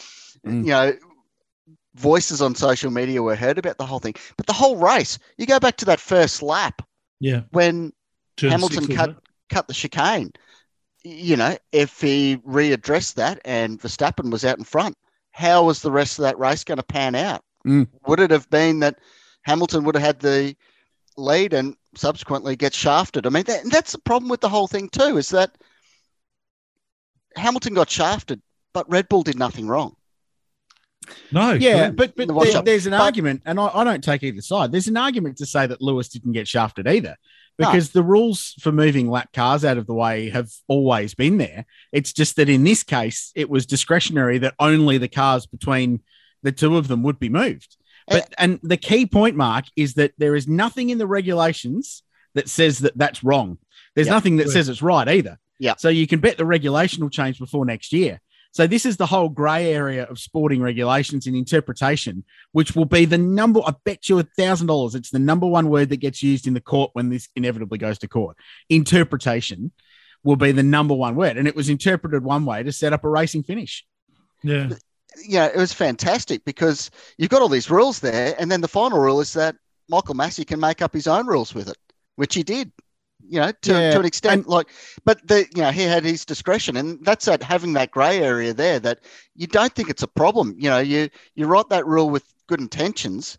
Mm. 0.45 0.65
you 0.65 0.71
know, 0.71 0.93
voices 1.95 2.41
on 2.41 2.55
social 2.55 2.89
media 2.89 3.21
were 3.21 3.35
heard 3.35 3.57
about 3.57 3.77
the 3.77 3.85
whole 3.85 3.99
thing. 3.99 4.15
But 4.37 4.47
the 4.47 4.53
whole 4.53 4.77
race, 4.77 5.19
you 5.37 5.45
go 5.45 5.59
back 5.59 5.77
to 5.77 5.85
that 5.85 5.99
first 5.99 6.41
lap 6.41 6.81
Yeah. 7.19 7.41
when 7.51 7.93
Turn 8.37 8.51
Hamilton 8.51 8.85
six, 8.85 8.95
cut 8.95 9.17
cut 9.49 9.67
the 9.67 9.73
chicane. 9.73 10.31
You 11.03 11.35
know, 11.35 11.57
if 11.71 11.99
he 12.01 12.37
readdressed 12.37 13.15
that 13.15 13.39
and 13.43 13.79
Verstappen 13.79 14.31
was 14.31 14.45
out 14.45 14.57
in 14.57 14.63
front, 14.63 14.95
how 15.31 15.65
was 15.65 15.81
the 15.81 15.91
rest 15.91 16.17
of 16.17 16.23
that 16.23 16.39
race 16.39 16.63
going 16.63 16.77
to 16.77 16.83
pan 16.83 17.13
out? 17.15 17.43
Mm. 17.67 17.87
Would 18.07 18.19
it 18.19 18.31
have 18.31 18.49
been 18.49 18.79
that 18.79 18.97
Hamilton 19.43 19.83
would 19.83 19.95
have 19.95 20.03
had 20.03 20.19
the 20.21 20.55
lead 21.17 21.53
and 21.53 21.75
subsequently 21.95 22.55
get 22.55 22.73
shafted? 22.73 23.25
I 23.25 23.29
mean, 23.29 23.43
that, 23.43 23.61
that's 23.71 23.91
the 23.93 23.99
problem 23.99 24.29
with 24.29 24.41
the 24.41 24.49
whole 24.49 24.67
thing 24.67 24.89
too, 24.89 25.17
is 25.17 25.29
that 25.29 25.51
Hamilton 27.35 27.73
got 27.73 27.89
shafted, 27.89 28.41
but 28.73 28.89
Red 28.89 29.09
Bull 29.09 29.23
did 29.23 29.37
nothing 29.37 29.67
wrong. 29.67 29.95
No. 31.31 31.53
Yeah, 31.53 31.77
correct. 31.91 31.95
but 31.97 32.15
but 32.15 32.27
The 32.27 32.33
there- 32.33 32.61
there's 32.61 32.85
an 32.85 32.91
But- 32.91 33.01
argument, 33.01 33.41
and 33.45 33.59
I, 33.59 33.67
I 33.73 33.83
don't 33.83 34.03
take 34.03 34.23
either 34.23 34.41
side. 34.41 34.71
There's 34.71 34.87
an 34.87 34.97
argument 34.97 35.37
to 35.37 35.45
say 35.45 35.65
that 35.67 35.81
Lewis 35.81 36.09
didn't 36.09 36.33
get 36.33 36.47
shafted 36.47 36.87
either, 36.87 37.17
No. 37.57 37.67
because 37.67 37.89
the 37.91 38.03
rules 38.03 38.53
for 38.59 38.71
moving 38.71 39.09
lap 39.09 39.29
cars 39.33 39.65
out 39.65 39.77
of 39.77 39.87
the 39.87 39.93
way 39.93 40.29
have 40.29 40.49
always 40.67 41.15
been 41.15 41.37
there. 41.37 41.65
It's 41.91 42.13
just 42.13 42.35
that 42.35 42.49
in 42.49 42.63
this 42.63 42.83
case, 42.83 43.31
it 43.35 43.49
was 43.49 43.65
discretionary 43.65 44.37
that 44.39 44.53
only 44.59 44.97
the 44.97 45.07
cars 45.07 45.45
between 45.47 46.01
the 46.43 46.51
two 46.51 46.77
of 46.77 46.87
them 46.87 47.03
would 47.03 47.19
be 47.19 47.29
moved. 47.29 47.77
But 48.11 48.33
and 48.37 48.59
the 48.63 48.77
key 48.77 49.05
point, 49.05 49.35
Mark, 49.35 49.65
is 49.75 49.95
that 49.95 50.13
there 50.17 50.35
is 50.35 50.47
nothing 50.47 50.89
in 50.89 50.97
the 50.97 51.07
regulations 51.07 52.03
that 52.35 52.49
says 52.49 52.79
that 52.79 52.97
that's 52.97 53.23
wrong. 53.23 53.57
There's 53.95 54.07
Yeah. 54.07 54.13
nothing 54.13 54.37
that 54.37 54.49
says 54.49 54.69
it's 54.69 54.81
right 54.81 55.07
either. 55.07 55.37
Yeah. 55.59 55.75
So 55.77 55.89
you 55.89 56.07
can 56.07 56.19
bet 56.19 56.37
the 56.37 56.45
regulation 56.45 57.03
will 57.03 57.09
change 57.09 57.39
before 57.39 57.65
next 57.65 57.91
year. 57.93 58.19
So 58.53 58.67
this 58.67 58.85
is 58.85 58.97
the 58.97 59.05
whole 59.05 59.29
grey 59.29 59.73
area 59.73 60.03
of 60.03 60.19
sporting 60.19 60.61
regulations 60.61 61.25
and 61.25 61.35
interpretation, 61.37 62.25
which 62.51 62.75
will 62.75 62.85
be 62.85 63.05
the 63.05 63.17
number. 63.17 63.61
I 63.65 63.73
bet 63.85 64.09
you 64.09 64.19
a 64.19 64.23
thousand 64.23 64.67
dollars. 64.67 64.93
It's 64.95 65.09
the 65.09 65.19
number 65.19 65.47
one 65.47 65.69
word 65.69 65.89
that 65.89 65.97
gets 66.01 66.21
used 66.21 66.47
in 66.47 66.53
the 66.53 66.59
court 66.61 66.91
when 66.93 67.09
this 67.09 67.29
inevitably 67.35 67.77
goes 67.77 67.97
to 67.99 68.09
court. 68.09 68.35
Interpretation 68.69 69.71
will 70.23 70.35
be 70.35 70.51
the 70.51 70.63
number 70.63 70.93
one 70.93 71.15
word, 71.15 71.37
and 71.37 71.47
it 71.47 71.55
was 71.55 71.69
interpreted 71.69 72.23
one 72.23 72.43
way 72.45 72.61
to 72.63 72.71
set 72.71 72.91
up 72.93 73.03
a 73.03 73.09
racing 73.09 73.43
finish. 73.43 73.85
yeah. 74.43 74.69
You 75.27 75.39
know, 75.39 75.45
it 75.45 75.57
was 75.57 75.73
fantastic 75.73 76.43
because 76.45 76.89
you've 77.17 77.29
got 77.29 77.41
all 77.41 77.49
these 77.49 77.69
rules 77.69 77.99
there, 77.99 78.35
and 78.39 78.49
then 78.51 78.61
the 78.61 78.67
final 78.67 78.99
rule 78.99 79.19
is 79.19 79.33
that 79.33 79.55
Michael 79.89 80.15
Masi 80.15 80.45
can 80.47 80.59
make 80.59 80.81
up 80.81 80.93
his 80.93 81.07
own 81.07 81.27
rules 81.27 81.53
with 81.53 81.67
it, 81.67 81.77
which 82.15 82.33
he 82.35 82.43
did. 82.43 82.71
You 83.29 83.39
know, 83.39 83.51
to, 83.61 83.71
Yeah, 83.71 83.91
to 83.91 83.99
an 83.99 84.05
extent, 84.05 84.33
and- 84.41 84.47
like, 84.47 84.67
but 85.05 85.25
the 85.27 85.45
you 85.55 85.61
know 85.61 85.71
he 85.71 85.83
had 85.83 86.03
his 86.03 86.25
discretion, 86.25 86.75
and 86.75 87.03
that's 87.05 87.25
that 87.25 87.43
having 87.43 87.73
that 87.73 87.91
grey 87.91 88.19
area 88.19 88.53
there 88.53 88.79
that 88.79 88.99
you 89.35 89.47
don't 89.47 89.73
think 89.75 89.89
it's 89.89 90.01
a 90.03 90.07
problem. 90.07 90.55
You 90.57 90.69
know, 90.69 90.79
you 90.79 91.07
you 91.35 91.45
write 91.45 91.69
that 91.69 91.85
rule 91.85 92.09
with 92.09 92.23
good 92.47 92.59
intentions, 92.59 93.37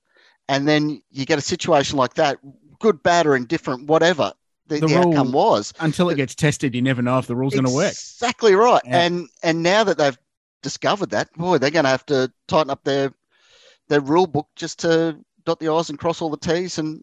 and 0.49 0.69
then 0.69 1.03
you 1.11 1.27
get 1.27 1.39
a 1.39 1.43
situation 1.43 1.97
like 1.99 2.15
that, 2.15 2.39
good, 2.79 3.03
bad, 3.03 3.27
or 3.27 3.35
indifferent, 3.35 3.87
whatever 3.89 4.33
the, 4.69 4.79
The 4.79 4.87
the, 4.87 4.95
rule- 4.95 5.09
outcome 5.09 5.33
was. 5.33 5.75
Until 5.81 6.11
it 6.11 6.15
gets 6.17 6.35
tested, 6.35 6.75
you 6.75 6.81
never 6.83 7.03
know 7.03 7.19
if 7.19 7.27
the 7.27 7.35
rule's 7.37 7.55
going 7.55 7.67
to 7.67 7.75
work. 7.75 7.91
Exactly 7.91 8.55
right. 8.55 8.83
Yeah. 8.85 9.01
And 9.01 9.29
and 9.43 9.63
now 9.65 9.83
that 9.85 9.99
they've 9.99 10.17
discovered 10.62 11.11
that, 11.11 11.33
boy, 11.35 11.59
they're 11.59 11.70
going 11.70 11.85
to 11.85 11.90
have 11.90 12.07
to 12.07 12.33
tighten 12.48 12.70
up 12.70 12.85
their 12.85 13.12
their 13.88 14.01
rule 14.01 14.27
book 14.27 14.48
just 14.57 14.79
to 14.81 15.18
dot 15.44 15.59
the 15.59 15.68
i's 15.68 15.90
and 15.90 15.98
cross 15.98 16.22
all 16.22 16.31
the 16.31 16.37
t's. 16.37 16.79
And 16.79 17.03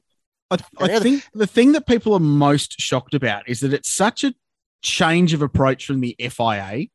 I, 0.50 0.58
I 0.80 0.88
Yeah. 0.90 1.00
think 1.00 1.24
the 1.34 1.46
thing 1.48 1.74
that 1.74 1.86
people 1.88 2.14
are 2.14 2.20
most 2.20 2.80
shocked 2.80 3.14
about 3.14 3.48
is 3.48 3.60
that 3.60 3.74
it's 3.74 3.94
such 3.94 4.24
a 4.24 4.34
change 4.82 5.34
of 5.34 5.42
approach 5.42 5.86
from 5.86 6.00
the 6.00 6.16
FIA. 6.20 6.88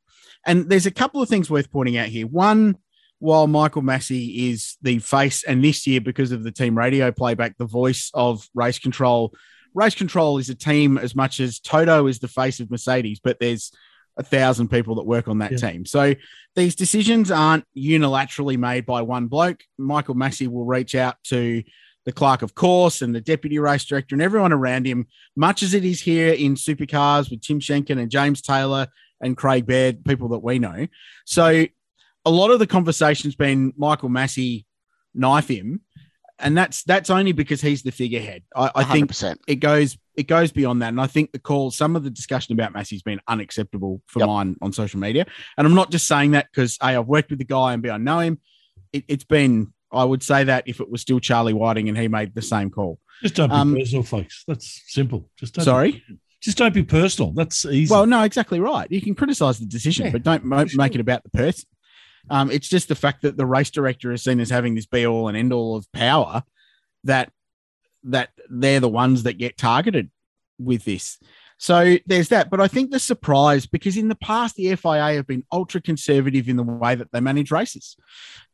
And 0.46 0.68
there's 0.68 0.86
a 0.86 0.90
couple 0.90 1.22
of 1.22 1.28
things 1.28 1.50
worth 1.50 1.70
pointing 1.70 1.96
out 1.96 2.08
here. 2.08 2.26
One, 2.26 2.76
while 3.18 3.46
Michael 3.46 3.82
Masi 3.82 4.50
is 4.50 4.76
the 4.82 4.98
face, 4.98 5.44
and 5.44 5.62
this 5.62 5.86
year, 5.86 6.00
because 6.00 6.32
of 6.32 6.42
the 6.42 6.50
team 6.52 6.76
radio 6.76 7.12
playback, 7.12 7.56
the 7.56 7.64
voice 7.66 8.10
of 8.14 8.48
race 8.54 8.78
control, 8.78 9.32
race 9.74 9.94
control 9.94 10.38
is 10.38 10.48
a 10.50 10.54
team 10.54 10.98
as 10.98 11.14
much 11.14 11.40
as 11.40 11.60
Toto 11.60 12.06
is 12.06 12.18
the 12.18 12.28
face 12.28 12.60
of 12.60 12.70
Mercedes, 12.70 13.20
but 13.22 13.38
there's 13.38 13.70
a 14.16 14.22
thousand 14.22 14.68
people 14.68 14.94
that 14.96 15.04
work 15.04 15.26
on 15.28 15.38
that 15.38 15.52
Yeah. 15.52 15.70
team. 15.70 15.86
So 15.86 16.14
these 16.54 16.74
decisions 16.74 17.30
aren't 17.30 17.64
unilaterally 17.76 18.56
made 18.56 18.86
by 18.86 19.02
one 19.02 19.26
bloke. 19.26 19.62
Michael 19.78 20.14
Masi 20.14 20.46
will 20.46 20.64
reach 20.64 20.94
out 20.94 21.16
to 21.24 21.62
the 22.04 22.12
clerk 22.12 22.42
of 22.42 22.54
course 22.54 23.00
and 23.02 23.14
the 23.14 23.20
deputy 23.20 23.58
race 23.58 23.84
director 23.84 24.14
and 24.14 24.22
everyone 24.22 24.52
around 24.52 24.86
him, 24.86 25.06
much 25.36 25.62
as 25.62 25.74
it 25.74 25.84
is 25.84 26.00
here 26.02 26.32
in 26.32 26.54
supercars 26.54 27.30
with 27.30 27.40
Tim 27.40 27.60
Schenken 27.60 27.98
and 27.98 28.10
James 28.10 28.40
Taylor 28.42 28.88
and 29.20 29.36
Craig 29.36 29.66
Baird, 29.66 30.04
people 30.04 30.28
that 30.28 30.40
we 30.40 30.58
know. 30.58 30.86
So 31.24 31.66
a 32.26 32.30
lot 32.30 32.50
of 32.50 32.58
the 32.58 32.66
conversation's 32.66 33.34
been 33.36 33.72
Michael 33.76 34.10
Masi 34.10 34.64
knife 35.14 35.48
him. 35.48 35.80
And 36.40 36.56
that's 36.58 36.82
that's 36.82 37.10
only 37.10 37.32
because 37.32 37.60
he's 37.60 37.82
the 37.82 37.92
figurehead. 37.92 38.42
I, 38.56 38.70
I 38.74 38.84
think 38.84 39.10
100%. 39.10 39.38
it 39.46 39.56
goes 39.56 39.96
it 40.16 40.24
goes 40.26 40.50
beyond 40.52 40.82
that. 40.82 40.88
And 40.88 41.00
I 41.00 41.06
think 41.06 41.32
the 41.32 41.38
call, 41.38 41.70
some 41.70 41.94
of 41.96 42.02
the 42.04 42.10
discussion 42.10 42.52
about 42.54 42.72
Masi's 42.72 43.02
been 43.02 43.20
unacceptable 43.28 44.00
for 44.06 44.20
Yep. 44.20 44.26
mine 44.28 44.56
on 44.62 44.72
social 44.72 44.98
media. 45.00 45.26
And 45.56 45.66
I'm 45.66 45.74
not 45.74 45.90
just 45.90 46.06
saying 46.08 46.32
that 46.32 46.46
because 46.52 46.76
A, 46.82 46.96
I've 46.96 47.06
worked 47.06 47.30
with 47.30 47.38
the 47.38 47.44
guy 47.44 47.72
and 47.72 47.82
B, 47.82 47.90
I 47.90 47.98
know 47.98 48.18
him. 48.20 48.38
It, 48.92 49.04
it's 49.08 49.24
been, 49.24 49.72
I 49.92 50.04
would 50.04 50.22
say 50.22 50.44
that 50.44 50.64
if 50.66 50.80
it 50.80 50.90
was 50.90 51.00
still 51.00 51.18
Charlie 51.20 51.52
Whiting 51.52 51.88
and 51.88 51.96
he 51.98 52.06
made 52.08 52.34
the 52.34 52.42
same 52.42 52.70
call. 52.70 52.98
Just 53.22 53.34
don't 53.36 53.48
be 53.48 53.54
Um, 53.54 53.74
personal, 53.74 54.02
folks. 54.04 54.44
That's 54.46 54.82
simple. 54.86 55.28
Just 55.36 55.54
don't 55.54 55.64
Sorry? 55.64 56.02
just 56.40 56.58
don't 56.58 56.74
be 56.74 56.82
personal. 56.84 57.32
That's 57.32 57.64
easy. 57.64 57.90
Well, 57.92 58.06
no, 58.06 58.22
exactly 58.22 58.60
right. 58.60 58.90
You 58.90 59.00
can 59.00 59.14
criticize 59.14 59.58
the 59.58 59.66
decision, 59.66 60.06
Yeah, 60.06 60.12
but 60.12 60.22
don't 60.24 60.44
mo- 60.44 60.66
for 60.66 60.76
make 60.76 60.94
it 60.94 61.00
about 61.00 61.22
the 61.24 61.30
person. 61.30 61.64
Um, 62.30 62.50
it's 62.50 62.68
just 62.68 62.88
the 62.88 62.94
fact 62.94 63.22
that 63.22 63.36
the 63.36 63.46
race 63.46 63.70
director 63.70 64.12
is 64.12 64.24
seen 64.24 64.40
as 64.40 64.50
having 64.50 64.74
this 64.74 64.86
be 64.86 65.06
all 65.06 65.28
and 65.28 65.36
end 65.36 65.52
all 65.52 65.76
of 65.76 65.90
power 65.92 66.42
that 67.04 67.30
that 68.04 68.30
they're 68.50 68.80
the 68.80 68.88
ones 68.88 69.22
that 69.22 69.34
get 69.34 69.56
targeted 69.56 70.10
with 70.58 70.84
this. 70.84 71.18
So 71.58 71.96
there's 72.06 72.28
that. 72.28 72.50
But 72.50 72.60
I 72.60 72.68
think 72.68 72.90
the 72.90 72.98
surprise, 72.98 73.66
because 73.66 73.96
in 73.96 74.08
the 74.08 74.14
past, 74.16 74.56
the 74.56 74.74
FIA 74.76 75.14
have 75.14 75.26
been 75.26 75.44
ultra 75.52 75.80
conservative 75.80 76.48
in 76.48 76.56
the 76.56 76.62
way 76.62 76.94
that 76.94 77.12
they 77.12 77.20
manage 77.20 77.50
races. 77.50 77.96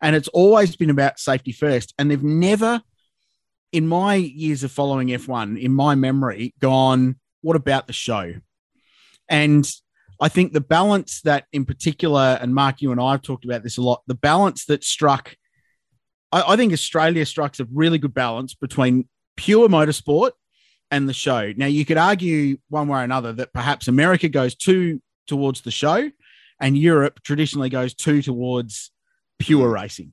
And 0.01 0.15
it's 0.15 0.29
always 0.29 0.77
been 0.77 0.91
about 0.91 1.19
safety 1.19 1.53
first. 1.53 1.95
And 1.99 2.11
they've 2.11 2.23
never, 2.23 2.83
in 3.73 3.89
my 3.89 4.15
years 4.15 4.63
of 4.63 4.71
following 4.71 5.09
F1, 5.09 5.61
in 5.61 5.73
my 5.73 5.95
memory, 5.95 6.55
gone, 6.61 7.17
what 7.41 7.57
about 7.57 7.87
the 7.87 7.93
show? 7.93 8.35
And 9.29 9.69
I 10.21 10.29
think 10.29 10.53
the 10.53 10.61
balance 10.61 11.23
that, 11.23 11.47
in 11.53 11.65
particular, 11.65 12.39
and 12.41 12.55
Mark, 12.55 12.83
you 12.83 12.93
and 12.93 13.01
I 13.01 13.13
have 13.13 13.23
talked 13.23 13.45
about 13.45 13.63
this 13.63 13.79
a 13.79 13.83
lot, 13.83 14.03
the 14.07 14.15
balance 14.15 14.67
that 14.67 14.85
struck, 14.85 15.35
I, 16.31 16.43
I 16.53 16.57
think 16.57 16.73
Australia 16.73 17.25
strikes 17.25 17.61
a 17.61 17.67
really 17.73 17.99
good 17.99 18.13
balance 18.13 18.55
between 18.55 19.09
pure 19.37 19.69
motorsport 19.69 20.33
and 20.91 21.09
the 21.09 21.15
show. 21.15 21.53
Now, 21.57 21.67
you 21.67 21.85
could 21.85 21.97
argue 21.97 22.59
one 22.69 22.89
way 22.89 23.01
or 23.01 23.05
another 23.05 23.33
that 23.35 23.53
perhaps 23.53 23.89
America 23.89 24.29
goes 24.29 24.55
too 24.55 25.01
towards 25.27 25.63
the 25.63 25.71
show 25.71 26.11
and 26.61 26.77
Europe 26.77 27.23
traditionally 27.23 27.71
goes 27.71 27.95
too 27.95 28.21
towards 28.21 28.91
pure 29.39 29.69
mm. 29.69 29.73
racing. 29.73 30.13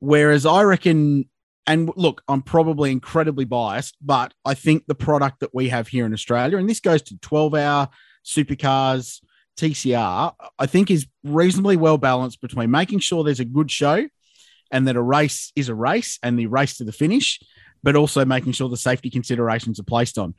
Whereas 0.00 0.44
I 0.44 0.62
reckon 0.62 1.28
and 1.66 1.90
look, 1.94 2.22
I'm 2.26 2.42
probably 2.42 2.90
incredibly 2.90 3.44
biased, 3.44 3.96
but 4.00 4.34
I 4.44 4.54
think 4.54 4.86
the 4.86 4.94
product 4.94 5.40
that 5.40 5.54
we 5.54 5.68
have 5.68 5.88
here 5.88 6.04
in 6.04 6.12
Australia, 6.12 6.58
and 6.58 6.68
this 6.68 6.80
goes 6.80 7.02
to 7.02 7.18
12 7.18 7.54
hour 7.54 7.88
supercars, 8.24 9.20
TCR, 9.56 10.32
I 10.58 10.66
think 10.66 10.90
is 10.90 11.06
reasonably 11.24 11.76
well 11.76 11.98
balanced 11.98 12.40
between 12.40 12.70
making 12.70 13.00
sure 13.00 13.24
there's 13.24 13.40
a 13.40 13.44
good 13.44 13.70
show 13.70 14.08
and 14.70 14.86
that 14.88 14.96
a 14.96 15.02
race 15.02 15.52
is 15.56 15.68
a 15.68 15.74
race 15.74 16.18
and 16.22 16.38
the 16.38 16.46
race 16.46 16.76
to 16.78 16.84
the 16.84 16.92
finish, 16.92 17.40
but 17.82 17.96
also 17.96 18.24
making 18.24 18.52
sure 18.52 18.68
the 18.68 18.76
safety 18.76 19.10
considerations 19.10 19.78
are 19.80 19.84
placed 19.84 20.16
on. 20.18 20.34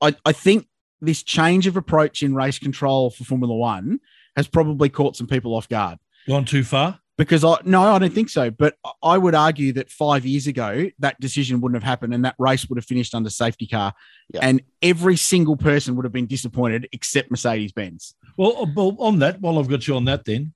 I, 0.00 0.14
I 0.24 0.32
think 0.32 0.66
this 1.00 1.22
change 1.22 1.66
of 1.66 1.76
approach 1.76 2.22
in 2.22 2.34
race 2.34 2.58
control 2.58 3.10
for 3.10 3.24
Formula 3.24 3.54
One 3.54 4.00
has 4.36 4.48
probably 4.48 4.88
caught 4.88 5.16
some 5.16 5.26
people 5.26 5.54
off 5.54 5.68
guard 5.68 5.98
Gone 6.26 6.44
too 6.44 6.64
far. 6.64 6.98
because 7.18 7.44
I 7.44 7.58
no, 7.64 7.82
I 7.82 7.98
don't 7.98 8.12
think 8.12 8.30
so. 8.30 8.50
But 8.50 8.74
I 9.02 9.18
would 9.18 9.34
argue 9.34 9.72
that 9.74 9.90
five 9.90 10.24
years 10.24 10.46
ago 10.46 10.90
that 11.00 11.20
decision 11.20 11.60
wouldn't 11.60 11.80
have 11.80 11.88
happened, 11.88 12.14
and 12.14 12.24
that 12.24 12.34
race 12.38 12.66
would 12.68 12.78
have 12.78 12.86
finished 12.86 13.14
under 13.14 13.28
safety 13.30 13.66
car, 13.66 13.92
Yeah. 14.32 14.40
and 14.42 14.62
every 14.82 15.16
single 15.16 15.56
person 15.56 15.94
would 15.96 16.04
have 16.06 16.12
been 16.12 16.26
disappointed 16.26 16.88
except 16.92 17.30
Mercedes 17.30 17.72
Benz. 17.72 18.14
Well, 18.36 18.56
uh, 18.62 18.66
well, 18.74 18.96
on 18.98 19.18
that, 19.20 19.40
while 19.40 19.58
I've 19.58 19.68
got 19.68 19.86
you 19.86 19.96
on 19.96 20.04
that, 20.06 20.24
then 20.24 20.52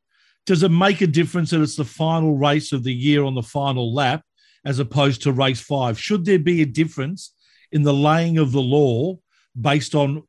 does 0.46 0.62
it 0.62 0.70
make 0.70 1.00
a 1.00 1.06
difference 1.06 1.50
that 1.50 1.60
it's 1.60 1.76
the 1.76 1.84
final 1.84 2.36
race 2.36 2.72
of 2.72 2.82
the 2.82 2.92
year 2.92 3.22
on 3.24 3.34
the 3.34 3.42
final 3.42 3.92
lap 3.94 4.22
as 4.64 4.78
opposed 4.78 5.22
to 5.22 5.32
race 5.32 5.60
five? 5.60 5.98
Should 6.00 6.24
there 6.24 6.38
be 6.38 6.62
a 6.62 6.66
difference 6.66 7.34
in 7.70 7.82
the 7.82 7.92
laying 7.94 8.38
of 8.38 8.52
the 8.52 8.60
law 8.62 9.18
based 9.60 9.94
on 9.94 10.22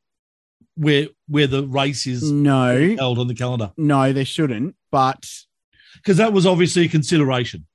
where 0.76 1.08
where 1.28 1.48
the 1.48 1.66
race 1.68 2.06
is 2.08 2.32
No, 2.32 2.96
held 2.98 3.20
on 3.20 3.28
the 3.28 3.36
calendar? 3.36 3.72
no, 3.78 4.12
there 4.14 4.26
shouldn't. 4.26 4.76
But 4.92 5.30
Because 5.96 6.18
that 6.18 6.34
was 6.34 6.46
obviously 6.46 6.86
a 6.86 6.90
consideration. 6.90 7.66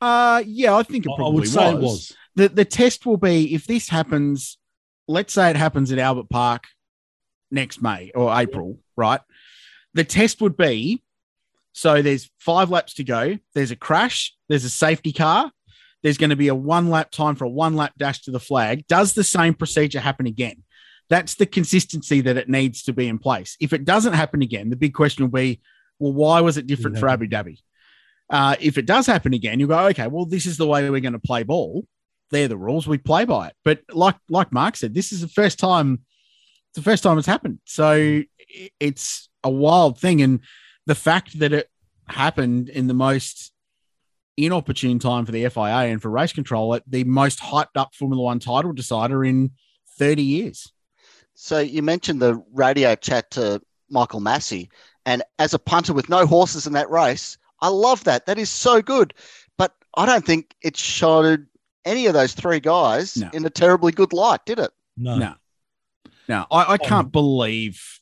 uh, 0.00 0.42
yeah, 0.46 0.74
I 0.76 0.82
think 0.82 1.06
it 1.06 1.10
I- 1.10 1.12
I 1.12 1.16
probably 1.16 1.40
would 1.40 1.48
say 1.48 1.72
was. 1.74 1.78
it 1.78 1.80
was. 1.82 2.12
The 2.34 2.48
the 2.48 2.64
test 2.64 3.04
will 3.06 3.18
be 3.18 3.54
if 3.54 3.66
this 3.66 3.88
happens. 3.90 4.58
Let's 5.08 5.32
say 5.34 5.50
it 5.50 5.56
happens 5.56 5.92
at 5.92 5.98
Albert 5.98 6.30
Park 6.30 6.64
next 7.50 7.82
May 7.82 8.10
or 8.14 8.34
April, 8.34 8.78
right? 8.96 9.20
The 9.94 10.04
test 10.04 10.40
would 10.40 10.56
be 10.56 11.02
so 11.72 12.02
there's 12.02 12.30
five 12.38 12.70
laps 12.70 12.94
to 12.94 13.04
go. 13.04 13.38
There's 13.54 13.70
a 13.70 13.76
crash. 13.76 14.34
There's 14.48 14.64
a 14.64 14.70
safety 14.70 15.12
car. 15.12 15.50
There's 16.02 16.18
going 16.18 16.30
to 16.30 16.36
be 16.36 16.48
a 16.48 16.54
one 16.54 16.90
lap 16.90 17.10
time 17.10 17.34
for 17.34 17.44
a 17.44 17.50
one 17.50 17.76
lap 17.76 17.92
dash 17.96 18.22
to 18.22 18.30
the 18.30 18.40
flag. 18.40 18.86
Does 18.86 19.14
the 19.14 19.24
same 19.24 19.54
procedure 19.54 20.00
happen 20.00 20.26
again? 20.26 20.64
That's 21.08 21.34
the 21.34 21.46
consistency 21.46 22.20
that 22.22 22.36
it 22.36 22.48
needs 22.48 22.82
to 22.84 22.92
be 22.92 23.08
in 23.08 23.18
place. 23.18 23.56
If 23.60 23.72
it 23.72 23.84
doesn't 23.84 24.12
happen 24.12 24.42
again, 24.42 24.70
the 24.70 24.76
big 24.76 24.94
question 24.94 25.24
will 25.24 25.30
be, 25.30 25.60
well, 25.98 26.12
why 26.12 26.40
was 26.40 26.56
it 26.56 26.66
different 26.66 26.98
for 26.98 27.08
Abu 27.08 27.28
Dhabi? 27.28 27.58
Uh, 28.30 28.56
if 28.60 28.78
it 28.78 28.86
does 28.86 29.06
happen 29.06 29.34
again, 29.34 29.60
you 29.60 29.66
go, 29.66 29.86
okay, 29.88 30.06
well, 30.06 30.24
this 30.24 30.46
is 30.46 30.56
the 30.56 30.66
way 30.66 30.88
we're 30.88 31.00
going 31.00 31.12
to 31.12 31.18
play 31.18 31.42
ball. 31.42 31.86
They're 32.30 32.48
the 32.48 32.56
rules. 32.56 32.86
We 32.86 32.98
play 32.98 33.24
by 33.24 33.48
it. 33.48 33.54
But 33.62 33.80
like 33.92 34.16
like 34.30 34.52
Mark 34.52 34.76
said, 34.76 34.94
this 34.94 35.12
is 35.12 35.20
the 35.20 35.28
first 35.28 35.58
time. 35.58 36.00
It's 36.70 36.76
the 36.76 36.82
first 36.82 37.02
time 37.02 37.18
it's 37.18 37.26
happened. 37.26 37.58
So 37.66 38.22
it's 38.80 39.28
a 39.44 39.50
wild 39.50 39.98
thing, 39.98 40.22
and 40.22 40.40
the 40.86 40.94
fact 40.94 41.38
that 41.38 41.52
it 41.52 41.68
happened 42.08 42.68
in 42.68 42.86
the 42.86 42.94
most 42.94 43.52
inopportune 44.36 44.98
time 44.98 45.26
for 45.26 45.32
the 45.32 45.48
FIA 45.48 45.90
and 45.90 46.00
for 46.00 46.10
race 46.10 46.32
control 46.32 46.74
at 46.74 46.82
the 46.86 47.04
most 47.04 47.40
hyped 47.40 47.76
up 47.76 47.94
Formula 47.94 48.22
One 48.22 48.38
title 48.38 48.72
decider 48.72 49.24
in 49.24 49.50
30 49.98 50.22
years. 50.22 50.72
So 51.34 51.58
you 51.58 51.82
mentioned 51.82 52.20
the 52.20 52.42
radio 52.52 52.94
chat 52.94 53.30
to 53.32 53.60
Michael 53.90 54.20
Masi, 54.20 54.68
and 55.06 55.22
as 55.38 55.54
a 55.54 55.58
punter 55.58 55.92
with 55.92 56.08
no 56.08 56.26
horses 56.26 56.66
in 56.66 56.72
that 56.74 56.90
race, 56.90 57.36
I 57.60 57.68
love 57.68 58.04
that. 58.04 58.26
That 58.26 58.38
is 58.38 58.50
so 58.50 58.82
good. 58.82 59.14
But 59.58 59.74
I 59.96 60.06
don't 60.06 60.24
think 60.24 60.54
it 60.62 60.76
showed 60.76 61.46
any 61.84 62.06
of 62.06 62.14
those 62.14 62.32
three 62.34 62.60
guys 62.60 63.16
No. 63.16 63.30
in 63.32 63.44
a 63.44 63.50
terribly 63.50 63.92
good 63.92 64.12
light, 64.12 64.40
did 64.46 64.58
it? 64.58 64.70
No. 64.96 65.16
No. 65.16 65.34
Now, 66.28 66.46
I, 66.50 66.62
I 66.62 66.74
oh. 66.74 66.78
can't 66.78 67.10
believe 67.12 68.00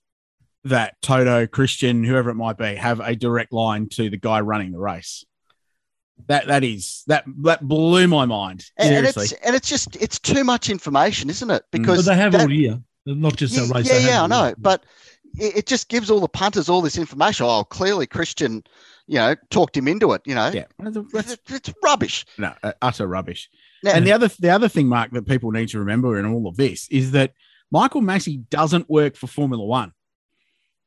that 0.64 1.00
Toto, 1.00 1.46
Christian, 1.46 2.04
whoever 2.04 2.30
it 2.30 2.34
might 2.34 2.58
be, 2.58 2.74
have 2.74 3.00
a 3.00 3.16
direct 3.16 3.52
line 3.52 3.88
to 3.90 4.10
the 4.10 4.16
guy 4.18 4.40
running 4.40 4.72
the 4.72 4.78
race. 4.78 5.24
That 6.26 6.48
that 6.48 6.62
is 6.64 7.02
that 7.06 7.24
that 7.44 7.66
blew 7.66 8.06
my 8.06 8.26
mind. 8.26 8.64
And, 8.76 8.94
and 8.94 9.06
it's 9.06 9.32
and 9.32 9.56
it's 9.56 9.68
just 9.68 9.96
it's 9.96 10.18
too 10.18 10.44
much 10.44 10.68
information, 10.68 11.30
isn't 11.30 11.50
it? 11.50 11.62
Because 11.72 12.04
But 12.04 12.12
they 12.12 12.16
have 12.20 12.32
that- 12.32 12.42
all 12.42 12.52
year, 12.52 12.78
not 13.06 13.36
just 13.36 13.54
yeah, 13.56 13.64
that 13.64 13.74
race. 13.74 13.88
yeah, 13.88 13.98
yeah, 14.06 14.22
I 14.24 14.26
know, 14.26 14.46
year. 14.48 14.54
but 14.58 14.84
it, 15.38 15.56
it 15.58 15.66
just 15.66 15.88
gives 15.88 16.10
all 16.10 16.20
the 16.20 16.28
punters 16.28 16.68
all 16.68 16.82
this 16.82 16.98
information. 16.98 17.46
Oh, 17.48 17.64
clearly 17.64 18.06
Christian, 18.06 18.62
you 19.06 19.14
know, 19.16 19.34
talked 19.48 19.74
him 19.74 19.88
into 19.88 20.12
it. 20.12 20.20
You 20.26 20.34
know, 20.34 20.50
yeah, 20.52 20.64
it's, 20.80 21.38
it's 21.48 21.72
rubbish. 21.82 22.26
no, 22.36 22.52
uh, 22.62 22.72
utter 22.82 23.06
rubbish. 23.06 23.48
Now- 23.82 23.92
And 23.92 24.06
the 24.06 24.12
other 24.12 24.28
the 24.38 24.50
other 24.50 24.68
thing, 24.68 24.88
Mark, 24.88 25.12
that 25.12 25.26
people 25.26 25.50
need 25.52 25.70
to 25.70 25.78
remember 25.78 26.18
in 26.18 26.26
all 26.26 26.46
of 26.48 26.56
this 26.58 26.86
is 26.90 27.12
that 27.12 27.32
Michael 27.70 28.02
Masi 28.02 28.46
doesn't 28.50 28.90
work 28.90 29.16
for 29.16 29.26
Formula 29.26 29.64
One. 29.64 29.92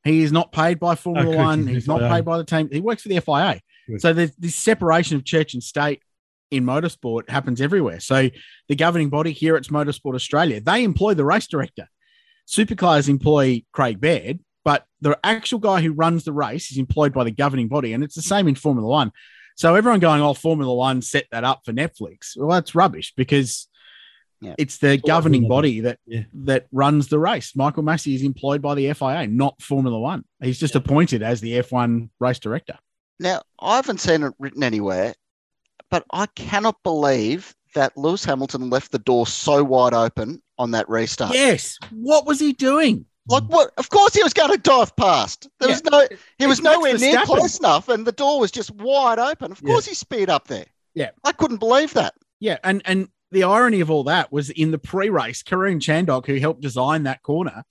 He 0.04 0.22
is 0.22 0.32
not 0.32 0.52
paid 0.52 0.78
by 0.78 0.94
Formula 0.94 1.26
correct, 1.26 1.38
One. 1.38 1.66
he's 1.66 1.88
not 1.88 2.00
FIA. 2.00 2.08
paid 2.10 2.24
by 2.24 2.38
the 2.38 2.44
team. 2.44 2.68
He 2.70 2.80
works 2.80 3.02
for 3.02 3.08
the 3.08 3.20
FIA. 3.20 3.60
Correct. 3.86 4.00
So 4.02 4.12
there's 4.12 4.34
this 4.36 4.54
separation 4.54 5.16
of 5.16 5.24
church 5.24 5.54
and 5.54 5.62
state 5.62 6.02
in 6.50 6.64
motorsport 6.64 7.28
happens 7.28 7.60
everywhere. 7.60 8.00
So 8.00 8.28
the 8.68 8.76
governing 8.76 9.08
body 9.08 9.32
here, 9.32 9.56
it's 9.56 9.68
Motorsport 9.68 10.14
Australia. 10.14 10.60
They 10.60 10.84
employ 10.84 11.14
the 11.14 11.24
race 11.24 11.46
director. 11.46 11.88
Supercars 12.46 13.08
employ 13.08 13.62
Craig 13.72 14.00
Baird, 14.00 14.40
but 14.64 14.84
the 15.00 15.18
actual 15.24 15.58
guy 15.58 15.80
who 15.80 15.92
runs 15.92 16.24
the 16.24 16.32
race 16.32 16.70
is 16.70 16.76
employed 16.78 17.12
by 17.14 17.24
the 17.24 17.30
governing 17.30 17.68
body, 17.68 17.92
and 17.94 18.04
it's 18.04 18.14
the 18.14 18.22
same 18.22 18.46
in 18.46 18.54
Formula 18.54 18.86
One. 18.86 19.10
So 19.56 19.74
everyone 19.74 20.00
going, 20.00 20.20
"Oh, 20.20 20.34
Formula 20.34 20.74
One 20.74 21.00
set 21.00 21.26
that 21.30 21.44
up 21.44 21.62
for 21.64 21.72
Netflix." 21.72 22.36
Well, 22.36 22.50
that's 22.50 22.74
rubbish 22.74 23.14
because 23.16 23.68
Yeah. 24.44 24.54
it's 24.58 24.78
the 24.78 24.98
governing 24.98 25.48
body 25.48 25.80
that 25.80 25.98
Yeah. 26.06 26.22
that 26.34 26.66
runs 26.72 27.08
the 27.08 27.18
race. 27.18 27.54
Michael 27.56 27.82
Masi 27.82 28.14
is 28.14 28.22
employed 28.22 28.60
by 28.62 28.74
the 28.74 28.88
FIA, 28.92 29.26
not 29.26 29.60
Formula 29.62 29.98
One. 29.98 30.24
He's 30.42 30.58
just 30.58 30.74
appointed 30.74 31.22
as 31.22 31.40
the 31.40 31.54
F1 31.58 32.10
race 32.20 32.38
director. 32.38 32.78
Now, 33.20 33.42
I 33.60 33.76
haven't 33.76 34.00
seen 34.00 34.22
it 34.22 34.32
written 34.38 34.62
anywhere, 34.62 35.14
but 35.90 36.04
I 36.12 36.26
cannot 36.34 36.76
believe 36.82 37.54
that 37.74 37.96
Lewis 37.96 38.24
Hamilton 38.24 38.70
left 38.70 38.92
the 38.92 38.98
door 38.98 39.26
so 39.26 39.62
wide 39.64 39.94
open 39.94 40.42
on 40.58 40.70
that 40.72 40.88
restart. 40.88 41.34
Yes. 41.34 41.78
What 41.90 42.26
was 42.26 42.38
he 42.40 42.52
doing? 42.52 43.06
Like 43.26 43.44
what? 43.44 43.72
Of 43.78 43.88
course, 43.88 44.14
he 44.14 44.22
was 44.22 44.34
going 44.34 44.50
to 44.52 44.58
dive 44.58 44.94
past. 44.96 45.48
There 45.58 45.68
was 45.70 45.82
no. 45.84 46.06
He 46.38 46.46
was 46.46 46.58
It's 46.58 46.64
nowhere 46.64 46.98
near 46.98 47.22
close 47.22 47.58
enough, 47.58 47.88
and 47.88 48.06
the 48.06 48.12
door 48.12 48.38
was 48.38 48.50
just 48.50 48.70
wide 48.72 49.18
open. 49.18 49.50
Of 49.50 49.62
Yeah. 49.62 49.70
course, 49.72 49.86
he 49.86 49.94
speed 49.94 50.28
up 50.28 50.46
there. 50.48 50.66
Yeah. 50.94 51.10
I 51.24 51.32
couldn't 51.32 51.56
believe 51.56 51.94
that. 51.94 52.14
Yeah, 52.40 52.58
and 52.62 52.82
and 52.84 53.08
the 53.34 53.44
irony 53.44 53.80
of 53.80 53.90
all 53.90 54.04
that 54.04 54.32
was 54.32 54.48
in 54.50 54.70
the 54.70 54.78
pre-race, 54.78 55.42
Karun 55.42 55.78
Chandhok, 55.80 56.26
who 56.26 56.36
helped 56.36 56.62
design 56.62 57.02
that 57.02 57.22
corner, 57.22 57.64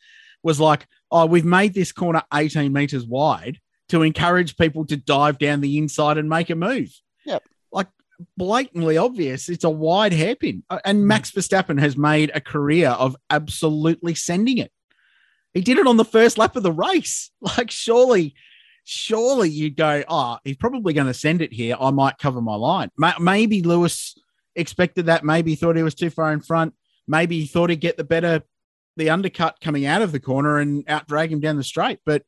was 0.43 0.60
like, 0.60 0.86
"Oh, 1.10 1.26
we've 1.26 1.45
made 1.45 1.73
this 1.73 1.91
corner 1.91 2.21
18 2.34 2.71
meters 2.71 3.06
wide 3.06 3.60
to 3.89 4.02
encourage 4.04 4.56
people 4.58 4.86
to 4.86 4.97
dive 4.97 5.39
down 5.39 5.62
the 5.62 5.78
inside 5.78 6.17
and 6.17 6.30
make 6.30 6.49
a 6.49 6.56
move." 6.56 6.89
Yep. 7.26 7.43
like 7.71 7.88
blatantly 8.38 8.97
obvious. 8.97 9.49
It's 9.49 9.63
a 9.63 9.69
wide 9.69 10.13
hairpin, 10.13 10.63
Uh, 10.69 10.80
and 10.86 11.08
Max 11.08 11.32
Verstappen 11.32 11.80
has 11.80 11.97
made 11.97 12.32
a 12.36 12.41
career 12.41 12.89
of 12.89 13.15
absolutely 13.30 14.13
sending 14.15 14.58
it. 14.60 14.71
He 15.54 15.62
did 15.62 15.78
it 15.78 15.88
on 15.88 15.97
the 15.97 16.06
first 16.06 16.38
lap 16.38 16.56
of 16.56 16.63
the 16.63 16.71
race. 16.71 17.32
Like, 17.41 17.71
surely. 17.71 18.36
Surely 18.86 19.49
you'd 19.49 19.78
go, 19.78 20.04
oh, 20.10 20.38
he's 20.43 20.58
probably 20.58 20.91
going 20.93 21.08
to 21.08 21.13
send 21.13 21.41
it 21.41 21.54
here. 21.54 21.78
I 21.80 21.91
might 21.91 22.17
cover 22.17 22.41
my 22.41 22.56
line. 22.56 22.89
Maybe 23.17 23.62
Lewis 23.62 24.13
expected 24.55 25.07
that. 25.07 25.23
Maybe 25.23 25.51
he 25.51 25.55
thought 25.55 25.75
he 25.75 25.83
was 25.83 25.95
too 25.95 26.09
far 26.09 26.31
in 26.33 26.41
front. 26.41 26.73
Maybe 27.07 27.39
he 27.39 27.47
thought 27.47 27.69
he'd 27.69 27.81
get 27.81 27.97
the 27.97 28.03
better, 28.03 28.43
the 28.97 29.09
undercut 29.09 29.57
coming 29.61 29.85
out 29.85 30.01
of 30.01 30.11
the 30.11 30.19
corner 30.19 30.59
and 30.59 30.83
out 30.87 31.07
drag 31.07 31.31
him 31.31 31.39
down 31.39 31.57
the 31.57 31.63
straight. 31.63 31.99
But 32.05 32.23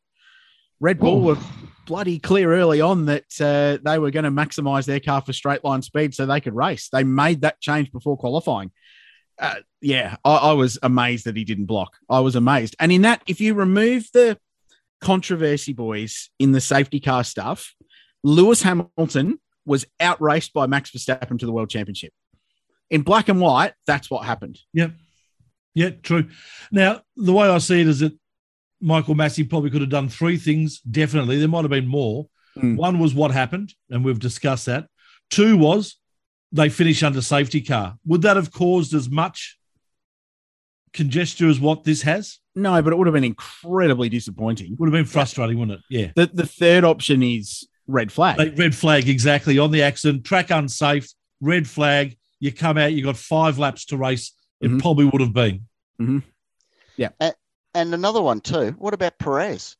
Red 0.79 0.99
Bull 0.99 1.21
were 1.21 1.37
bloody 1.85 2.19
clear 2.19 2.53
early 2.53 2.81
on 2.81 3.05
that 3.05 3.23
uh, 3.39 3.77
they 3.83 3.97
were 3.99 4.11
going 4.11 4.25
to 4.25 4.31
maximize 4.31 4.85
their 4.85 4.99
car 4.99 5.21
for 5.21 5.33
straight 5.33 5.63
line 5.63 5.81
speed 5.81 6.13
so 6.13 6.25
they 6.25 6.41
could 6.41 6.55
race. 6.55 6.89
They 6.89 7.03
made 7.03 7.41
that 7.41 7.61
change 7.61 7.91
before 7.91 8.17
qualifying. 8.17 8.71
Uh, 9.39 9.55
yeah, 9.81 10.15
I, 10.23 10.35
I 10.35 10.53
was 10.53 10.79
amazed 10.81 11.25
that 11.25 11.35
he 11.35 11.43
didn't 11.43 11.65
block. 11.65 11.97
I 12.09 12.19
was 12.21 12.35
amazed. 12.35 12.75
And 12.79 12.91
in 12.91 13.03
that, 13.03 13.21
if 13.27 13.39
you 13.39 13.53
remove 13.53 14.07
the 14.13 14.37
controversy, 15.01 15.73
boys, 15.73 16.29
in 16.39 16.51
the 16.51 16.61
safety 16.61 16.99
car 16.99 17.23
stuff, 17.23 17.73
Lewis 18.23 18.61
Hamilton 18.61 19.39
was 19.65 19.85
outraced 19.99 20.53
by 20.53 20.67
Max 20.67 20.91
Verstappen 20.91 21.39
to 21.39 21.45
the 21.45 21.51
World 21.51 21.69
Championship. 21.69 22.13
In 22.89 23.01
black 23.01 23.29
and 23.29 23.41
white, 23.41 23.73
that's 23.87 24.09
what 24.09 24.25
happened. 24.25 24.59
Yeah, 24.73 24.89
Yeah, 25.73 25.89
true. 25.89 26.29
Now, 26.71 27.01
the 27.15 27.33
way 27.33 27.47
I 27.47 27.57
see 27.57 27.81
it 27.81 27.87
is 27.87 27.99
that 27.99 28.13
Michael 28.79 29.15
Masi 29.15 29.49
probably 29.49 29.71
could 29.71 29.81
have 29.81 29.89
done 29.89 30.09
three 30.09 30.37
things. 30.37 30.79
Definitely, 30.81 31.39
there 31.39 31.47
might 31.47 31.63
have 31.63 31.71
been 31.71 31.87
more. 31.87 32.27
Mm. 32.57 32.77
One 32.77 32.99
was 32.99 33.13
what 33.13 33.31
happened, 33.31 33.73
and 33.89 34.05
we've 34.05 34.19
discussed 34.19 34.67
that. 34.67 34.87
Two 35.29 35.57
was 35.57 35.97
they 36.51 36.69
finish 36.69 37.03
under 37.03 37.21
safety 37.21 37.61
car. 37.61 37.97
Would 38.05 38.21
that 38.21 38.37
have 38.37 38.51
caused 38.51 38.93
as 38.93 39.09
much 39.09 39.57
congestion 40.93 41.49
as 41.49 41.59
what 41.59 41.83
this 41.83 42.03
has? 42.03 42.39
No, 42.55 42.81
but 42.81 42.93
it 42.93 42.95
would 42.95 43.07
have 43.07 43.13
been 43.13 43.25
incredibly 43.25 44.07
disappointing. 44.07 44.75
Would 44.79 44.87
have 44.87 44.93
been 44.93 45.05
frustrating, 45.05 45.59
wouldn't 45.59 45.79
it? 45.79 45.85
Yeah. 45.89 46.11
The, 46.15 46.31
the 46.33 46.45
third 46.45 46.85
option 46.85 47.21
is 47.21 47.67
red 47.87 48.11
flag. 48.11 48.37
Like, 48.37 48.57
red 48.57 48.73
flag 48.75 49.07
exactly 49.09 49.59
on 49.59 49.71
the 49.71 49.81
accident, 49.83 50.23
track 50.25 50.49
unsafe, 50.51 51.09
red 51.41 51.67
flag. 51.67 52.17
you 52.41 52.51
come 52.51 52.77
out, 52.77 52.91
you 52.93 53.03
got 53.03 53.15
five 53.17 53.57
laps 53.57 53.85
to 53.85 53.97
race. 53.97 54.33
It 54.61 54.69
Mhm. 54.69 54.81
probably 54.81 55.05
would 55.05 55.21
have 55.21 55.33
been. 55.33 55.61
Yeah. 56.97 57.09
And 57.73 57.93
another 57.93 58.21
one 58.21 58.39
too. 58.41 58.75
What 58.77 58.93
about 58.93 59.17
Perez? 59.19 59.75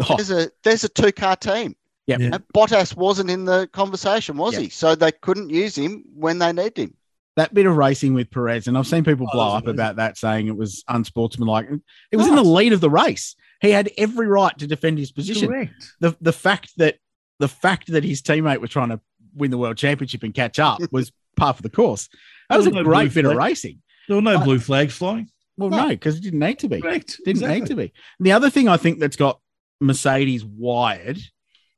Oh, 0.00 0.16
There's 0.16 0.30
a 0.30 0.50
there's 0.62 0.84
a 0.84 0.88
two 0.88 1.12
car 1.12 1.36
team. 1.36 1.74
Yep. 2.06 2.20
Yeah. 2.20 2.30
And 2.34 2.44
Bottas 2.54 2.96
wasn't 2.96 3.30
in 3.30 3.44
the 3.44 3.68
conversation, 3.72 4.36
was 4.36 4.54
Yep. 4.54 4.62
he? 4.62 4.68
So 4.68 4.94
they 4.94 5.10
couldn't 5.12 5.50
use 5.50 5.76
him 5.76 6.04
when 6.14 6.38
they 6.38 6.52
needed 6.52 6.78
him. 6.78 6.94
that 7.36 7.52
bit 7.52 7.66
of 7.66 7.76
racing 7.76 8.14
with 8.14 8.30
Perez, 8.30 8.66
and 8.66 8.78
I've 8.78 8.86
seen 8.86 9.04
people 9.04 9.26
Oh, 9.28 9.32
blow 9.34 9.44
that's 9.52 9.56
up 9.58 9.62
amazing. 9.64 9.74
about 9.74 9.96
that, 9.96 10.16
saying 10.16 10.46
it 10.46 10.56
was 10.56 10.82
unsportsmanlike. 10.88 11.68
It 12.10 12.16
was 12.16 12.28
in 12.28 12.34
the 12.34 12.42
lead 12.42 12.72
of 12.72 12.80
the 12.80 12.88
race. 12.88 13.36
He 13.60 13.70
had 13.72 13.90
every 13.98 14.26
right 14.26 14.56
to 14.58 14.66
defend 14.66 14.96
his 14.98 15.12
position. 15.12 15.48
Correct. 15.48 15.92
The 16.00 16.16
the 16.22 16.32
fact 16.32 16.72
that 16.78 16.96
the 17.38 17.48
fact 17.48 17.88
that 17.92 18.04
his 18.04 18.22
teammate 18.22 18.60
was 18.60 18.70
trying 18.70 18.88
to 18.90 19.00
win 19.34 19.50
the 19.50 19.58
world 19.58 19.76
championship 19.76 20.22
and 20.22 20.32
catch 20.34 20.58
up 20.58 20.80
was 20.92 21.12
part 21.36 21.56
of 21.56 21.62
the 21.62 21.70
course. 21.70 22.08
That 22.48 22.56
was 22.56 22.66
a 22.66 22.70
There 22.70 22.82
no 22.82 22.88
great 22.88 23.12
bit 23.14 23.24
of 23.24 23.36
racing. 23.36 23.82
There 24.08 24.16
were 24.16 24.22
no 24.22 24.38
I- 24.38 24.44
blue 24.44 24.58
flags 24.58 24.94
flying. 24.96 25.28
Well, 25.58 25.70
No. 25.70 25.84
no, 25.84 25.88
because 25.88 26.16
it 26.16 26.20
didn't 26.22 26.40
need 26.40 26.58
to 26.60 26.68
be. 26.68 26.80
Correct. 26.82 27.16
Didn't 27.24 27.42
Exactly. 27.42 27.60
need 27.60 27.66
to 27.68 27.74
be. 27.76 27.92
The 28.20 28.32
other 28.32 28.50
thing 28.50 28.68
I 28.68 28.76
think 28.76 28.98
that's 29.00 29.16
got 29.16 29.40
Mercedes 29.80 30.44
wired 30.44 31.18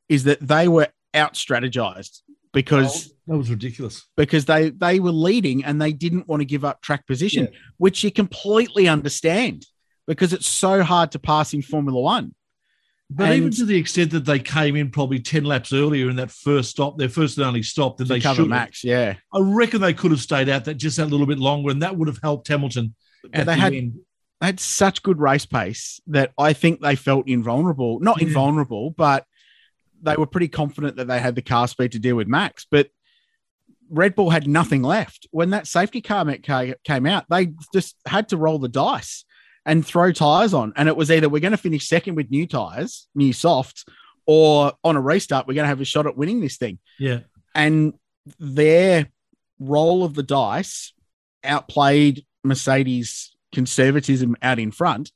is 0.08 0.24
that 0.24 0.40
they 0.46 0.66
were 0.68 0.88
out 1.14 1.34
strategized 1.34 2.22
because 2.52 3.12
That 3.26 3.36
was 3.38 3.50
ridiculous. 3.50 4.04
because 4.16 4.46
they 4.46 4.70
they 4.70 4.98
were 5.00 5.12
leading 5.12 5.64
and 5.64 5.80
they 5.80 5.92
didn't 5.92 6.26
want 6.28 6.40
to 6.40 6.44
give 6.44 6.64
up 6.64 6.80
track 6.82 7.06
position, 7.06 7.48
which 7.76 8.02
you 8.02 8.10
completely 8.10 8.88
understand 8.88 9.64
because 10.06 10.32
it's 10.32 10.48
so 10.48 10.82
hard 10.82 11.12
to 11.12 11.18
pass 11.18 11.52
in 11.54 11.62
Formula 11.62 12.00
One. 12.00 12.34
But 13.10 13.34
even 13.34 13.50
to 13.52 13.64
the 13.64 13.76
extent 13.76 14.10
that 14.10 14.26
they 14.26 14.38
came 14.38 14.76
in 14.76 14.90
probably 14.90 15.18
10 15.18 15.44
laps 15.44 15.72
earlier 15.72 16.10
in 16.10 16.16
that 16.16 16.30
first 16.30 16.70
stop, 16.70 16.98
their 16.98 17.08
first 17.08 17.38
and 17.38 17.46
only 17.46 17.62
stop 17.62 17.96
that 17.96 18.04
they 18.04 18.20
cover 18.20 18.42
should 18.42 18.50
Max, 18.50 18.84
yeah. 18.84 19.14
I 19.32 19.38
reckon 19.40 19.80
they 19.80 19.94
could 19.94 20.10
have 20.10 20.20
stayed 20.20 20.50
out 20.50 20.66
that 20.66 20.74
just 20.74 20.98
that 20.98 21.06
little 21.06 21.26
bit 21.26 21.38
longer, 21.38 21.70
and 21.70 21.82
that 21.82 21.96
would 21.96 22.08
have 22.08 22.18
helped 22.22 22.48
Hamilton. 22.48 22.94
At 23.32 23.46
they 23.46 23.54
the 23.54 23.60
had- 23.60 23.74
end. 23.74 23.98
They 24.40 24.46
had 24.46 24.60
such 24.60 25.02
good 25.02 25.18
race 25.18 25.46
pace 25.46 26.00
that 26.06 26.30
I 26.38 26.52
think 26.52 26.80
they 26.80 26.94
felt 26.94 27.26
invulnerable. 27.28 27.98
Not 27.98 28.20
Yeah. 28.20 28.28
invulnerable, 28.28 28.90
but 28.90 29.26
they 30.00 30.14
were 30.14 30.26
pretty 30.26 30.46
confident 30.46 30.94
that 30.96 31.08
they 31.08 31.18
had 31.18 31.34
the 31.34 31.42
car 31.42 31.66
speed 31.66 31.90
to 31.92 31.98
deal 31.98 32.14
with 32.14 32.28
Max. 32.28 32.64
But 32.70 32.90
Red 33.90 34.14
Bull 34.14 34.30
had 34.30 34.46
nothing 34.46 34.82
left. 34.82 35.26
When 35.32 35.50
that 35.50 35.66
safety 35.66 36.00
car 36.00 36.24
came 36.84 37.06
out, 37.06 37.24
they 37.28 37.52
just 37.74 37.96
had 38.06 38.28
to 38.28 38.36
roll 38.36 38.60
the 38.60 38.68
dice 38.68 39.24
and 39.68 39.86
throw 39.86 40.10
tires 40.10 40.54
on. 40.54 40.72
And 40.76 40.88
it 40.88 40.96
was 40.96 41.10
either 41.10 41.28
we're 41.28 41.40
going 41.40 41.52
to 41.52 41.58
finish 41.58 41.86
second 41.86 42.14
with 42.16 42.30
new 42.30 42.46
tires, 42.46 43.06
new 43.14 43.34
softs, 43.34 43.84
or 44.26 44.72
on 44.82 44.96
a 44.96 45.00
restart, 45.00 45.46
we're 45.46 45.54
going 45.54 45.64
to 45.64 45.68
have 45.68 45.80
a 45.80 45.84
shot 45.84 46.06
at 46.06 46.16
winning 46.16 46.40
this 46.40 46.56
thing. 46.56 46.78
Yeah. 46.98 47.20
And 47.54 47.92
their 48.38 49.08
roll 49.60 50.04
of 50.04 50.14
the 50.14 50.22
dice 50.22 50.94
outplayed 51.44 52.24
Mercedes' 52.42 53.36
conservatism 53.52 54.36
out 54.42 54.58
in 54.58 54.70
front 54.70 55.12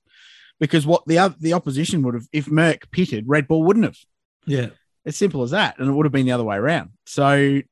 because 0.60 0.86
what 0.86 1.02
the 1.06 1.34
the 1.40 1.54
opposition 1.54 2.02
would 2.02 2.14
have, 2.14 2.28
if 2.32 2.46
Merc 2.46 2.90
pitted, 2.90 3.24
Red 3.26 3.48
Bull 3.48 3.64
wouldn't 3.64 3.86
have. 3.86 3.98
Yeah. 4.46 4.68
As 5.06 5.16
simple 5.16 5.42
as 5.42 5.50
that. 5.52 5.78
And 5.78 5.88
it 5.88 5.92
would 5.92 6.06
have 6.06 6.12
been 6.12 6.26
the 6.26 6.32
other 6.32 6.44
way 6.44 6.56
around. 6.56 6.90
So, 7.06 7.62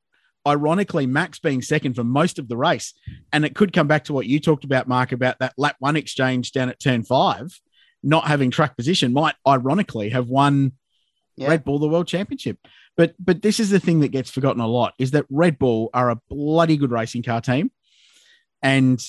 ironically, 0.47 1.05
Max 1.05 1.39
being 1.39 1.61
second 1.61 1.95
for 1.95 2.03
most 2.03 2.39
of 2.39 2.47
the 2.47 2.57
race, 2.57 2.93
and 3.31 3.45
it 3.45 3.55
could 3.55 3.73
come 3.73 3.87
back 3.87 4.05
to 4.05 4.13
what 4.13 4.25
you 4.25 4.39
talked 4.39 4.63
about, 4.63 4.87
Mark, 4.87 5.11
about 5.11 5.39
that 5.39 5.53
lap 5.57 5.75
one 5.79 5.95
exchange 5.95 6.51
down 6.51 6.69
at 6.69 6.79
turn 6.79 7.03
five, 7.03 7.59
not 8.03 8.27
having 8.27 8.51
track 8.51 8.75
position 8.75 9.13
might 9.13 9.35
ironically 9.47 10.09
have 10.09 10.27
won 10.27 10.73
Yeah. 11.37 11.49
Red 11.49 11.63
Bull 11.63 11.79
the 11.79 11.87
world 11.87 12.07
championship. 12.07 12.57
But 12.97 13.15
but 13.17 13.41
this 13.41 13.59
is 13.59 13.69
the 13.69 13.79
thing 13.79 14.01
that 14.01 14.11
gets 14.11 14.29
forgotten 14.29 14.61
a 14.61 14.67
lot 14.67 14.93
is 14.99 15.11
that 15.11 15.25
Red 15.29 15.57
Bull 15.57 15.89
are 15.93 16.09
a 16.09 16.19
bloody 16.29 16.77
good 16.77 16.91
racing 16.91 17.23
car 17.23 17.41
team, 17.41 17.71
and 18.61 18.99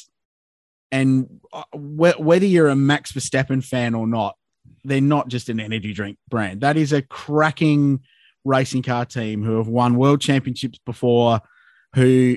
and 0.90 1.40
uh, 1.53 1.64
whether 1.75 2.47
you're 2.47 2.68
a 2.68 2.77
Max 2.77 3.12
Verstappen 3.12 3.64
fan 3.64 3.95
or 3.95 4.07
not, 4.07 4.37
they're 4.85 5.01
not 5.01 5.29
just 5.29 5.49
an 5.49 5.59
energy 5.59 5.92
drink 5.92 6.18
brand. 6.29 6.61
That 6.61 6.77
is 6.77 6.92
a 6.92 7.03
cracking 7.03 8.01
racing 8.44 8.83
car 8.83 9.05
team 9.05 9.42
who 9.42 9.57
have 9.59 9.68
won 9.68 9.96
world 9.96 10.20
championships 10.20 10.78
before, 10.85 11.40
who 11.94 12.37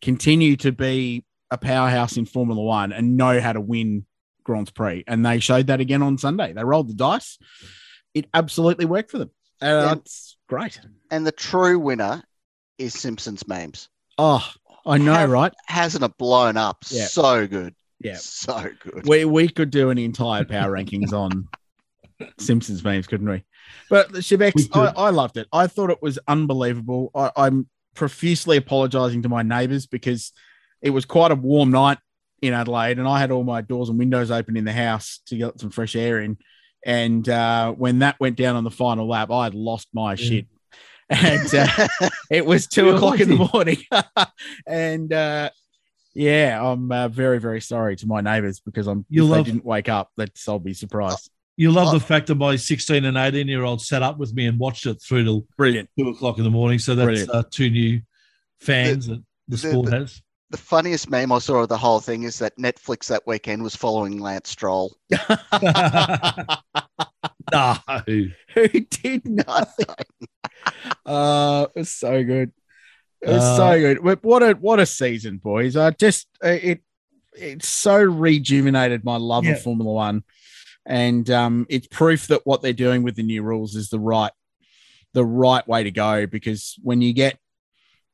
continue 0.00 0.56
to 0.56 0.72
be 0.72 1.24
a 1.50 1.58
powerhouse 1.58 2.16
in 2.16 2.24
Formula 2.26 2.60
One 2.60 2.92
and 2.92 3.16
know 3.16 3.40
how 3.40 3.52
to 3.52 3.60
win 3.60 4.06
Grand 4.44 4.72
Prix. 4.74 5.04
And 5.06 5.24
they 5.24 5.40
showed 5.40 5.66
that 5.68 5.80
again 5.80 6.02
on 6.02 6.18
Sunday. 6.18 6.52
They 6.52 6.64
rolled 6.64 6.88
the 6.88 6.94
dice. 6.94 7.38
It 8.14 8.26
absolutely 8.34 8.84
worked 8.86 9.10
for 9.10 9.18
them. 9.18 9.30
Uh, 9.60 9.66
Yeah. 9.66 9.92
It's 9.94 10.36
great. 10.48 10.80
And 11.10 11.26
the 11.26 11.32
true 11.32 11.78
winner 11.78 12.22
is 12.78 12.94
Simpsons 12.94 13.46
memes. 13.48 13.88
Oh, 14.18 14.46
I 14.86 14.98
know, 14.98 15.26
right? 15.26 15.52
Hasn't 15.66 16.04
it 16.04 16.16
blown 16.18 16.56
up 16.56 16.78
Yeah. 16.90 17.06
so 17.06 17.46
good? 17.46 17.74
Yeah. 18.00 18.16
So 18.16 18.68
good. 18.80 19.06
We 19.08 19.24
we 19.24 19.48
could 19.48 19.70
do 19.70 19.90
an 19.90 19.98
entire 19.98 20.44
power 20.44 20.70
rankings 20.72 21.12
on 21.12 21.48
Simpsons 22.38 22.82
memes, 22.84 23.06
couldn't 23.06 23.28
we? 23.28 23.42
But 23.90 24.12
Shebex. 24.12 24.68
I, 24.74 24.92
I 24.96 25.10
loved 25.10 25.36
it. 25.36 25.48
I 25.52 25.66
thought 25.66 25.90
it 25.90 26.02
was 26.02 26.18
unbelievable. 26.28 27.10
I, 27.14 27.30
I'm 27.36 27.68
profusely 27.94 28.56
apologising 28.56 29.22
to 29.22 29.28
my 29.28 29.42
neighbours 29.42 29.86
because 29.86 30.32
it 30.82 30.90
was 30.90 31.04
quite 31.04 31.30
a 31.30 31.34
warm 31.34 31.70
night 31.70 31.98
in 32.40 32.52
Adelaide, 32.52 32.98
and 32.98 33.08
I 33.08 33.18
had 33.18 33.30
all 33.30 33.42
my 33.44 33.60
doors 33.60 33.88
and 33.88 33.98
windows 33.98 34.30
open 34.30 34.56
in 34.56 34.64
the 34.64 34.72
house 34.72 35.20
to 35.26 35.36
get 35.36 35.58
some 35.60 35.70
fresh 35.70 35.96
air 35.96 36.20
in. 36.20 36.38
And 36.86 37.28
uh, 37.28 37.72
when 37.72 37.98
that 38.00 38.20
went 38.20 38.36
down 38.36 38.54
on 38.54 38.62
the 38.62 38.70
final 38.70 39.08
lap, 39.08 39.30
I 39.30 39.44
had 39.44 39.54
lost 39.54 39.88
my 39.92 40.14
shit. 40.14 40.46
And 41.10 41.54
uh, 41.54 41.88
it 42.30 42.44
was 42.44 42.66
two 42.66 42.88
Yeah, 42.88 42.96
o'clock 42.96 43.18
in 43.20 43.30
the 43.30 43.48
morning. 43.50 43.78
and 44.66 45.10
uh, 45.10 45.48
yeah, 46.14 46.62
I'm 46.62 46.92
uh, 46.92 47.08
very, 47.08 47.40
very 47.40 47.62
sorry 47.62 47.96
to 47.96 48.06
my 48.06 48.20
neighbours 48.20 48.60
because 48.60 48.86
I'm. 48.86 49.06
You 49.08 49.24
if 49.24 49.30
love- 49.30 49.46
they 49.46 49.52
didn't 49.52 49.64
wake 49.64 49.88
up, 49.88 50.10
that's 50.18 50.46
I'll 50.46 50.58
be 50.58 50.74
surprised. 50.74 51.30
You 51.58 51.72
love 51.72 51.88
Oh. 51.88 51.98
the 51.98 52.00
fact 52.00 52.28
that 52.28 52.36
my 52.36 52.54
16 52.56 53.04
and 53.04 53.18
18 53.18 53.48
year 53.48 53.64
old 53.64 53.82
sat 53.82 54.02
up 54.02 54.16
with 54.16 54.32
me 54.32 54.46
and 54.46 54.58
watched 54.58 54.86
it 54.86 55.02
through 55.02 55.24
till 55.24 55.44
Brilliant. 55.56 55.90
two 55.98 56.08
o'clock 56.08 56.38
in 56.38 56.44
the 56.44 56.50
morning. 56.50 56.78
So 56.78 56.94
that's 56.94 57.28
uh, 57.28 57.42
two 57.50 57.68
new 57.68 58.00
fans 58.60 59.08
that 59.08 59.16
the 59.48 59.56
the- 59.56 59.58
sport 59.58 59.90
the- 59.90 59.98
has. 59.98 60.22
the 60.50 60.56
funniest 60.56 61.10
meme 61.10 61.32
I 61.32 61.40
saw 61.40 61.62
of 61.64 61.68
the 61.68 61.76
whole 61.76 61.98
thing 62.00 62.22
is 62.22 62.38
that 62.38 62.56
Netflix 62.58 63.08
that 63.08 63.26
weekend 63.26 63.62
was 63.64 63.74
following 63.74 64.18
Lance 64.20 64.50
Stroll. 64.50 64.96
no. 67.52 67.76
Who 68.06 68.68
did 68.68 69.26
nothing? 69.28 69.86
uh, 71.06 71.66
it's 71.74 71.90
so 71.90 72.22
good. 72.24 72.52
It's 73.20 73.44
Uh, 73.44 73.56
so 73.56 73.78
good. 73.80 74.02
But 74.04 74.22
what 74.22 74.42
a 74.42 74.52
what 74.52 74.78
a 74.78 74.86
season, 74.86 75.38
boys! 75.38 75.76
I 75.76 75.90
just 75.90 76.28
uh, 76.44 76.48
it 76.50 76.82
it's 77.34 77.68
so 77.68 77.96
rejuvenated 78.00 79.04
my 79.04 79.16
love 79.16 79.44
Yeah. 79.44 79.52
of 79.52 79.62
Formula 79.62 79.92
One, 79.92 80.22
and 80.88 81.28
um, 81.30 81.66
it's 81.68 81.86
proof 81.86 82.26
that 82.28 82.40
what 82.44 82.62
they're 82.62 82.72
doing 82.72 83.02
with 83.04 83.14
the 83.14 83.22
new 83.22 83.42
rules 83.42 83.76
is 83.76 83.90
the 83.90 84.00
right 84.00 84.32
the 85.14 85.24
right 85.24 85.66
way 85.68 85.84
to 85.84 85.90
go. 85.90 86.26
Because 86.26 86.74
when 86.82 87.00
you 87.02 87.12
get 87.12 87.38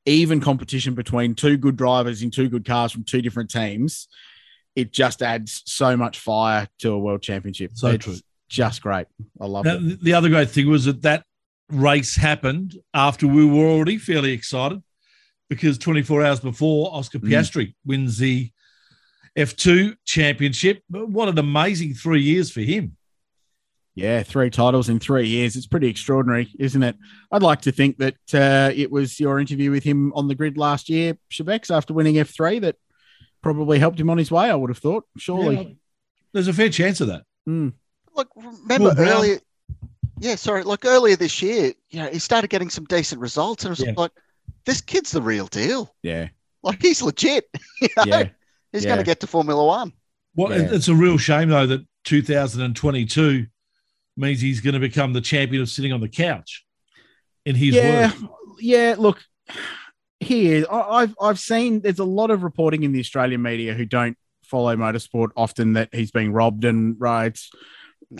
even 0.05 0.41
competition 0.41 0.95
between 0.95 1.35
two 1.35 1.57
good 1.57 1.77
drivers 1.77 2.23
in 2.23 2.31
two 2.31 2.49
good 2.49 2.65
cars 2.67 2.93
from 2.93 3.05
two 3.05 3.23
different 3.23 3.51
teams, 3.51 4.09
it 4.77 4.93
just 4.93 5.23
adds 5.23 5.63
so 5.65 5.97
much 5.97 6.19
fire 6.19 6.67
to 6.81 6.93
a 6.93 6.99
world 6.99 7.23
championship. 7.23 7.71
So 7.75 7.89
it's 7.89 8.05
true. 8.05 8.17
just 8.49 8.83
great. 8.83 9.07
I 9.41 9.47
love 9.47 9.67
it. 9.67 10.03
the 10.03 10.13
other 10.15 10.29
great 10.29 10.51
thing 10.51 10.69
was 10.69 10.85
that 10.87 11.03
that 11.03 11.25
race 11.71 12.17
happened 12.17 12.77
after 12.93 13.27
we 13.27 13.47
were 13.47 13.67
already 13.67 13.99
fairly 13.99 14.33
excited 14.33 14.83
because 15.49 15.79
24 15.79 16.25
hours 16.25 16.41
before 16.41 16.93
Oscar 16.93 17.21
Mm. 17.21 17.31
Piastri 17.31 17.75
wins 17.85 18.19
the 18.19 18.51
F2 19.37 19.97
championship. 20.05 20.83
What 20.88 21.29
an 21.29 21.38
amazing 21.38 21.94
three 21.94 22.23
years 22.23 22.51
for 22.51 22.61
him. 22.61 22.97
Yeah, 23.97 24.23
three 24.25 24.51
titles 24.51 24.88
in 24.88 24.99
three 24.99 25.29
years. 25.29 25.55
It's 25.55 25.68
pretty 25.68 25.88
extraordinary, 25.88 26.51
isn't 26.59 26.83
it? 26.83 26.97
I'd 27.31 27.42
like 27.44 27.61
to 27.62 27.73
think 27.73 27.99
that 27.99 28.16
uh, 28.35 28.73
it 28.75 28.90
was 28.90 29.20
your 29.20 29.38
interview 29.38 29.70
with 29.70 29.85
him 29.85 30.12
on 30.14 30.27
the 30.27 30.35
grid 30.35 30.59
last 30.59 30.88
year, 30.88 31.16
Shebex, 31.31 31.75
after 31.75 31.94
winning 31.94 32.16
F3, 32.16 32.61
that 32.62 32.77
probably 33.40 33.79
helped 33.79 34.01
him 34.01 34.11
on 34.11 34.18
his 34.18 34.33
way, 34.33 34.51
I 34.51 34.55
would 34.57 34.70
have 34.70 34.79
thought. 34.79 35.05
Surely. 35.16 35.57
Yeah, 35.57 35.75
there's 36.33 36.49
a 36.49 36.53
fair 36.53 36.70
chance 36.70 37.01
of 37.01 37.07
that. 37.09 37.23
Mm. 37.49 37.73
Look, 38.16 38.29
remember 38.35 38.88
Will 38.88 38.94
Brown- 38.97 39.09
earlier? 39.09 39.38
Yeah, 40.18 40.35
sorry. 40.37 40.62
Like 40.64 40.85
earlier 40.85 41.14
this 41.16 41.40
year, 41.42 41.73
you 41.90 42.01
know, 42.01 42.09
he 42.09 42.18
started 42.18 42.51
getting 42.51 42.70
some 42.70 42.85
decent 42.87 43.20
results, 43.20 43.64
and 43.64 43.70
it 43.70 43.79
was 43.79 43.87
Yeah. 43.87 43.94
like, 43.97 44.12
this 44.64 44.81
kid's 44.81 45.12
the 45.12 45.23
real 45.23 45.47
deal. 45.47 45.94
Yeah. 46.03 46.29
Like 46.64 46.83
he's 46.83 47.01
legit. 47.03 47.44
You 47.81 47.88
know? 47.99 48.05
Yeah. 48.07 48.29
He's 48.75 48.85
Yeah. 48.85 48.91
going 48.91 48.99
to 48.99 49.05
get 49.05 49.21
to 49.21 49.27
Formula 49.27 49.65
One. 49.65 49.93
Well, 50.35 50.51
Yeah. 50.51 50.69
it's 50.73 50.89
a 50.89 50.95
real 50.95 51.17
shame, 51.17 51.49
though, 51.49 51.67
that 51.67 51.87
2022 52.05 53.47
means 54.17 54.41
he's 54.41 54.61
going 54.61 54.75
to 54.75 54.81
become 54.81 55.13
the 55.13 55.21
champion 55.21 55.63
of 55.63 55.69
sitting 55.69 55.93
on 55.93 56.01
the 56.01 56.09
couch 56.09 56.65
in 57.47 57.55
his 57.55 57.75
yeah. 57.75 58.11
words. 58.11 58.25
Yeah. 58.61 58.95
Look, 58.99 59.23
here, 60.21 60.65
I- 60.71 61.03
I've, 61.03 61.15
I've 61.21 61.39
seen 61.39 61.81
there's 61.81 61.99
a 62.01 62.05
lot 62.05 62.31
of 62.31 62.43
reporting 62.43 62.83
in 62.83 62.93
the 62.93 63.01
Australian 63.01 63.43
media 63.43 63.75
who 63.75 63.85
don't 63.85 64.17
follow 64.43 64.75
motorsport 64.77 65.31
often 65.37 65.75
that 65.75 65.95
he's 65.95 66.11
being 66.11 66.33
robbed 66.33 66.65
and 66.65 66.97
right. 66.99 67.39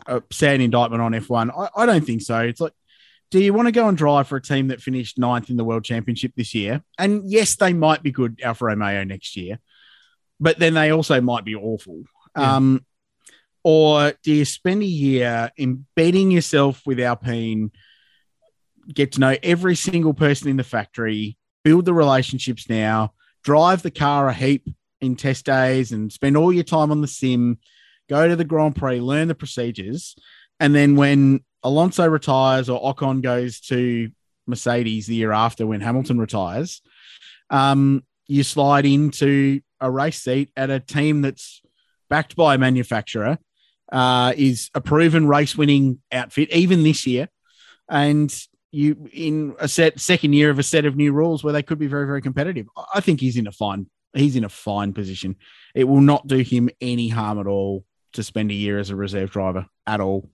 Uh, 0.07 0.21
a 0.31 0.35
sad 0.35 0.61
indictment 0.61 1.03
on 1.03 1.13
F1. 1.13 1.51
I, 1.57 1.83
I 1.83 1.87
don't 1.87 2.05
think 2.05 2.23
so. 2.23 2.41
It's 2.41 2.61
like 2.61 2.73
do 3.31 3.41
you 3.41 3.53
want 3.53 3.67
to 3.67 3.73
go 3.73 3.89
and 3.89 3.99
drive 3.99 4.29
for 4.29 4.37
a 4.37 4.43
team 4.43 4.69
that 4.69 4.81
finished 4.81 5.19
ninth 5.19 5.51
in 5.51 5.57
the 5.57 5.65
World 5.65 5.85
Championship 5.85 6.33
this 6.37 6.55
year? 6.55 6.83
And 6.99 7.29
yes, 7.29 7.57
they 7.57 7.73
might 7.73 8.03
be 8.03 8.13
good 8.13 8.41
Alfa 8.45 8.67
Romeo 8.67 9.03
next 9.03 9.37
year, 9.37 9.59
but 10.41 10.59
then 10.59 10.75
they 10.75 10.91
also 10.91 11.21
might 11.21 11.45
be 11.45 11.55
awful. 11.55 12.03
Yeah. 12.37 12.57
Um, 12.57 12.85
or 13.63 14.13
do 14.23 14.33
you 14.33 14.45
spend 14.45 14.83
a 14.83 14.87
year 14.87 15.51
embedding 15.59 16.31
yourself 16.31 16.83
with 16.85 17.01
Alpine, 17.01 17.71
get 18.93 19.13
to 19.13 19.21
know 19.21 19.37
every 19.43 19.75
single 19.75 20.13
person 20.13 20.49
in 20.49 20.57
the 20.57 20.65
factory, 20.65 21.39
build 21.65 21.87
the 21.87 21.95
relationships 21.95 22.69
now, 22.69 23.15
drive 23.43 23.83
the 23.83 23.91
car 23.91 24.29
a 24.29 24.35
heap 24.35 24.69
in 25.01 25.17
test 25.17 25.47
days, 25.47 25.93
and 25.93 26.13
spend 26.13 26.37
all 26.37 26.53
your 26.53 26.65
time 26.65 26.91
on 26.91 27.01
the 27.01 27.09
sim, 27.09 27.59
go 28.09 28.29
to 28.29 28.37
the 28.37 28.45
Grand 28.45 28.77
Prix, 28.77 29.01
learn 29.01 29.29
the 29.29 29.35
procedures, 29.35 30.15
and 30.61 30.75
then 30.75 30.97
when 30.97 31.43
Alonso 31.63 32.07
retires 32.07 32.69
or 32.69 32.95
Ocon 32.95 33.23
goes 33.23 33.61
to 33.61 34.11
Mercedes 34.47 35.07
the 35.07 35.15
year 35.15 35.33
after 35.33 35.67
when 35.67 35.81
Hamilton 35.81 36.19
retires, 36.19 36.83
um, 37.51 38.05
you 38.27 38.43
slide 38.43 38.85
into 38.85 39.61
a 39.85 39.91
race 39.91 40.23
seat 40.23 40.51
at 40.57 40.71
a 40.71 40.81
team 40.81 41.21
that's 41.21 41.61
backed 42.09 42.35
by 42.37 42.55
a 42.55 42.59
manufacturer, 42.59 43.39
uh, 43.93 44.33
is 44.37 44.71
a 44.75 44.81
proven 44.81 45.29
race 45.29 45.57
winning 45.57 46.01
outfit, 46.11 46.51
even 46.51 46.83
this 46.83 47.07
year. 47.07 47.29
And 47.89 48.35
you 48.73 49.09
in 49.13 49.55
a 49.61 49.69
set 49.69 50.01
second 50.01 50.33
year 50.33 50.49
of 50.51 50.59
a 50.59 50.63
set 50.63 50.87
of 50.87 50.97
new 50.97 51.13
rules 51.13 51.45
where 51.45 51.53
they 51.53 51.63
could 51.63 51.79
be 51.79 51.87
very, 51.87 52.07
very 52.07 52.23
competitive. 52.23 52.67
I- 52.95 53.01
think 53.01 53.21
he's 53.21 53.37
in 53.37 53.47
a 53.47 53.53
fine, 53.53 53.87
he's 54.15 54.37
in 54.37 54.45
a 54.45 54.49
fine 54.49 54.95
position. 54.95 55.37
It 55.75 55.85
will 55.85 56.01
not 56.01 56.27
do 56.27 56.39
him 56.39 56.71
any 56.81 57.09
harm 57.09 57.39
at 57.39 57.47
all 57.47 57.85
to 58.15 58.23
spend 58.23 58.51
a 58.51 58.55
year 58.55 58.79
as 58.79 58.89
a 58.91 58.97
reserve 58.97 59.31
driver 59.31 59.67
at 59.87 60.01
all. 60.01 60.29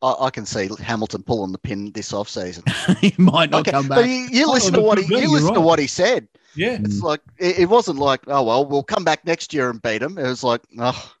I, 0.00 0.14
I 0.20 0.30
can 0.30 0.46
see 0.46 0.68
Hamilton 0.80 1.22
pulling 1.24 1.50
the 1.52 1.58
pin 1.58 1.90
this 1.92 2.12
off 2.12 2.28
season. 2.28 2.62
he 3.00 3.14
might 3.18 3.50
not 3.50 3.62
Okay, 3.62 3.72
come 3.72 3.88
but 3.88 3.96
back. 4.02 4.06
you, 4.06 4.28
you 4.30 4.46
Oh, 4.48 4.52
listen 4.52 4.74
to 4.74 4.80
what 4.80 4.98
he 4.98 5.04
you 5.06 5.30
listen 5.32 5.54
to 5.54 5.60
what 5.60 5.78
he 5.80 5.86
said. 5.88 6.28
Yeah. 6.56 6.78
It's 6.80 7.00
like 7.00 7.20
it, 7.38 7.60
it 7.60 7.68
wasn't 7.68 7.98
like 7.98 8.22
oh 8.26 8.42
well 8.42 8.66
we'll 8.66 8.82
come 8.82 9.04
back 9.04 9.24
next 9.24 9.52
year 9.52 9.70
and 9.70 9.80
beat 9.80 10.02
him. 10.02 10.18
It 10.18 10.26
was 10.26 10.42
like 10.42 10.62
oh 10.78 11.12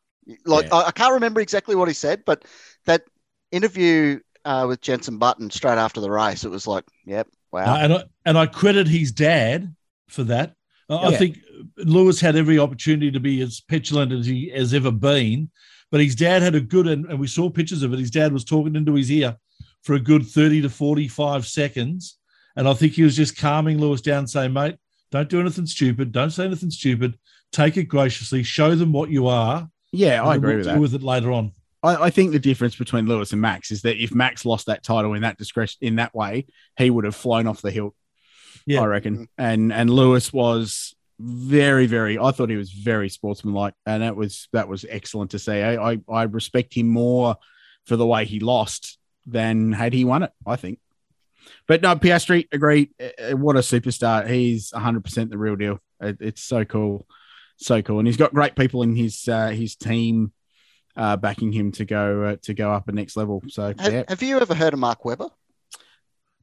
like 0.44 0.66
Yeah. 0.66 0.74
I, 0.74 0.86
I 0.86 0.90
can't 0.90 1.14
remember 1.14 1.40
exactly 1.40 1.74
what 1.74 1.88
he 1.88 1.94
said, 1.94 2.24
but 2.24 2.44
that 2.86 3.02
interview 3.52 4.20
uh, 4.44 4.64
with 4.68 4.80
Jenson 4.80 5.18
Button 5.18 5.50
straight 5.50 5.78
after 5.78 6.00
the 6.00 6.10
race, 6.10 6.44
it 6.44 6.50
was 6.50 6.66
like 6.66 6.84
yep 7.04 7.28
wow. 7.52 7.74
Uh, 7.74 7.78
and 7.78 7.92
I 7.94 8.04
and 8.24 8.38
I 8.38 8.46
credit 8.46 8.88
his 8.88 9.12
dad 9.12 9.74
for 10.08 10.24
that. 10.24 10.54
I 10.88 11.08
I 11.08 11.16
think 11.16 11.38
Lewis 11.78 12.20
had 12.20 12.36
every 12.36 12.58
opportunity 12.58 13.10
to 13.10 13.20
be 13.20 13.40
as 13.42 13.60
petulant 13.60 14.12
as 14.12 14.26
he 14.26 14.50
has 14.50 14.72
ever 14.72 14.90
been, 14.90 15.50
but 15.90 16.00
his 16.00 16.14
dad 16.14 16.42
had 16.42 16.54
a 16.54 16.60
good 16.60 16.86
and, 16.86 17.06
and 17.06 17.18
we 17.18 17.26
saw 17.26 17.50
pictures 17.50 17.82
of 17.82 17.92
it. 17.92 17.98
His 17.98 18.10
dad 18.10 18.32
was 18.32 18.44
talking 18.44 18.76
into 18.76 18.94
his 18.94 19.10
ear 19.10 19.36
for 19.82 19.94
a 19.94 20.00
good 20.00 20.26
thirty 20.26 20.60
to 20.62 20.70
forty-five 20.70 21.46
seconds, 21.46 22.18
and 22.56 22.68
I 22.68 22.74
think 22.74 22.92
he 22.92 23.02
was 23.02 23.16
just 23.16 23.36
calming 23.36 23.78
Lewis 23.78 24.00
down, 24.00 24.26
saying, 24.26 24.52
"Mate, 24.52 24.76
don't 25.10 25.28
do 25.28 25.40
anything 25.40 25.66
stupid. 25.66 26.12
Don't 26.12 26.30
say 26.30 26.44
anything 26.44 26.70
stupid. 26.70 27.18
Take 27.52 27.76
it 27.76 27.84
graciously. 27.84 28.42
Show 28.42 28.74
them 28.74 28.92
what 28.92 29.10
you 29.10 29.26
are. 29.28 29.68
yeah, 29.92 30.22
I 30.22 30.34
agree 30.34 30.48
we'll 30.48 30.56
with 30.58 30.66
that. 30.66 30.80
with 30.80 30.94
it 30.94 31.02
later 31.02 31.32
on." 31.32 31.52
I, 31.82 32.06
I 32.06 32.10
think 32.10 32.32
the 32.32 32.38
difference 32.38 32.74
between 32.76 33.06
Lewis 33.06 33.32
and 33.32 33.40
Max 33.40 33.70
is 33.70 33.82
that 33.82 34.02
if 34.02 34.14
Max 34.14 34.44
lost 34.44 34.66
that 34.66 34.82
title 34.82 35.14
in 35.14 35.22
that 35.22 35.38
discretion 35.38 35.78
in 35.80 35.96
that 35.96 36.14
way, 36.14 36.46
he 36.76 36.90
would 36.90 37.04
have 37.04 37.14
flown 37.14 37.46
off 37.46 37.62
the 37.62 37.70
hilt. 37.70 37.94
Yeah. 38.66 38.80
I 38.82 38.86
reckon. 38.86 39.28
And 39.38 39.72
and 39.72 39.88
Lewis 39.88 40.32
was 40.32 40.94
very, 41.18 41.86
very. 41.86 42.18
I 42.18 42.30
thought 42.32 42.50
he 42.50 42.56
was 42.56 42.72
very 42.72 43.08
sportsmanlike, 43.08 43.74
and 43.86 44.02
that 44.02 44.16
was 44.16 44.48
that 44.52 44.68
was 44.68 44.84
excellent 44.88 45.30
to 45.30 45.38
see. 45.38 45.62
I 45.62 45.92
I, 45.92 45.98
I 46.08 46.22
respect 46.24 46.74
him 46.74 46.88
more 46.88 47.36
for 47.86 47.96
the 47.96 48.06
way 48.06 48.24
he 48.24 48.40
lost 48.40 48.98
than 49.24 49.72
had 49.72 49.92
he 49.92 50.04
won 50.04 50.24
it. 50.24 50.32
I 50.44 50.56
think. 50.56 50.80
But 51.68 51.82
no, 51.82 51.94
Piastri, 51.96 52.46
agreed. 52.52 52.90
Uh, 53.00 53.36
What 53.36 53.56
a 53.56 53.60
superstar! 53.60 54.28
He's 54.28 54.70
100 54.72 55.04
percent 55.04 55.30
the 55.30 55.38
real 55.38 55.56
deal. 55.56 55.78
It, 56.00 56.16
it's 56.20 56.42
so 56.42 56.64
cool, 56.64 57.06
so 57.56 57.82
cool, 57.82 57.98
and 57.98 58.06
he's 58.08 58.16
got 58.16 58.34
great 58.34 58.56
people 58.56 58.82
in 58.82 58.94
his 58.96 59.26
uh, 59.28 59.48
his 59.48 59.76
team 59.76 60.32
uh, 60.96 61.16
backing 61.16 61.52
him 61.52 61.72
to 61.72 61.84
go 61.84 62.22
uh, 62.22 62.36
to 62.42 62.54
go 62.54 62.72
up 62.72 62.88
a 62.88 62.92
next 62.92 63.16
level. 63.16 63.42
So 63.48 63.74
have, 63.78 63.92
yeah, 63.92 64.02
have 64.08 64.22
you 64.22 64.38
ever 64.38 64.54
heard 64.54 64.72
of 64.74 64.78
Mark 64.78 65.04
Webber? 65.04 65.28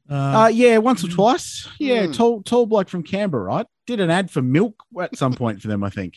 uh, 0.09 0.51
yeah, 0.53 0.77
once 0.79 1.03
or 1.03 1.07
twice. 1.07 1.67
Yeah, 1.79 2.05
Hmm. 2.07 2.11
tall 2.11 2.43
tall 2.43 2.65
bloke 2.65 2.89
from 2.89 3.03
Canberra, 3.03 3.43
right? 3.43 3.65
Did 3.87 3.99
an 3.99 4.09
ad 4.09 4.29
for 4.31 4.41
milk 4.41 4.75
at 5.01 5.17
some 5.17 5.33
point 5.33 5.61
for 5.61 5.67
them, 5.69 5.83
I 5.83 5.89
think. 5.89 6.15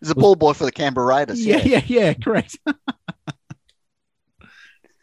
He's 0.00 0.10
a 0.10 0.14
ball 0.14 0.34
boy 0.34 0.52
for 0.54 0.64
the 0.64 0.72
Canberra 0.72 1.06
Raiders. 1.06 1.44
Yeah, 1.44 1.58
Yeah, 1.58 1.64
yeah, 1.64 1.82
yeah, 1.86 2.14
correct. 2.14 2.58
no, 2.66 2.74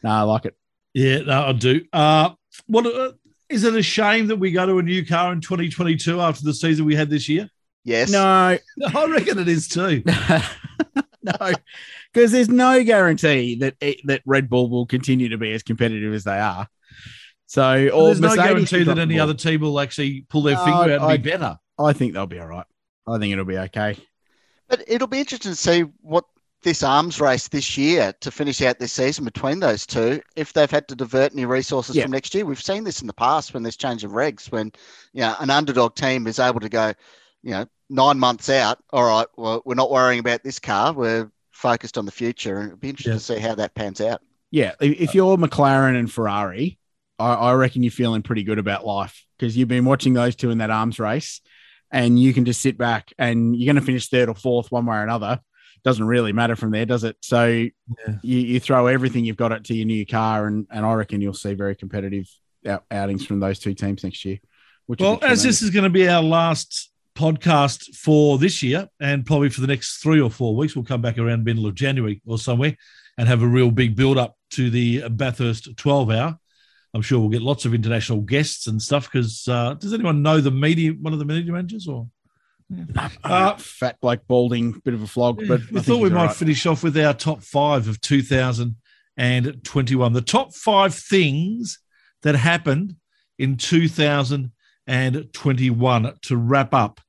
I 0.03 0.21
like 0.21 0.45
it. 0.45 0.55
Yeah, 0.93 1.19
no, 1.19 1.47
I 1.47 1.51
do. 1.53 1.81
Uh, 1.91 2.31
what 2.67 2.85
uh, 2.85 3.11
is 3.49 3.63
it 3.63 3.75
a 3.75 3.83
shame 3.83 4.27
that 4.27 4.37
we 4.37 4.51
go 4.51 4.65
to 4.65 4.79
a 4.79 4.83
new 4.83 5.05
car 5.05 5.31
in 5.33 5.41
2022 5.41 6.19
after 6.21 6.43
the 6.43 6.53
season 6.53 6.85
we 6.85 6.95
had 6.95 7.09
this 7.09 7.29
year? 7.29 7.49
Yes. 7.83 8.11
No, 8.11 8.19
I 8.95 9.05
reckon 9.07 9.39
it 9.39 9.47
is 9.47 9.67
too. 9.67 10.03
no, 11.23 11.51
because 12.13 12.31
there's 12.31 12.49
no 12.49 12.83
guarantee 12.83 13.55
that 13.59 13.75
that 14.05 14.21
Red 14.25 14.49
Bull 14.49 14.69
will 14.69 14.85
continue 14.85 15.29
to 15.29 15.37
be 15.37 15.51
as 15.53 15.63
competitive 15.63 16.13
as 16.13 16.23
they 16.23 16.39
are. 16.39 16.67
So, 17.47 17.89
or 17.89 18.05
There's 18.07 18.19
no 18.21 18.29
Mercedes 18.29 18.43
guarantee 18.43 18.83
that 18.85 18.97
any 18.97 19.15
the 19.15 19.19
other 19.19 19.35
team 19.35 19.61
will 19.61 19.79
actually 19.79 20.25
pull 20.29 20.41
their 20.41 20.55
No, 20.55 20.65
finger 20.65 20.79
out 20.79 20.89
and 20.89 21.03
I- 21.03 21.17
be 21.17 21.29
better. 21.29 21.57
I 21.77 21.93
think 21.93 22.13
they'll 22.13 22.25
be 22.25 22.39
all 22.39 22.47
right. 22.47 22.65
I 23.07 23.19
think 23.19 23.33
it'll 23.33 23.45
be 23.45 23.57
okay. 23.57 23.97
But 24.67 24.83
it'll 24.87 25.07
be 25.07 25.19
interesting 25.19 25.51
to 25.51 25.55
see 25.55 25.81
what 26.01 26.23
this 26.65 26.84
arms 26.84 27.21
race 27.21 27.47
this 27.47 27.78
year 27.78 28.13
to 28.19 28.30
finish 28.30 28.62
out 28.62 28.80
this 28.80 28.91
season 28.91 29.23
between 29.23 29.62
those 29.62 29.86
two, 29.86 30.21
if 30.36 30.51
they've 30.51 30.69
had 30.69 30.88
to 30.89 30.95
divert 30.95 31.32
any 31.32 31.45
resources 31.45 31.95
Yeah. 31.95 32.04
from 32.04 32.12
next 32.12 32.36
year. 32.36 32.45
We've 32.45 32.62
seen 32.62 32.84
this 32.84 32.99
in 32.99 33.08
the 33.08 33.13
past 33.13 33.54
when 33.54 33.63
there's 33.63 33.78
change 33.78 34.04
of 34.04 34.12
regs, 34.12 34.51
when 34.51 34.73
you 35.13 35.21
know 35.21 35.36
an 35.39 35.49
underdog 35.49 35.95
team 35.95 36.28
is 36.28 36.39
able 36.39 36.60
to 36.60 36.67
go, 36.67 36.91
you 37.43 37.51
know, 37.51 37.65
nine 37.89 38.19
months 38.19 38.49
out. 38.49 38.80
All 38.91 39.04
right, 39.08 39.28
well, 39.38 39.62
we're 39.63 39.75
not 39.75 39.91
worrying 39.91 40.19
about 40.19 40.43
this 40.43 40.60
car. 40.60 40.91
We're 40.91 41.32
focused 41.51 41.97
on 41.97 42.06
the 42.06 42.12
future, 42.12 42.58
and 42.58 42.67
it'd 42.67 42.82
be 42.82 42.89
interesting 42.89 43.13
Yeah. 43.13 43.19
to 43.19 43.23
see 43.23 43.39
how 43.39 43.56
that 43.56 43.75
pans 43.75 44.01
out. 44.01 44.21
Yeah, 44.51 44.73
if 44.82 45.15
you're 45.15 45.38
McLaren 45.38 45.97
and 45.97 46.12
Ferrari, 46.12 46.78
I, 47.19 47.34
I 47.34 47.54
reckon 47.54 47.84
you're 47.84 47.91
feeling 47.91 48.23
pretty 48.23 48.43
good 48.43 48.60
about 48.60 48.86
life 48.86 49.25
because 49.38 49.56
you've 49.56 49.67
been 49.69 49.86
watching 49.86 50.13
those 50.13 50.36
two 50.36 50.49
in 50.49 50.58
that 50.58 50.71
arms 50.71 50.99
race, 50.99 51.41
and 51.91 52.19
you 52.19 52.34
can 52.34 52.43
just 52.43 52.62
sit 52.62 52.78
back 52.78 53.13
and 53.17 53.56
you're 53.56 53.71
going 53.71 53.80
to 53.80 53.86
finish 53.86 54.10
third 54.10 54.30
or 54.30 54.36
fourth 54.36 54.71
one 54.71 54.86
way 54.86 54.97
or 54.97 55.04
another. 55.04 55.39
Doesn't 55.85 56.05
really 56.05 56.33
matter 56.33 56.55
from 56.55 56.71
there, 56.71 56.85
does 56.85 57.03
it? 57.03 57.15
So 57.21 57.45
you, 57.45 57.71
you 58.23 58.59
throw 58.59 58.87
everything 58.87 59.23
you've 59.23 59.37
got 59.37 59.51
it 59.51 59.63
to 59.65 59.75
your 59.75 59.85
new 59.85 60.05
car, 60.05 60.47
and 60.47 60.67
and 60.71 60.85
I 60.85 60.93
reckon 60.95 61.21
you'll 61.21 61.33
see 61.33 61.53
very 61.53 61.75
competitive 61.75 62.27
out, 62.67 62.83
outings 62.89 63.25
from 63.25 63.39
those 63.39 63.59
two 63.59 63.75
teams 63.75 64.03
next 64.03 64.25
year. 64.25 64.39
Which 64.87 64.99
Well, 64.99 65.19
as 65.21 65.43
this 65.43 65.61
is 65.61 65.69
going 65.69 65.83
to 65.83 65.89
be 65.89 66.09
our 66.09 66.23
last 66.23 66.91
podcast 67.15 67.95
for 67.95 68.37
this 68.37 68.61
year, 68.63 68.89
and 68.99 69.25
probably 69.25 69.49
for 69.49 69.61
the 69.61 69.67
next 69.67 69.97
three 70.01 70.19
or 70.19 70.29
four 70.29 70.55
weeks, 70.55 70.75
we'll 70.75 70.85
come 70.85 71.01
back 71.01 71.17
around 71.17 71.43
middle 71.43 71.67
of 71.67 71.75
January 71.75 72.21
or 72.25 72.37
somewhere 72.37 72.75
and 73.17 73.27
have 73.27 73.41
a 73.41 73.47
real 73.47 73.71
big 73.71 73.95
build 73.95 74.17
up 74.17 74.35
to 74.51 74.69
the 74.69 75.07
Bathurst 75.09 75.77
12 75.77 76.09
hour. 76.09 76.37
I'm 76.93 77.01
sure 77.01 77.19
we'll 77.19 77.29
get 77.29 77.41
lots 77.41 77.65
of 77.65 77.73
international 77.73 78.21
guests 78.21 78.67
and 78.67 78.81
stuff. 78.81 79.11
Because 79.11 79.47
uh, 79.47 79.75
does 79.75 79.93
anyone 79.93 80.21
know 80.21 80.41
the 80.41 80.51
media, 80.51 80.91
one 80.91 81.13
of 81.13 81.19
the 81.19 81.25
media 81.25 81.51
managers, 81.51 81.87
or 81.87 82.07
uh, 83.23 83.56
fat 83.58 83.99
bloke 84.01 84.28
balding, 84.28 84.73
bit 84.84 84.93
of 84.93 85.01
a 85.04 85.08
flog, 85.08 85.41
but 85.47 85.62
we 85.71 85.80
I 85.80 85.84
thought 85.84 86.01
we 86.01 86.10
might 86.10 86.19
all 86.19 86.25
right. 86.28 86.36
finish 86.36 86.65
off 86.65 86.84
with 86.84 86.97
our 86.97 87.13
top 87.13 87.41
five 87.43 87.88
of 87.88 88.01
2021. 88.01 90.13
The 90.13 90.21
top 90.21 90.54
five 90.54 90.93
things 90.95 91.80
that 92.23 92.36
happened 92.36 92.97
in 93.38 93.58
2021 93.58 96.13
to 96.21 96.38
wrap 96.38 96.73
up 96.73 96.99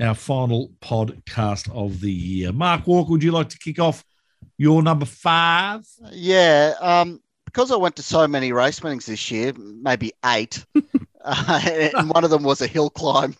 our 0.00 0.14
final 0.14 0.70
podcast 0.80 1.70
of 1.74 2.00
the 2.00 2.10
year. 2.10 2.50
Mark 2.52 2.86
Walker, 2.86 3.10
would 3.10 3.22
you 3.22 3.32
like 3.32 3.50
to 3.50 3.58
kick 3.58 3.78
off 3.78 4.02
your 4.56 4.82
number 4.82 5.04
five? 5.06 5.82
Yeah, 6.10 6.72
um, 6.80 7.20
because 7.44 7.70
I 7.70 7.76
went 7.76 7.96
to 7.96 8.02
so 8.02 8.26
many 8.26 8.52
race 8.52 8.82
meetings 8.82 9.06
this 9.06 9.30
year, 9.30 9.52
maybe 9.56 10.12
eight, 10.24 10.64
uh, 11.24 11.60
and 11.96 12.10
one 12.10 12.24
of 12.24 12.30
them 12.30 12.42
was 12.42 12.60
a 12.60 12.66
hill 12.66 12.90
climb, 12.90 13.34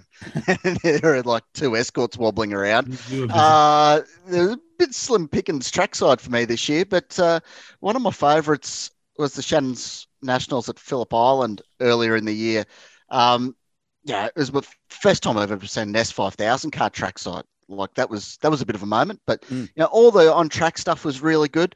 and 0.47 0.76
there 0.83 1.01
were 1.03 1.22
like 1.22 1.45
two 1.55 1.76
escorts 1.76 2.16
wobbling 2.16 2.53
around. 2.53 2.99
Uh, 3.30 4.01
there 4.26 4.43
was 4.45 4.53
a 4.55 4.61
bit 4.78 4.95
slim 4.95 5.26
pickings 5.28 5.70
trackside 5.70 6.20
for 6.20 6.30
me 6.30 6.45
this 6.45 6.68
year, 6.68 6.85
but 6.85 7.18
uh, 7.18 7.41
one 7.80 7.97
of 7.97 8.03
my 8.03 8.11
favourites 8.11 8.91
was 9.18 9.35
the 9.35 9.43
Shannon's 9.43 10.07
Nationals 10.22 10.68
at 10.68 10.78
Phillip 10.78 11.12
Island 11.14 11.62
earlier 11.80 12.16
in 12.16 12.24
the 12.24 12.35
year. 12.35 12.64
Um, 13.09 13.57
yeah, 14.05 14.26
it 14.26 14.33
was 14.37 14.51
the 14.51 14.62
first 14.89 15.22
time 15.22 15.39
I've 15.39 15.53
ever 15.53 15.66
seen 15.66 15.89
an 15.89 15.95
S5000 15.95 16.72
car 16.72 16.91
trackside. 16.91 17.45
Like 17.68 17.95
that 17.95 18.11
was 18.11 18.37
that 18.43 18.51
was 18.51 18.61
a 18.61 18.66
bit 18.66 18.74
of 18.76 18.83
a 18.83 18.87
moment, 18.87 19.20
but 19.26 19.43
Mm. 19.43 19.62
you 19.62 19.68
know 19.76 19.87
all 19.87 20.11
the 20.11 20.33
on 20.33 20.49
track 20.49 20.76
stuff 20.76 21.05
was 21.05 21.22
really 21.22 21.49
good. 21.49 21.74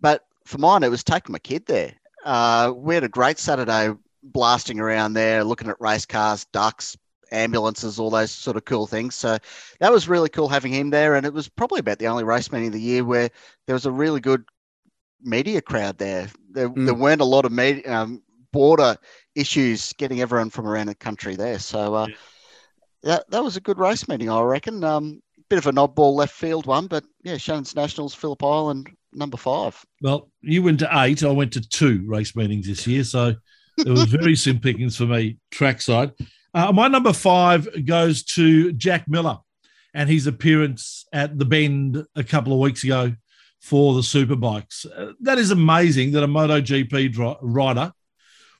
But 0.00 0.24
for 0.44 0.58
mine, 0.58 0.82
it 0.82 0.90
was 0.90 1.04
taking 1.04 1.32
my 1.32 1.38
kid 1.38 1.66
there. 1.66 1.94
Uh, 2.24 2.72
we 2.74 2.94
had 2.94 3.04
a 3.04 3.08
great 3.08 3.38
Saturday 3.38 3.92
blasting 4.32 4.80
around 4.80 5.14
there, 5.14 5.44
looking 5.44 5.68
at 5.68 5.80
race 5.80 6.06
cars, 6.06 6.44
ducks, 6.52 6.96
ambulances, 7.32 7.98
all 7.98 8.10
those 8.10 8.30
sort 8.30 8.56
of 8.56 8.64
cool 8.64 8.86
things. 8.86 9.14
So 9.14 9.38
that 9.80 9.92
was 9.92 10.08
really 10.08 10.28
cool 10.28 10.48
having 10.48 10.72
him 10.72 10.90
there. 10.90 11.14
And 11.14 11.26
it 11.26 11.32
was 11.32 11.48
probably 11.48 11.80
about 11.80 11.98
the 11.98 12.06
only 12.08 12.24
race 12.24 12.52
meeting 12.52 12.68
of 12.68 12.72
the 12.72 12.80
year 12.80 13.04
where 13.04 13.30
there 13.66 13.74
was 13.74 13.86
a 13.86 13.90
really 13.90 14.20
good 14.20 14.44
media 15.22 15.60
crowd 15.60 15.98
there. 15.98 16.28
There, 16.50 16.68
Mm. 16.68 16.84
there 16.86 16.94
weren't 16.94 17.20
a 17.20 17.24
lot 17.24 17.44
of 17.44 17.52
media, 17.52 17.82
um, 17.92 18.22
border 18.52 18.96
issues 19.34 19.92
getting 19.94 20.20
everyone 20.20 20.50
from 20.50 20.66
around 20.66 20.86
the 20.86 20.94
country 20.94 21.36
there. 21.36 21.58
So 21.58 21.94
uh, 21.94 22.06
that 23.02 23.28
that 23.30 23.42
was 23.44 23.56
a 23.56 23.60
good 23.60 23.78
race 23.78 24.08
meeting, 24.08 24.30
I 24.30 24.40
reckon. 24.40 24.82
Um, 24.84 25.20
bit 25.48 25.58
of 25.58 25.66
a 25.66 25.72
knobball 25.72 26.14
left 26.14 26.34
field 26.34 26.66
one, 26.66 26.86
but 26.86 27.04
yeah, 27.22 27.36
Shannon's 27.36 27.76
Nationals, 27.76 28.14
Phillip 28.14 28.42
Island, 28.42 28.88
number 29.12 29.36
five. 29.36 29.84
Well, 30.00 30.30
you 30.40 30.62
went 30.62 30.78
to 30.80 30.88
eight. 30.92 31.22
I 31.22 31.30
went 31.30 31.52
to 31.52 31.60
two 31.60 32.04
race 32.06 32.34
meetings 32.34 32.66
this 32.66 32.86
year, 32.86 33.04
so 33.04 33.34
it 33.78 33.88
was 33.88 34.04
very 34.04 34.36
slim 34.36 34.58
pickings 34.58 34.96
for 34.96 35.06
me 35.06 35.38
trackside. 35.50 36.12
Uh, 36.54 36.72
my 36.72 36.88
number 36.88 37.12
five 37.12 37.68
goes 37.84 38.22
to 38.22 38.72
Jack 38.72 39.06
Miller 39.08 39.38
and 39.92 40.08
his 40.08 40.26
appearance 40.26 41.06
at 41.12 41.38
the 41.38 41.44
Bend 41.44 42.04
a 42.14 42.24
couple 42.24 42.52
of 42.52 42.58
weeks 42.58 42.84
ago 42.84 43.12
for 43.60 43.94
the 43.94 44.00
Superbikes. 44.00 44.86
Uh, 44.86 45.12
that 45.20 45.38
is 45.38 45.50
amazing 45.50 46.12
that 46.12 46.22
a 46.22 46.28
MotoGP 46.28 47.12
dri- 47.12 47.36
rider 47.42 47.92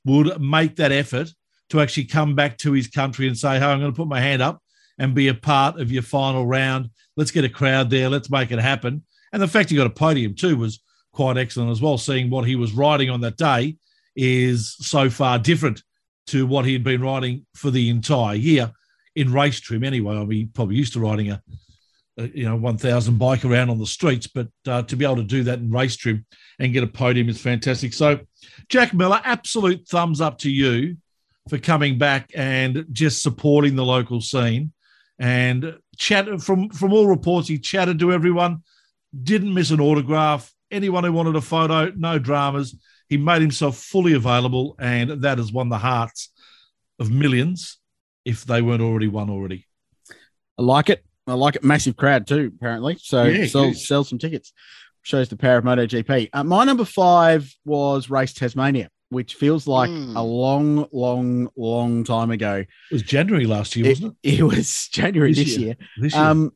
would 0.04 0.40
make 0.40 0.76
that 0.76 0.92
effort 0.92 1.30
to 1.70 1.80
actually 1.80 2.04
come 2.04 2.34
back 2.34 2.58
to 2.58 2.72
his 2.72 2.88
country 2.88 3.26
and 3.26 3.36
say, 3.36 3.58
"Hey, 3.58 3.64
I'm 3.64 3.80
going 3.80 3.92
to 3.92 3.96
put 3.96 4.08
my 4.08 4.20
hand 4.20 4.42
up 4.42 4.62
and 4.98 5.14
be 5.14 5.28
a 5.28 5.34
part 5.34 5.80
of 5.80 5.90
your 5.90 6.02
final 6.02 6.46
round. 6.46 6.90
Let's 7.16 7.30
get 7.30 7.44
a 7.44 7.48
crowd 7.48 7.90
there. 7.90 8.08
Let's 8.08 8.30
make 8.30 8.50
it 8.50 8.58
happen." 8.58 9.04
And 9.32 9.42
the 9.42 9.48
fact 9.48 9.70
he 9.70 9.76
got 9.76 9.86
a 9.86 9.90
podium 9.90 10.34
too 10.34 10.56
was 10.56 10.80
quite 11.12 11.36
excellent 11.36 11.70
as 11.70 11.80
well. 11.80 11.98
Seeing 11.98 12.30
what 12.30 12.46
he 12.46 12.56
was 12.56 12.72
riding 12.72 13.10
on 13.10 13.20
that 13.22 13.36
day 13.36 13.76
is 14.16 14.74
so 14.80 15.10
far 15.10 15.38
different 15.38 15.82
to 16.28 16.46
what 16.46 16.64
he 16.64 16.72
had 16.72 16.82
been 16.82 17.02
riding 17.02 17.46
for 17.54 17.70
the 17.70 17.88
entire 17.88 18.34
year 18.34 18.72
in 19.14 19.32
race 19.32 19.60
trim. 19.60 19.84
Anyway, 19.84 20.16
I 20.16 20.24
mean, 20.24 20.50
probably 20.52 20.76
used 20.76 20.94
to 20.94 21.00
riding 21.00 21.30
a, 21.30 21.42
a 22.18 22.26
you 22.28 22.44
know 22.44 22.56
1,000 22.56 23.18
bike 23.18 23.44
around 23.44 23.70
on 23.70 23.78
the 23.78 23.86
streets, 23.86 24.26
but 24.26 24.48
uh, 24.66 24.82
to 24.82 24.96
be 24.96 25.04
able 25.04 25.16
to 25.16 25.22
do 25.22 25.44
that 25.44 25.58
in 25.58 25.70
race 25.70 25.96
trim 25.96 26.24
and 26.58 26.72
get 26.72 26.82
a 26.82 26.88
podium 26.88 27.28
is 27.28 27.40
fantastic. 27.40 27.92
So, 27.92 28.20
Jack 28.68 28.94
Miller, 28.94 29.20
absolute 29.24 29.86
thumbs 29.86 30.20
up 30.20 30.38
to 30.38 30.50
you 30.50 30.96
for 31.48 31.58
coming 31.58 31.98
back 31.98 32.30
and 32.34 32.86
just 32.90 33.22
supporting 33.22 33.76
the 33.76 33.84
local 33.84 34.20
scene 34.20 34.72
and 35.18 35.78
chat 35.96 36.40
from 36.40 36.68
from 36.70 36.92
all 36.92 37.06
reports 37.06 37.48
he 37.48 37.58
chatted 37.58 37.98
to 37.98 38.12
everyone 38.12 38.62
didn't 39.22 39.54
miss 39.54 39.70
an 39.70 39.80
autograph 39.80 40.52
anyone 40.70 41.04
who 41.04 41.12
wanted 41.12 41.36
a 41.36 41.40
photo 41.40 41.90
no 41.96 42.18
dramas 42.18 42.76
he 43.08 43.16
made 43.16 43.40
himself 43.42 43.76
fully 43.78 44.12
available 44.14 44.74
and 44.78 45.22
that 45.22 45.38
has 45.38 45.52
won 45.52 45.68
the 45.68 45.78
hearts 45.78 46.30
of 46.98 47.10
millions 47.10 47.78
if 48.24 48.44
they 48.44 48.60
weren't 48.62 48.82
already 48.82 49.08
won 49.08 49.30
already 49.30 49.66
I 50.58 50.62
like 50.62 50.88
it. 50.88 51.04
I 51.26 51.34
like 51.34 51.56
it. 51.56 51.64
Massive 51.64 51.96
crowd 51.96 52.26
too, 52.26 52.50
apparently. 52.56 52.96
So 53.00 53.24
Yeah, 53.24 53.46
sell, 53.46 53.74
sell 53.74 54.04
some 54.04 54.18
tickets. 54.18 54.52
Shows 55.02 55.28
the 55.28 55.36
power 55.36 55.58
of 55.58 55.64
MotoGP. 55.64 56.30
Uh, 56.32 56.44
my 56.44 56.64
number 56.64 56.84
five 56.86 57.54
was 57.64 58.08
Race 58.08 58.32
Tasmania, 58.32 58.88
which 59.10 59.34
feels 59.34 59.66
like 59.68 59.90
Hmm. 59.90 60.16
a 60.16 60.22
long, 60.24 60.88
long, 60.92 61.48
long 61.56 62.04
time 62.04 62.30
ago. 62.30 62.54
it 62.90 62.92
was 62.94 63.02
january 63.02 63.44
last 63.46 63.76
year 63.76 63.86
It, 63.86 63.88
wasn't 63.90 64.16
it 64.22 64.34
It 64.38 64.42
was 64.44 64.88
January 64.90 65.32
This 65.34 65.44
this, 65.44 65.56
year. 65.58 65.66
year. 65.66 65.76
this 66.00 66.14
year 66.14 66.22
Um, 66.24 66.52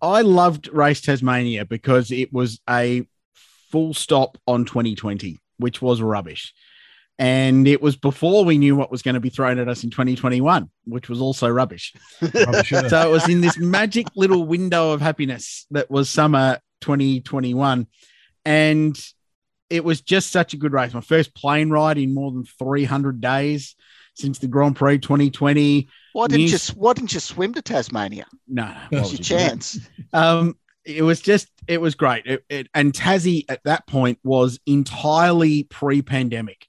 I 0.00 0.22
loved 0.22 0.68
Race 0.72 1.00
Tasmania 1.02 1.64
because 1.66 2.10
it 2.10 2.32
was 2.32 2.60
a 2.70 3.06
full 3.70 3.92
stop 3.94 4.38
on 4.46 4.64
2020, 4.64 5.38
which 5.58 5.82
was 5.82 6.00
rubbish. 6.00 6.54
And 7.20 7.66
it 7.66 7.82
was 7.82 7.96
before 7.96 8.44
we 8.44 8.58
knew 8.58 8.76
what 8.76 8.92
was 8.92 9.02
going 9.02 9.14
to 9.14 9.20
be 9.20 9.30
thrown 9.30 9.58
at 9.58 9.68
us 9.68 9.82
in 9.82 9.90
2021, 9.90 10.70
which 10.84 11.08
was 11.08 11.20
also 11.20 11.48
rubbish. 11.48 11.92
Rubbish, 12.22 12.70
yeah. 12.70 12.86
So 12.86 13.08
it 13.08 13.10
was 13.10 13.28
in 13.28 13.40
this 13.40 13.58
magic 13.58 14.06
little 14.14 14.46
window 14.46 14.92
of 14.92 15.00
happiness 15.00 15.66
that 15.72 15.90
was 15.90 16.08
summer 16.08 16.60
2021. 16.80 17.88
And 18.44 18.98
it 19.68 19.84
was 19.84 20.00
just 20.00 20.30
such 20.30 20.54
a 20.54 20.56
good 20.56 20.72
race. 20.72 20.94
My 20.94 21.00
first 21.00 21.34
plane 21.34 21.70
ride 21.70 21.98
in 21.98 22.14
more 22.14 22.30
than 22.30 22.44
300 22.44 23.20
days 23.20 23.74
since 24.14 24.38
the 24.38 24.48
Grand 24.48 24.76
Prix 24.76 24.98
2020. 24.98 25.88
Why 26.12 26.26
didn't 26.26 26.52
you 26.52 26.58
Why 26.76 26.92
didn't 26.92 27.12
you 27.14 27.20
swim 27.20 27.52
to 27.54 27.62
Tasmania? 27.62 28.26
No, 28.46 28.66
no, 28.66 28.98
That's 28.98 29.12
your 29.12 29.22
chance. 29.22 29.78
Um, 30.12 30.56
it 30.88 31.02
was 31.02 31.20
just, 31.20 31.48
it 31.66 31.80
was 31.80 31.94
great. 31.94 32.24
It, 32.26 32.44
it, 32.48 32.68
and 32.74 32.92
Tassie 32.92 33.44
at 33.48 33.62
that 33.64 33.86
point 33.86 34.18
was 34.24 34.58
entirely 34.66 35.64
pre 35.64 36.00
pandemic. 36.02 36.66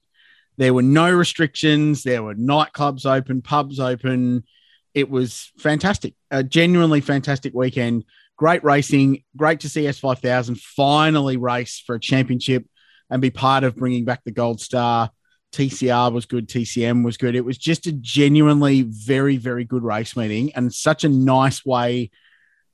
There 0.58 0.74
were 0.74 0.82
no 0.82 1.10
restrictions, 1.10 2.02
there 2.02 2.22
were 2.22 2.34
nightclubs 2.34 3.06
open, 3.06 3.40
pubs 3.40 3.80
open. 3.80 4.44
It 4.92 5.08
was 5.08 5.50
fantastic, 5.58 6.14
a 6.30 6.44
genuinely 6.44 7.00
fantastic 7.00 7.54
weekend. 7.54 8.04
Great 8.36 8.62
racing, 8.62 9.22
great 9.36 9.60
to 9.60 9.70
see 9.70 9.84
S5000 9.84 10.58
finally 10.58 11.38
race 11.38 11.82
for 11.86 11.94
a 11.94 12.00
championship 12.00 12.66
and 13.08 13.22
be 13.22 13.30
part 13.30 13.64
of 13.64 13.76
bringing 13.76 14.04
back 14.04 14.22
the 14.24 14.32
gold 14.32 14.60
star. 14.60 15.10
TCR 15.52 16.12
was 16.12 16.26
good, 16.26 16.48
TCM 16.48 17.04
was 17.04 17.16
good. 17.16 17.34
It 17.34 17.44
was 17.44 17.56
just 17.56 17.86
a 17.86 17.92
genuinely 17.92 18.82
very, 18.82 19.36
very 19.36 19.64
good 19.64 19.82
race 19.82 20.14
meeting 20.14 20.52
and 20.54 20.72
such 20.72 21.04
a 21.04 21.08
nice 21.08 21.64
way 21.64 22.10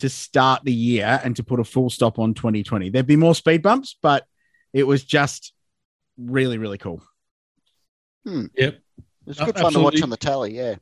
to 0.01 0.09
start 0.09 0.63
the 0.65 0.73
year 0.73 1.21
and 1.25 1.35
to 1.37 1.43
put 1.43 1.61
a 1.61 1.65
full 1.65 1.89
stop 1.91 2.19
on 2.19 2.35
2020. 2.35 2.91
There'd 2.91 3.07
be 3.07 3.17
more 3.17 3.35
speed 3.35 3.63
bumps, 3.63 3.97
but 4.03 4.27
it 4.73 4.83
was 4.87 5.03
just 5.05 5.53
really, 6.19 6.59
really 6.59 6.79
cool. 6.79 7.03
yep 8.25 8.51
It 8.57 8.83
was 9.25 9.41
Uh, 9.41 9.47
good 9.47 9.59
fun 9.59 9.73
to 9.73 9.81
watch 9.81 10.03
on 10.03 10.11
the 10.11 10.17
tally. 10.17 10.57
Yeah. 10.57 10.75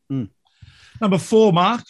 number 1.00 1.18
four 1.18 1.52
mark 1.52 1.82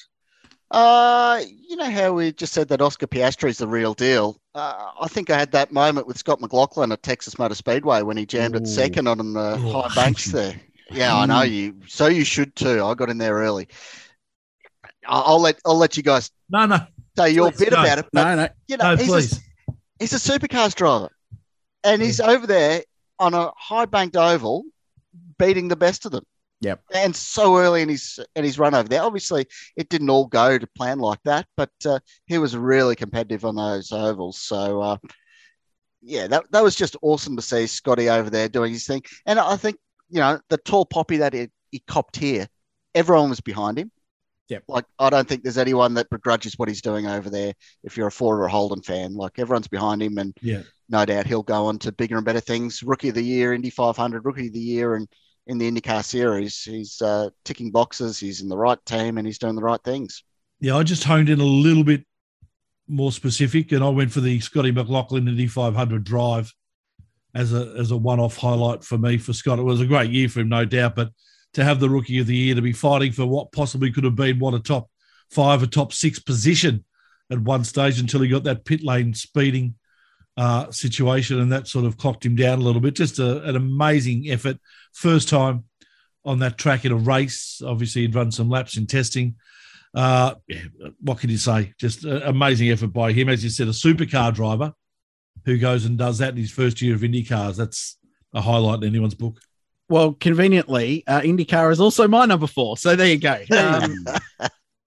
Uh, 0.70 1.42
you 1.68 1.76
know 1.76 1.90
how 1.90 2.12
we 2.12 2.32
just 2.32 2.52
said 2.52 2.68
that 2.68 2.80
Oscar 2.80 3.06
Piastri 3.06 3.48
is 3.48 3.58
the 3.58 3.68
real 3.68 3.94
deal. 3.94 4.40
Uh, 4.54 4.90
I 5.00 5.08
think 5.08 5.30
I 5.30 5.38
had 5.38 5.52
that 5.52 5.70
moment 5.72 6.06
with 6.06 6.18
Scott 6.18 6.40
McLaughlin 6.40 6.90
at 6.92 7.02
Texas 7.02 7.38
Motor 7.38 7.54
Speedway 7.54 8.02
when 8.02 8.16
he 8.16 8.26
jammed 8.26 8.54
Ooh. 8.54 8.58
at 8.58 8.66
second 8.66 9.06
on 9.06 9.18
the 9.34 9.58
Oh, 9.60 9.82
high 9.82 9.94
banks 9.94 10.26
there. 10.26 10.60
Yeah, 10.90 11.16
I 11.16 11.26
know 11.26 11.42
you. 11.42 11.76
So 11.86 12.06
you 12.08 12.24
should 12.24 12.54
too. 12.56 12.82
I 12.84 12.94
got 12.94 13.08
in 13.10 13.18
there 13.18 13.34
early. 13.34 13.68
I- 15.06 15.20
I'll 15.20 15.40
let 15.40 15.60
I'll 15.64 15.76
let 15.78 15.96
you 15.96 16.02
guys 16.02 16.30
no 16.50 16.66
no 16.66 16.78
say 17.16 17.30
your 17.30 17.50
Please, 17.50 17.58
bit 17.58 17.72
no. 17.72 17.80
about 17.80 17.98
it. 17.98 18.06
But 18.12 18.24
No, 18.24 18.42
no. 18.42 18.48
you 18.68 18.76
know, 18.76 18.90
no 18.92 18.96
he's 18.96 19.08
please 19.08 19.38
a, 19.68 19.72
he's 19.98 20.12
a 20.12 20.16
supercars 20.16 20.74
driver, 20.74 21.10
and 21.82 22.02
he's 22.02 22.20
over 22.20 22.46
there 22.46 22.82
on 23.18 23.34
a 23.34 23.50
high 23.56 23.86
banked 23.86 24.16
oval, 24.16 24.64
beating 25.38 25.68
the 25.68 25.76
best 25.76 26.06
of 26.06 26.12
them. 26.12 26.24
Yep. 26.60 26.80
And 26.94 27.14
so 27.14 27.58
early 27.58 27.82
in 27.82 27.88
his 27.90 28.18
in 28.36 28.44
his 28.44 28.58
run 28.58 28.74
over 28.74 28.88
there, 28.88 29.02
obviously 29.02 29.46
it 29.76 29.88
didn't 29.88 30.10
all 30.10 30.26
go 30.26 30.56
to 30.56 30.66
plan 30.66 30.98
like 30.98 31.20
that, 31.24 31.46
but 31.56 31.70
uh, 31.84 31.98
he 32.26 32.38
was 32.38 32.56
really 32.56 32.96
competitive 32.96 33.44
on 33.44 33.56
those 33.56 33.92
ovals. 33.92 34.38
So 34.40 34.80
uh, 34.80 34.96
yeah, 36.00 36.26
that 36.28 36.50
that 36.52 36.62
was 36.62 36.74
just 36.74 36.96
awesome 37.02 37.36
to 37.36 37.42
see 37.42 37.66
Scotty 37.66 38.08
over 38.08 38.30
there 38.30 38.48
doing 38.48 38.72
his 38.72 38.86
thing. 38.86 39.02
And 39.26 39.38
I 39.38 39.56
think 39.56 39.76
you 40.08 40.20
know 40.20 40.40
the 40.48 40.56
tall 40.56 40.86
poppy 40.86 41.18
that 41.18 41.34
he, 41.34 41.48
he 41.70 41.82
copped 41.86 42.16
here, 42.16 42.46
everyone 42.94 43.30
was 43.30 43.40
behind 43.40 43.78
him. 43.78 43.90
Yep. 44.48 44.64
Like 44.68 44.84
I 44.98 45.08
don't 45.10 45.26
think 45.26 45.42
there's 45.42 45.58
anyone 45.58 45.94
that 45.94 46.10
begrudges 46.10 46.58
what 46.58 46.68
he's 46.68 46.82
doing 46.82 47.06
over 47.06 47.30
there. 47.30 47.54
If 47.82 47.96
you're 47.96 48.08
a 48.08 48.12
Ford 48.12 48.40
or 48.40 48.44
a 48.44 48.50
Holden 48.50 48.82
fan, 48.82 49.14
like 49.14 49.38
everyone's 49.38 49.68
behind 49.68 50.02
him, 50.02 50.18
and 50.18 50.36
Yeah. 50.42 50.62
no 50.88 51.04
doubt 51.06 51.26
he'll 51.26 51.42
go 51.42 51.66
on 51.66 51.78
to 51.80 51.92
bigger 51.92 52.16
and 52.16 52.24
better 52.26 52.40
things. 52.40 52.82
Rookie 52.82 53.08
of 53.08 53.14
the 53.14 53.22
year, 53.22 53.54
Indy 53.54 53.70
500, 53.70 54.24
Rookie 54.24 54.48
of 54.48 54.52
the 54.52 54.60
year, 54.60 54.96
and 54.96 55.08
in 55.46 55.58
the 55.58 55.70
IndyCar 55.70 56.04
series, 56.04 56.62
he's 56.62 57.00
uh, 57.02 57.30
ticking 57.44 57.70
boxes. 57.70 58.18
He's 58.18 58.40
in 58.42 58.48
the 58.48 58.56
right 58.56 58.78
team, 58.86 59.16
and 59.18 59.26
he's 59.26 59.38
doing 59.38 59.56
the 59.56 59.62
right 59.62 59.82
things. 59.82 60.22
Yeah, 60.60 60.76
I 60.76 60.82
just 60.82 61.04
honed 61.04 61.28
in 61.30 61.40
a 61.40 61.44
little 61.44 61.84
bit 61.84 62.04
more 62.86 63.12
specific, 63.12 63.72
and 63.72 63.82
I 63.82 63.88
went 63.88 64.12
for 64.12 64.20
the 64.20 64.40
Scotty 64.40 64.72
McLaughlin 64.72 65.26
Indy 65.28 65.46
500 65.46 66.04
drive 66.04 66.52
as 67.34 67.52
a 67.52 67.74
as 67.78 67.90
a 67.90 67.96
one 67.96 68.20
off 68.20 68.36
highlight 68.36 68.84
for 68.84 68.96
me 68.98 69.16
for 69.18 69.32
Scott. 69.32 69.58
It 69.58 69.62
was 69.62 69.80
a 69.80 69.86
great 69.86 70.10
year 70.10 70.28
for 70.28 70.40
him, 70.40 70.50
no 70.50 70.64
doubt, 70.64 70.94
but 70.96 71.10
to 71.54 71.64
have 71.64 71.80
the 71.80 71.88
rookie 71.88 72.18
of 72.18 72.26
the 72.26 72.36
year 72.36 72.54
to 72.54 72.62
be 72.62 72.72
fighting 72.72 73.12
for 73.12 73.26
what 73.26 73.52
possibly 73.52 73.90
could 73.90 74.04
have 74.04 74.16
been 74.16 74.38
what 74.38 74.54
a 74.54 74.60
top 74.60 74.90
five, 75.30 75.62
a 75.62 75.66
top 75.66 75.92
six 75.92 76.18
position 76.18 76.84
at 77.30 77.38
one 77.38 77.64
stage 77.64 77.98
until 77.98 78.20
he 78.20 78.28
got 78.28 78.44
that 78.44 78.64
pit 78.64 78.82
lane 78.82 79.14
speeding 79.14 79.74
uh, 80.36 80.70
situation, 80.70 81.40
and 81.40 81.52
that 81.52 81.68
sort 81.68 81.84
of 81.84 81.96
clocked 81.96 82.26
him 82.26 82.36
down 82.36 82.58
a 82.58 82.62
little 82.62 82.80
bit. 82.80 82.94
Just 82.94 83.18
a, 83.18 83.42
an 83.44 83.56
amazing 83.56 84.28
effort, 84.30 84.58
first 84.92 85.28
time 85.28 85.64
on 86.24 86.40
that 86.40 86.58
track 86.58 86.84
in 86.84 86.92
a 86.92 86.96
race. 86.96 87.62
Obviously, 87.64 88.02
he'd 88.02 88.14
run 88.14 88.32
some 88.32 88.50
laps 88.50 88.76
in 88.76 88.86
testing. 88.86 89.36
Uh, 89.94 90.34
yeah, 90.48 90.62
what 91.00 91.18
can 91.18 91.30
you 91.30 91.36
say? 91.36 91.72
Just 91.78 92.04
amazing 92.04 92.70
effort 92.70 92.88
by 92.88 93.12
him. 93.12 93.28
As 93.28 93.44
you 93.44 93.50
said, 93.50 93.68
a 93.68 93.70
supercar 93.70 94.34
driver 94.34 94.72
who 95.44 95.56
goes 95.56 95.84
and 95.84 95.96
does 95.96 96.18
that 96.18 96.30
in 96.30 96.36
his 96.36 96.50
first 96.50 96.82
year 96.82 96.94
of 96.94 97.02
IndyCars. 97.02 97.56
That's 97.56 97.96
a 98.32 98.40
highlight 98.40 98.82
in 98.82 98.88
anyone's 98.88 99.14
book. 99.14 99.40
Well, 99.88 100.14
conveniently, 100.14 101.04
uh, 101.06 101.20
IndyCar 101.20 101.70
is 101.70 101.80
also 101.80 102.08
my 102.08 102.24
number 102.24 102.46
four. 102.46 102.76
So 102.76 102.96
there 102.96 103.06
you 103.06 103.18
go. 103.18 103.38
Um, 103.54 104.04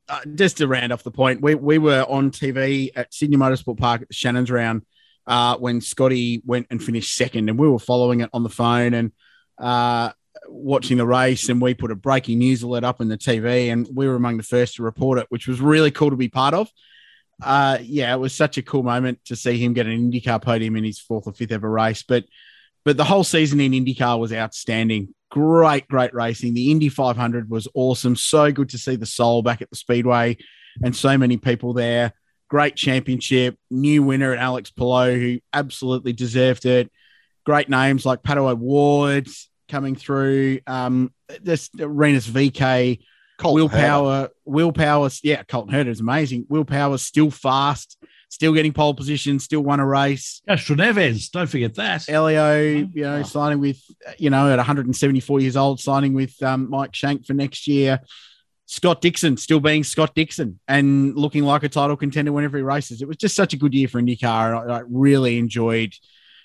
uh, 0.09 0.21
just 0.35 0.57
to 0.57 0.67
round 0.67 0.93
off 0.93 1.03
the 1.03 1.11
point, 1.11 1.41
we, 1.41 1.53
we 1.53 1.77
were 1.77 2.05
on 2.07 2.31
TV 2.31 2.91
at 2.95 3.13
Sydney 3.13 3.35
Motorsport 3.35 3.77
Park 3.77 4.01
at 4.01 4.07
the 4.07 4.13
Shannon's 4.13 4.49
round 4.49 4.83
uh, 5.27 5.57
when 5.57 5.81
Scotty 5.81 6.41
went 6.45 6.67
and 6.69 6.81
finished 6.81 7.15
second, 7.15 7.49
and 7.49 7.59
we 7.59 7.67
were 7.67 7.77
following 7.77 8.21
it 8.21 8.29
on 8.31 8.43
the 8.43 8.49
phone 8.49 8.93
and 8.93 9.11
uh, 9.57 10.11
watching 10.47 10.97
the 10.97 11.05
race. 11.05 11.49
And 11.49 11.61
we 11.61 11.73
put 11.73 11.91
a 11.91 11.95
breaking 11.95 12.39
news 12.39 12.63
alert 12.63 12.85
up 12.85 13.01
in 13.01 13.09
the 13.09 13.17
TV, 13.17 13.71
and 13.71 13.85
we 13.93 14.07
were 14.07 14.15
among 14.15 14.37
the 14.37 14.43
first 14.43 14.75
to 14.75 14.83
report 14.83 15.19
it, 15.19 15.25
which 15.27 15.45
was 15.47 15.59
really 15.59 15.91
cool 15.91 16.09
to 16.09 16.15
be 16.15 16.29
part 16.29 16.53
of. 16.53 16.69
Uh, 17.43 17.77
yeah, 17.81 18.13
it 18.13 18.17
was 18.17 18.33
such 18.33 18.57
a 18.57 18.63
cool 18.63 18.83
moment 18.83 19.19
to 19.25 19.35
see 19.35 19.57
him 19.57 19.73
get 19.73 19.85
an 19.85 20.11
IndyCar 20.11 20.41
podium 20.41 20.77
in 20.77 20.85
his 20.85 20.99
fourth 20.99 21.27
or 21.27 21.33
fifth 21.33 21.51
ever 21.51 21.69
race. 21.69 22.03
But 22.03 22.23
but 22.87 22.95
the 22.95 23.03
whole 23.03 23.25
season 23.25 23.59
in 23.59 23.73
IndyCar 23.73 24.17
was 24.17 24.31
outstanding. 24.31 25.13
great, 25.29 25.85
great 25.89 26.13
racing. 26.13 26.53
The 26.53 26.71
Indy 26.71 26.87
500 26.87 27.49
was 27.49 27.67
awesome. 27.73 28.15
So 28.15 28.49
good 28.49 28.69
to 28.69 28.77
see 28.77 28.95
the 28.95 29.05
soul 29.05 29.41
back 29.41 29.61
at 29.61 29.69
the 29.69 29.75
Speedway 29.75 30.37
and 30.81 30.95
so 30.95 31.17
many 31.17 31.35
people 31.35 31.73
there. 31.73 32.13
Great 32.47 32.77
championship. 32.77 33.57
New 33.69 34.03
winner 34.03 34.31
at 34.31 34.39
Alex 34.39 34.71
Palou, 34.71 35.19
who 35.19 35.39
absolutely 35.51 36.13
deserved 36.13 36.65
it. 36.65 36.89
Great 37.45 37.67
names 37.67 38.05
like 38.05 38.23
Pato 38.23 38.49
O'Ward 38.49 39.27
coming 39.67 39.97
through. 39.97 40.61
Um, 40.65 41.11
this 41.41 41.69
Rinus 41.77 42.25
VeeKay. 42.25 42.99
Colt 43.37 43.53
Will 43.53 43.67
Power, 43.67 44.29
willpower. 44.45 45.09
Yeah, 45.23 45.43
Colton 45.43 45.73
Herta 45.73 45.89
is 45.89 45.99
amazing. 45.99 46.45
Will 46.47 46.63
Power 46.63 46.97
still 46.97 47.31
fast, 47.31 47.97
still 48.29 48.53
getting 48.53 48.73
pole 48.73 48.93
position, 48.93 49.39
still 49.39 49.61
won 49.61 49.79
a 49.79 49.85
race. 49.85 50.41
Castroneves, 50.49 51.31
don't 51.31 51.47
forget 51.47 51.75
that. 51.75 52.07
Elio, 52.09 52.59
you 52.93 53.03
know, 53.03 53.23
signing 53.23 53.59
with, 53.59 53.81
you 54.17 54.29
know, 54.29 54.49
at 54.51 54.57
174 54.57 55.39
years 55.39 55.55
old, 55.57 55.79
signing 55.79 56.13
with 56.13 56.41
um, 56.43 56.69
Mike 56.69 56.93
Shank 56.93 57.25
for 57.25 57.33
next 57.33 57.67
year. 57.67 57.99
Scott 58.69 58.99
Dixon 58.99 59.37
still 59.37 59.61
being 59.61 59.83
Scott 59.85 60.13
Dixon 60.13 60.59
and 60.67 61.15
looking 61.15 61.43
like 61.45 61.63
a 61.63 61.69
title 61.69 61.95
contender 61.95 62.33
whenever 62.33 62.57
he 62.57 62.63
races. 62.63 63.01
It 63.01 63.07
was 63.07 63.15
just 63.15 63.33
such 63.35 63.53
a 63.53 63.57
good 63.57 63.73
year 63.73 63.87
for 63.87 64.01
IndyCar. 64.01 64.69
I, 64.69 64.79
I 64.79 64.81
really 64.89 65.37
enjoyed 65.37 65.93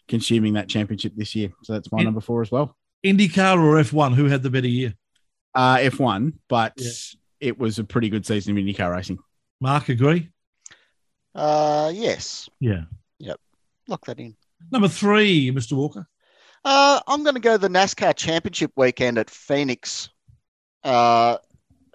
consuming 0.06 0.52
that 0.52 0.68
championship 0.68 1.14
this 1.16 1.34
year. 1.34 1.50
So 1.64 1.72
that's 1.72 1.90
my 1.90 1.98
In- 1.98 2.04
number 2.04 2.20
four 2.20 2.42
as 2.42 2.50
well. 2.52 2.76
IndyCar 3.04 3.60
or 3.60 3.74
F1, 3.82 4.14
who 4.14 4.26
had 4.26 4.44
the 4.44 4.50
better 4.50 4.68
year? 4.68 4.94
Uh, 5.52 5.78
F1, 5.78 6.34
but 6.48 6.74
Yeah. 6.76 6.90
it 7.40 7.58
was 7.58 7.80
a 7.80 7.84
pretty 7.84 8.08
good 8.08 8.24
season 8.24 8.56
of 8.56 8.64
IndyCar 8.64 8.92
racing. 8.94 9.18
Mark, 9.60 9.88
agree? 9.88 10.28
Uh, 11.34 11.90
yes. 11.94 12.48
Yeah. 12.60 12.82
Yep. 13.18 13.40
Lock 13.88 14.04
that 14.06 14.18
in. 14.20 14.36
Number 14.70 14.88
three, 14.88 15.50
Mr. 15.50 15.72
Walker. 15.72 16.06
Uh, 16.64 17.00
I'm 17.08 17.24
going 17.24 17.34
to 17.34 17.40
go 17.40 17.56
the 17.56 17.68
NASCAR 17.68 18.14
Championship 18.14 18.70
weekend 18.76 19.18
at 19.18 19.28
Phoenix. 19.30 20.10
Uh, 20.84 21.36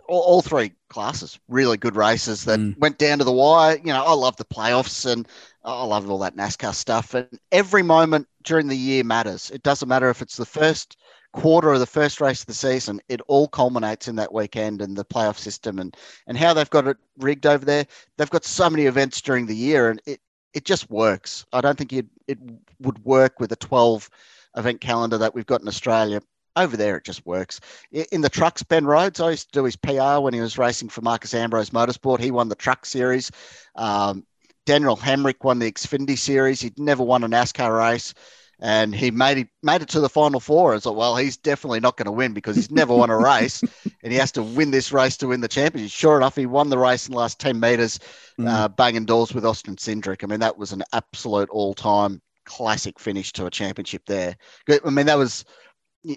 all, 0.10 0.22
all 0.22 0.42
three 0.42 0.74
classes, 0.90 1.40
really 1.48 1.78
good 1.78 1.96
races 1.96 2.46
that 2.46 2.60
Mm. 2.60 2.78
went 2.78 2.98
down 2.98 3.18
to 3.20 3.24
the 3.24 3.32
wire. 3.32 3.78
You 3.78 3.94
know, 3.94 4.04
I 4.04 4.14
love 4.14 4.36
the 4.38 4.46
playoffs 4.46 5.10
and 5.12 5.28
I 5.64 5.84
love 5.84 6.10
all 6.10 6.20
that 6.20 6.36
NASCAR 6.36 6.74
stuff. 6.74 7.14
And 7.14 7.28
every 7.52 7.84
moment 7.84 8.28
during 8.44 8.68
the 8.68 8.76
year 8.78 9.04
matters. 9.04 9.52
It 9.52 9.64
doesn't 9.64 9.88
matter 9.90 10.10
if 10.10 10.22
it's 10.22 10.38
the 10.38 10.46
first 10.46 10.98
quarter 11.38 11.72
of 11.72 11.80
the 11.80 11.86
first 11.86 12.20
race 12.20 12.42
of 12.42 12.48
the 12.48 12.54
season. 12.54 13.00
It 13.10 13.22
all 13.28 13.48
culminates 13.48 14.08
in 14.08 14.16
that 14.16 14.34
weekend 14.34 14.82
and 14.82 14.98
the 14.98 15.06
playoff 15.06 15.38
system 15.38 15.78
and 15.78 15.96
and 16.26 16.38
how 16.38 16.54
they've 16.54 16.70
got 16.70 16.88
it 16.88 16.98
rigged 17.20 17.46
over 17.46 17.64
there. 17.64 17.86
They've 18.18 18.30
got 18.30 18.44
so 18.44 18.70
many 18.70 18.88
events 18.88 19.22
during 19.22 19.46
the 19.46 19.56
year, 19.56 19.90
and 19.90 20.02
it 20.06 20.20
it 20.54 20.66
just 20.66 20.90
works. 20.90 21.46
I 21.54 21.62
don't 21.62 21.78
think 21.78 21.94
it 21.94 22.08
it 22.28 22.40
would 22.80 23.04
work 23.06 23.40
with 23.40 23.52
a 23.52 23.56
12 23.56 24.10
event 24.58 24.82
calendar 24.82 25.20
that 25.20 25.36
we've 25.36 25.46
got 25.46 25.62
in 25.62 25.68
Australia. 25.68 26.22
Over 26.56 26.76
there, 26.76 26.98
it 26.98 27.04
just 27.04 27.24
works. 27.24 27.60
In 27.92 28.22
the 28.22 28.30
trucks, 28.30 28.64
Ben 28.64 28.88
Rhodes, 28.88 29.20
I 29.20 29.30
used 29.30 29.54
to 29.54 29.60
do 29.60 29.66
his 29.66 29.76
PR 29.76 30.18
when 30.18 30.34
he 30.34 30.42
was 30.42 30.58
racing 30.58 30.90
for 30.90 31.02
Marcos 31.02 31.36
Ambrose 31.36 31.70
Motorsport. 31.70 32.20
He 32.20 32.32
won 32.32 32.50
the 32.50 32.56
truck 32.56 32.84
series. 32.84 33.30
Um, 33.76 34.26
Daniel 34.66 34.98
Hemric 34.98 35.44
won 35.44 35.60
the 35.60 35.72
Xfinity 35.72 36.18
series. 36.18 36.60
He'd 36.60 36.80
never 36.80 37.04
won 37.04 37.24
a 37.24 37.30
NASCAR 37.30 37.78
race, 37.78 38.16
and 38.60 38.96
he 38.96 39.12
made 39.12 39.38
it 39.38 39.48
made 39.64 39.82
it 39.82 39.90
to 39.90 40.00
the 40.00 40.10
final 40.10 40.40
four. 40.40 40.72
I 40.72 40.76
was 40.76 40.86
like, 40.86 40.96
well, 40.96 41.16
he's 41.16 41.38
definitely 41.38 41.80
not 41.80 41.98
going 41.98 42.06
to 42.08 42.12
win 42.12 42.34
because 42.34 42.56
he's 42.56 42.72
never 42.72 42.96
won 42.96 43.10
a 43.10 43.18
race, 43.18 43.62
and 44.04 44.12
he 44.12 44.18
has 44.20 44.32
to 44.34 44.44
win 44.44 44.72
this 44.72 44.92
race 44.92 45.18
to 45.18 45.28
win 45.28 45.42
the 45.42 45.48
championship. 45.48 45.92
Sure 45.92 46.18
enough, 46.18 46.36
he 46.36 46.46
won 46.46 46.70
the 46.70 46.78
race 46.78 47.08
in 47.08 47.14
the 47.14 47.20
last 47.20 47.40
ten 47.40 47.60
meters 47.60 48.00
Mm. 48.40 48.48
uh, 48.48 48.68
banging 48.68 49.06
doors 49.06 49.34
with 49.34 49.44
Austin 49.44 49.76
Cindric. 49.78 50.24
I 50.24 50.28
mean, 50.28 50.42
that 50.42 50.60
was 50.60 50.72
an 50.72 50.84
absolute 50.94 51.50
all-time 51.50 52.22
classic 52.46 53.00
finish 53.00 53.34
to 53.34 53.48
a 53.48 53.50
championship 53.50 54.04
there. 54.06 54.36
I 54.70 54.90
mean, 54.92 55.08
that 55.08 55.18
was 55.18 55.44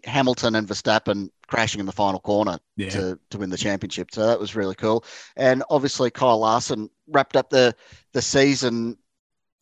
Hamilton 0.04 0.54
and 0.54 0.68
Verstappen 0.68 1.30
crashing 1.48 1.80
in 1.80 1.86
the 1.86 1.92
final 1.92 2.20
corner 2.20 2.58
Yeah. 2.76 2.90
to, 2.90 3.18
to 3.30 3.38
win 3.38 3.48
the 3.48 3.56
championship. 3.56 4.08
So 4.12 4.26
that 4.26 4.38
was 4.38 4.54
really 4.54 4.74
cool. 4.74 5.02
And 5.36 5.64
obviously, 5.70 6.10
Kyle 6.10 6.38
Larson 6.38 6.90
wrapped 7.08 7.36
up 7.36 7.48
the 7.48 7.74
the 8.12 8.20
season 8.22 8.98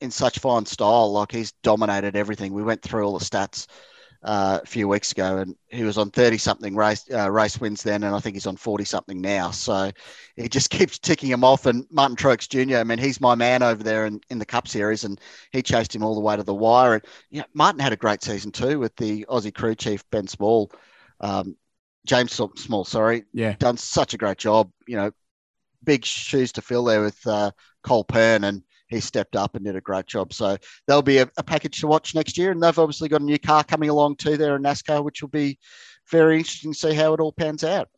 in 0.00 0.10
such 0.10 0.38
fine 0.38 0.66
style. 0.66 1.12
Like 1.12 1.32
he's 1.32 1.52
dominated 1.62 2.16
everything. 2.16 2.52
We 2.52 2.62
went 2.62 2.82
through 2.82 3.04
all 3.04 3.18
the 3.18 3.24
stats 3.24 3.66
uh, 4.22 4.58
a 4.62 4.66
few 4.66 4.88
weeks 4.88 5.12
ago, 5.12 5.38
and 5.38 5.54
he 5.68 5.84
was 5.84 5.96
on 5.98 6.10
thirty 6.10 6.38
something 6.38 6.74
race 6.74 7.04
uh, 7.12 7.30
race 7.30 7.60
wins 7.60 7.82
then, 7.82 8.02
and 8.02 8.14
I 8.14 8.20
think 8.20 8.34
he's 8.34 8.46
on 8.46 8.56
forty 8.56 8.84
something 8.84 9.20
now. 9.20 9.50
So 9.50 9.90
he 10.36 10.48
just 10.48 10.70
keeps 10.78 10.98
ticking 10.98 11.30
him 11.30 11.44
off. 11.44 11.66
And 11.66 11.86
Martin 11.90 12.16
Truex 12.16 12.48
Jr. 12.48 12.78
I 12.78 12.84
mean, 12.84 12.98
he's 12.98 13.20
my 13.20 13.34
man 13.34 13.62
over 13.62 13.82
there 13.82 14.06
in, 14.06 14.20
in 14.30 14.38
the 14.38 14.46
Cup 14.46 14.66
Series, 14.68 15.04
and 15.04 15.20
he 15.52 15.62
chased 15.62 15.94
him 15.94 16.02
all 16.02 16.14
the 16.14 16.20
way 16.20 16.36
to 16.36 16.42
the 16.42 16.54
wire. 16.54 16.94
And 16.94 17.04
yeah, 17.30 17.44
Martin 17.54 17.80
had 17.80 17.92
a 17.92 17.96
great 17.96 18.22
season 18.22 18.50
too 18.50 18.78
with 18.78 18.94
the 18.96 19.24
Aussie 19.28 19.54
crew 19.54 19.74
chief 19.74 20.02
Ben 20.10 20.26
Small, 20.26 20.72
um, 21.20 21.56
James 22.06 22.32
Small. 22.32 22.84
Sorry, 22.84 23.24
Yeah. 23.32 23.54
done 23.58 23.76
such 23.76 24.14
a 24.14 24.18
great 24.18 24.38
job. 24.38 24.70
You 24.86 24.96
know, 24.96 25.10
big 25.84 26.04
shoes 26.04 26.52
to 26.52 26.62
fill 26.62 26.84
there 26.84 27.02
with 27.02 27.24
uh, 27.26 27.52
Cole 27.84 28.04
Pearn, 28.04 28.44
and 28.44 28.62
he 28.88 29.00
stepped 29.00 29.36
up 29.36 29.54
and 29.54 29.64
did 29.64 29.76
a 29.76 29.80
great 29.80 30.06
job. 30.06 30.32
So 30.32 30.56
there'll 30.86 31.02
be 31.02 31.18
a, 31.18 31.30
a 31.36 31.42
package 31.42 31.80
to 31.80 31.86
watch 31.86 32.14
next 32.14 32.36
year, 32.38 32.50
and 32.50 32.62
they've 32.62 32.78
obviously 32.78 33.08
got 33.08 33.20
a 33.20 33.24
new 33.24 33.38
car 33.38 33.62
coming 33.64 33.90
along 33.90 34.16
too 34.16 34.36
there 34.36 34.56
in 34.56 34.62
NASCAR, 34.62 35.04
which 35.04 35.22
will 35.22 35.28
be 35.28 35.58
very 36.10 36.38
interesting 36.38 36.72
to 36.72 36.78
see 36.78 36.94
how 36.94 37.12
it 37.14 37.20
all 37.20 37.32
pans 37.32 37.64
out. 37.64 37.88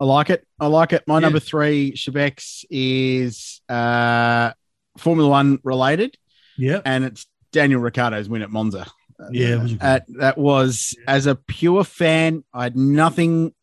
I 0.00 0.04
like 0.04 0.30
it. 0.30 0.46
I 0.60 0.66
like 0.66 0.92
it. 0.92 1.02
My 1.08 1.14
Yeah. 1.16 1.20
number 1.20 1.40
three, 1.40 1.92
Shebex, 1.92 2.64
is 2.70 3.60
uh, 3.68 4.52
Formula 4.96 5.28
One 5.28 5.58
related, 5.64 6.16
Yeah. 6.56 6.80
and 6.84 7.04
it's 7.04 7.26
Daniel 7.50 7.80
Ricciardo's 7.80 8.28
win 8.28 8.42
at 8.42 8.50
Monza. 8.50 8.86
Yeah, 9.32 9.54
it 9.56 9.60
was 9.62 9.72
a 9.72 9.84
Uh, 9.84 10.00
that 10.20 10.38
was 10.38 10.94
as 11.08 11.26
a 11.26 11.34
pure 11.34 11.82
fan, 11.82 12.44
I 12.54 12.64
had 12.64 12.76
nothing 12.76 13.54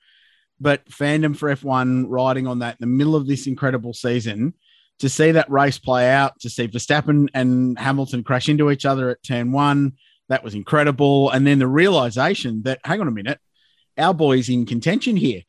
but 0.59 0.85
fandom 0.89 1.35
for 1.37 1.49
F1 1.49 2.05
riding 2.09 2.47
on 2.47 2.59
that 2.59 2.73
in 2.73 2.77
the 2.81 2.87
middle 2.93 3.15
of 3.15 3.27
this 3.27 3.47
incredible 3.47 3.93
season. 3.93 4.53
To 4.99 5.09
see 5.09 5.31
that 5.31 5.51
race 5.51 5.77
play 5.77 6.09
out, 6.09 6.39
to 6.39 6.49
see 6.49 6.67
Verstappen 6.67 7.27
and 7.33 7.77
Hamilton 7.77 8.23
crash 8.23 8.47
into 8.47 8.71
each 8.71 8.85
other 8.85 9.09
at 9.09 9.23
turn 9.23 9.51
one, 9.51 9.93
that 10.29 10.43
was 10.43 10.55
incredible. 10.55 11.29
And 11.31 11.45
then 11.45 11.59
the 11.59 11.67
realization 11.67 12.63
that, 12.63 12.79
hang 12.83 13.01
on 13.01 13.07
a 13.07 13.11
minute, 13.11 13.39
our 13.97 14.13
boy's 14.13 14.49
in 14.49 14.65
contention 14.65 15.17
here. 15.17 15.41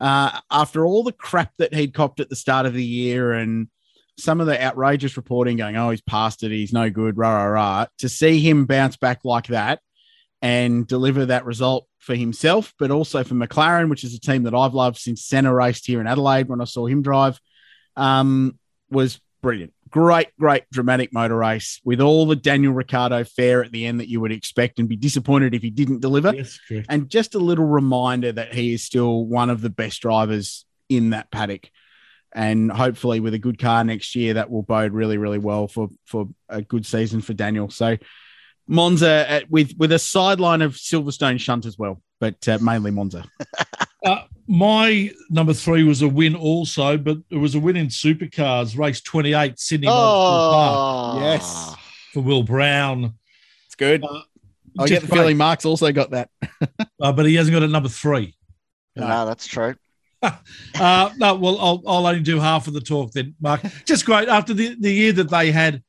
Uh, 0.00 0.38
after 0.50 0.86
all 0.86 1.02
the 1.02 1.12
crap 1.12 1.52
that 1.58 1.74
he'd 1.74 1.94
copped 1.94 2.20
at 2.20 2.28
the 2.28 2.36
start 2.36 2.66
of 2.66 2.74
the 2.74 2.84
year 2.84 3.32
and 3.32 3.68
some 4.18 4.40
of 4.40 4.46
the 4.46 4.62
outrageous 4.62 5.16
reporting 5.16 5.56
going, 5.56 5.76
oh, 5.76 5.90
he's 5.90 6.00
past 6.00 6.42
it, 6.42 6.50
he's 6.50 6.72
no 6.72 6.90
good, 6.90 7.16
rah, 7.16 7.44
rah, 7.44 7.44
rah, 7.44 7.86
to 7.98 8.08
see 8.08 8.40
him 8.40 8.66
bounce 8.66 8.96
back 8.96 9.20
like 9.24 9.48
that 9.48 9.80
and 10.42 10.86
deliver 10.86 11.26
that 11.26 11.44
result 11.44 11.86
for 11.98 12.14
himself, 12.16 12.74
but 12.78 12.90
also 12.90 13.22
for 13.22 13.34
McLaren, 13.34 13.88
which 13.88 14.02
is 14.04 14.14
a 14.14 14.20
team 14.20 14.42
that 14.42 14.54
I've 14.54 14.74
loved 14.74 14.98
since 14.98 15.24
Senna 15.24 15.54
raced 15.54 15.86
here 15.86 16.00
in 16.00 16.08
Adelaide 16.08 16.48
when 16.48 16.60
I 16.60 16.64
saw 16.64 16.86
him 16.86 17.02
drive, 17.02 17.40
um, 17.96 18.58
was 18.92 19.20
brilliant. 19.42 19.72
Great, 19.90 20.28
great 20.38 20.64
dramatic 20.70 21.12
motor 21.12 21.36
race 21.36 21.80
with 21.84 22.00
all 22.00 22.24
the 22.24 22.36
Daniel 22.36 22.72
Ricciardo 22.72 23.24
fare 23.24 23.62
at 23.62 23.72
the 23.72 23.84
end 23.84 24.00
that 24.00 24.08
you 24.08 24.20
would 24.20 24.32
expect 24.32 24.78
and 24.78 24.88
be 24.88 24.96
disappointed 24.96 25.54
if 25.54 25.60
he 25.60 25.70
didn't 25.70 26.00
deliver. 26.00 26.34
Yes. 26.34 26.58
And 26.88 27.10
just 27.10 27.34
a 27.34 27.38
little 27.38 27.66
reminder 27.66 28.32
that 28.32 28.54
he 28.54 28.72
is 28.72 28.84
still 28.84 29.26
one 29.26 29.50
of 29.50 29.60
the 29.60 29.68
best 29.68 30.00
drivers 30.00 30.64
in 30.88 31.10
that 31.10 31.30
paddock. 31.30 31.68
And 32.34 32.72
hopefully, 32.72 33.20
with 33.20 33.34
a 33.34 33.38
good 33.38 33.58
car 33.58 33.84
next 33.84 34.16
year, 34.16 34.34
that 34.34 34.50
will 34.50 34.62
bode 34.62 34.92
really, 34.92 35.18
really 35.18 35.38
well 35.38 35.68
for 35.68 35.88
for 36.06 36.28
a 36.48 36.62
good 36.62 36.86
season 36.86 37.20
for 37.20 37.34
Daniel. 37.34 37.68
So, 37.68 37.98
Monza 38.66 39.30
uh, 39.30 39.40
with 39.50 39.74
with 39.76 39.92
a 39.92 39.98
sideline 39.98 40.62
of 40.62 40.72
Silverstone 40.76 41.38
shunt 41.38 41.66
as 41.66 41.76
well, 41.76 42.00
but 42.20 42.48
uh, 42.48 42.58
mainly 42.62 42.90
Monza. 42.90 43.24
Uh, 44.04 44.22
my 44.48 45.10
number 45.30 45.52
three 45.54 45.84
was 45.84 46.02
a 46.02 46.08
win 46.08 46.34
also, 46.34 46.96
but 46.98 47.18
it 47.30 47.36
was 47.36 47.54
a 47.54 47.60
win 47.60 47.76
in 47.76 47.86
supercars, 47.86 48.76
race 48.76 49.00
28, 49.00 49.58
Sydney 49.58 49.86
Motorsport 49.86 49.92
Park 50.52 51.16
Oh, 51.16 51.20
Yes. 51.20 51.74
for 52.12 52.20
Will 52.22 52.42
Brown. 52.42 53.14
It's 53.66 53.74
good. 53.76 54.04
Uh, 54.04 54.22
I 54.78 54.86
get 54.86 55.02
the 55.02 55.08
great. 55.08 55.18
feeling 55.18 55.36
Mark's 55.36 55.64
also 55.64 55.92
got 55.92 56.10
that. 56.10 56.30
Uh, 57.00 57.12
but 57.12 57.26
he 57.26 57.34
hasn't 57.34 57.52
got 57.52 57.64
a 57.64 57.68
number 57.68 57.88
three. 57.88 58.32
No, 58.94 59.26
that's 59.26 59.46
true. 59.46 59.74
Uh, 60.78 61.10
no, 61.16 61.34
well, 61.34 61.58
I'll, 61.60 61.82
I'll 61.84 62.06
only 62.06 62.20
do 62.20 62.38
half 62.38 62.68
of 62.68 62.74
the 62.74 62.80
talk 62.80 63.10
then, 63.10 63.34
Mark. 63.40 63.60
Just 63.84 64.06
great 64.06 64.28
after 64.28 64.54
the, 64.54 64.76
the 64.78 64.92
year 64.92 65.12
that 65.14 65.28
they 65.30 65.50
had 65.50 65.82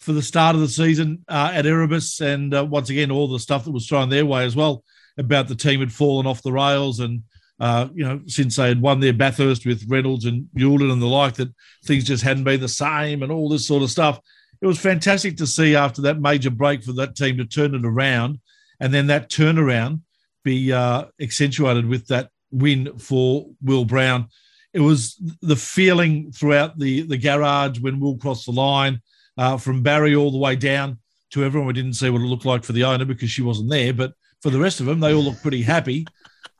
for 0.00 0.12
the 0.14 0.22
start 0.22 0.54
of 0.54 0.62
the 0.62 0.68
season 0.68 1.22
uh, 1.28 1.50
at 1.52 1.66
Erebus, 1.66 2.20
and 2.22 2.54
uh, 2.54 2.64
once 2.64 2.88
again, 2.88 3.10
all 3.10 3.28
the 3.28 3.38
stuff 3.38 3.64
that 3.64 3.70
was 3.70 3.86
thrown 3.86 4.08
their 4.08 4.24
way 4.24 4.44
as 4.46 4.56
well 4.56 4.82
about 5.18 5.46
the 5.48 5.54
team 5.54 5.80
had 5.80 5.92
fallen 5.92 6.26
off 6.26 6.42
the 6.42 6.52
rails, 6.52 7.00
and 7.00 7.22
uh, 7.58 7.88
you 7.94 8.04
know, 8.04 8.20
since 8.26 8.56
they 8.56 8.68
had 8.68 8.80
won 8.80 9.00
their 9.00 9.12
Bathurst 9.12 9.64
with 9.64 9.88
Reynolds 9.88 10.24
and 10.24 10.48
Newland 10.54 10.92
and 10.92 11.00
the 11.00 11.06
like, 11.06 11.34
that 11.34 11.52
things 11.84 12.04
just 12.04 12.22
hadn't 12.22 12.44
been 12.44 12.60
the 12.60 12.68
same, 12.68 13.22
and 13.22 13.32
all 13.32 13.48
this 13.48 13.66
sort 13.66 13.82
of 13.82 13.90
stuff. 13.90 14.20
It 14.60 14.66
was 14.66 14.78
fantastic 14.78 15.36
to 15.38 15.46
see 15.46 15.76
after 15.76 16.02
that 16.02 16.20
major 16.20 16.50
break 16.50 16.82
for 16.82 16.92
that 16.94 17.14
team 17.16 17.36
to 17.38 17.44
turn 17.44 17.74
it 17.74 17.84
around, 17.84 18.40
and 18.80 18.92
then 18.92 19.06
that 19.08 19.30
turnaround 19.30 20.00
be 20.44 20.72
uh, 20.72 21.06
accentuated 21.20 21.86
with 21.86 22.06
that 22.08 22.30
win 22.50 22.98
for 22.98 23.46
Will 23.62 23.84
Brown. 23.84 24.28
It 24.72 24.80
was 24.80 25.20
the 25.40 25.56
feeling 25.56 26.32
throughout 26.32 26.78
the 26.78 27.02
the 27.02 27.16
garage 27.16 27.80
when 27.80 28.00
Will 28.00 28.18
crossed 28.18 28.46
the 28.46 28.52
line, 28.52 29.00
uh, 29.38 29.56
from 29.56 29.82
Barry 29.82 30.14
all 30.14 30.30
the 30.30 30.38
way 30.38 30.56
down 30.56 30.98
to 31.30 31.44
everyone. 31.44 31.66
We 31.66 31.72
didn't 31.72 31.94
see 31.94 32.10
what 32.10 32.20
it 32.20 32.24
looked 32.24 32.44
like 32.44 32.64
for 32.64 32.72
the 32.72 32.84
owner 32.84 33.04
because 33.04 33.30
she 33.30 33.42
wasn't 33.42 33.70
there, 33.70 33.92
but 33.92 34.12
for 34.42 34.50
the 34.50 34.60
rest 34.60 34.80
of 34.80 34.86
them. 34.86 35.00
They 35.00 35.14
all 35.14 35.22
looked 35.22 35.42
pretty 35.42 35.62
happy. 35.62 36.06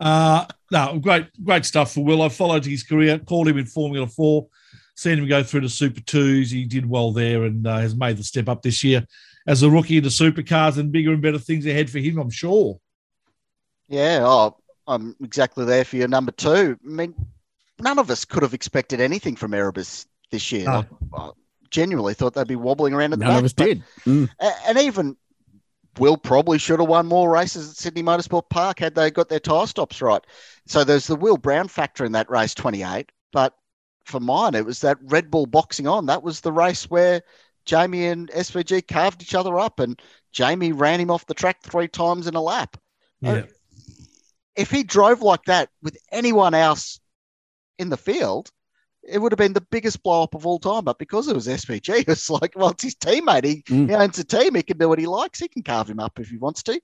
Uh, 0.01 0.47
no, 0.71 0.99
great, 0.99 1.29
great 1.45 1.65
stuff 1.65 1.93
for 1.95 2.05
Will. 2.05 2.23
I 2.23 2.29
followed 2.29 2.65
his 2.65 2.83
career, 2.83 3.19
called 3.19 3.49
him 3.49 3.59
in 3.59 3.67
Formula 3.67 4.07
Four, 4.07 4.49
seen 4.97 5.19
him 5.19 5.29
go 5.29 5.43
through 5.43 5.61
the 5.63 5.69
Super 5.69 6.01
Twos. 6.01 6.51
He 6.51 6.65
did 6.65 6.89
well 6.89 7.13
there 7.13 7.45
and 7.45 7.67
uh, 7.67 7.79
has 7.79 7.95
made 7.95 8.17
the 8.17 8.25
step 8.25 8.49
up 8.49 8.63
this 8.63 8.83
year 8.83 9.07
as 9.47 9.63
a 9.63 9.71
rookie 9.71 9.97
into 9.97 10.09
supercars 10.09 10.77
and 10.77 10.91
bigger 10.91 11.13
and 11.13 11.23
better 11.23 11.39
things 11.39 11.67
ahead 11.67 11.89
for 11.89 11.99
him, 11.99 12.19
I'm 12.19 12.31
sure. 12.31 12.81
Yeah, 13.89 14.21
oh, 14.23 14.57
I'm 14.89 15.15
exactly 15.23 15.65
there 15.65 15.85
for 15.85 15.97
your 15.97 16.09
number 16.09 16.33
two. 16.33 16.77
I 16.85 16.89
mean, 16.89 17.15
none 17.81 17.99
of 17.99 18.11
us 18.11 18.25
could 18.25 18.43
have 18.43 18.55
expected 18.55 19.01
anything 19.01 19.37
from 19.37 19.55
Erebus 19.55 20.07
this 20.33 20.51
year. 20.51 20.65
No. 20.65 20.73
Like, 20.73 20.87
I 21.15 21.31
genuinely 21.71 22.15
thought 22.15 22.35
they'd 22.35 22.49
be 22.49 22.57
wobbling 22.57 22.95
around 22.95 23.13
at 23.13 23.21
the 23.21 23.25
None 23.25 23.35
back. 23.35 23.39
of 23.39 23.45
us 23.45 23.53
but- 23.53 23.65
did. 23.65 23.85
Mm. 24.05 24.29
And 24.67 24.79
even 24.79 25.17
Will 25.99 26.17
probably 26.17 26.59
should 26.59 26.81
have 26.81 26.89
won 26.89 27.07
more 27.07 27.31
races 27.31 27.71
at 27.71 27.77
Sydney 27.77 28.03
Motorsport 28.03 28.51
Park 28.51 28.81
had 28.81 28.95
they 28.95 29.11
got 29.11 29.29
their 29.29 29.41
tyre 29.41 29.67
stops 29.67 30.03
right. 30.03 30.23
So 30.67 30.85
there's 30.85 31.07
the 31.07 31.17
Will 31.17 31.37
Brown 31.37 31.69
factor 31.69 32.05
in 32.05 32.13
that 32.13 32.31
race 32.31 32.55
28. 32.55 33.11
But 33.33 33.55
for 34.05 34.21
mine, 34.21 34.55
it 34.55 34.65
was 34.65 34.81
that 34.81 34.99
Red 35.03 35.31
Bull 35.31 35.47
boxing 35.47 35.87
on. 35.87 36.07
That 36.07 36.23
was 36.23 36.41
the 36.41 36.53
race 36.53 36.91
where 36.91 37.23
Jamie 37.65 38.07
and 38.07 38.31
SVG 38.31 38.87
carved 38.87 39.23
each 39.23 39.35
other 39.35 39.59
up 39.59 39.81
and 39.81 40.01
Jamie 40.33 40.73
ran 40.73 41.01
him 41.01 41.11
off 41.11 41.27
the 41.27 41.35
track 41.35 41.63
three 41.63 41.89
times 41.89 42.27
in 42.27 42.35
a 42.35 42.43
lap. 42.43 42.77
Yeah. 43.21 43.45
If 44.57 44.71
he 44.71 44.83
drove 44.85 45.23
like 45.23 45.45
that 45.47 45.69
with 45.83 45.97
anyone 46.13 46.55
else 46.55 47.01
in 47.79 47.89
the 47.91 47.97
field, 47.97 48.51
it 49.03 49.19
would 49.19 49.33
have 49.33 49.39
been 49.39 49.53
the 49.53 49.61
biggest 49.71 50.03
blow 50.03 50.23
up 50.23 50.35
of 50.35 50.47
all 50.47 50.59
time. 50.59 50.85
But 50.85 50.99
because 50.99 51.29
it 51.29 51.35
was 51.35 51.47
SVG, 51.47 52.05
it's 52.09 52.31
like, 52.31 52.53
well, 52.57 52.71
it's 52.71 52.83
his 52.85 52.95
teammate. 52.95 53.45
He, 53.45 53.63
Mm. 53.69 53.89
he 53.89 53.95
owns 53.95 54.19
a 54.19 54.25
team. 54.25 54.55
He 54.55 54.63
can 54.63 54.79
do 54.79 54.89
what 54.89 54.99
he 54.99 55.07
likes. 55.07 55.39
He 55.41 55.49
can 55.49 55.63
carve 55.63 55.89
him 55.91 56.01
up 56.01 56.19
if 56.19 56.29
he 56.29 56.39
wants 56.39 56.63
to. 56.65 56.81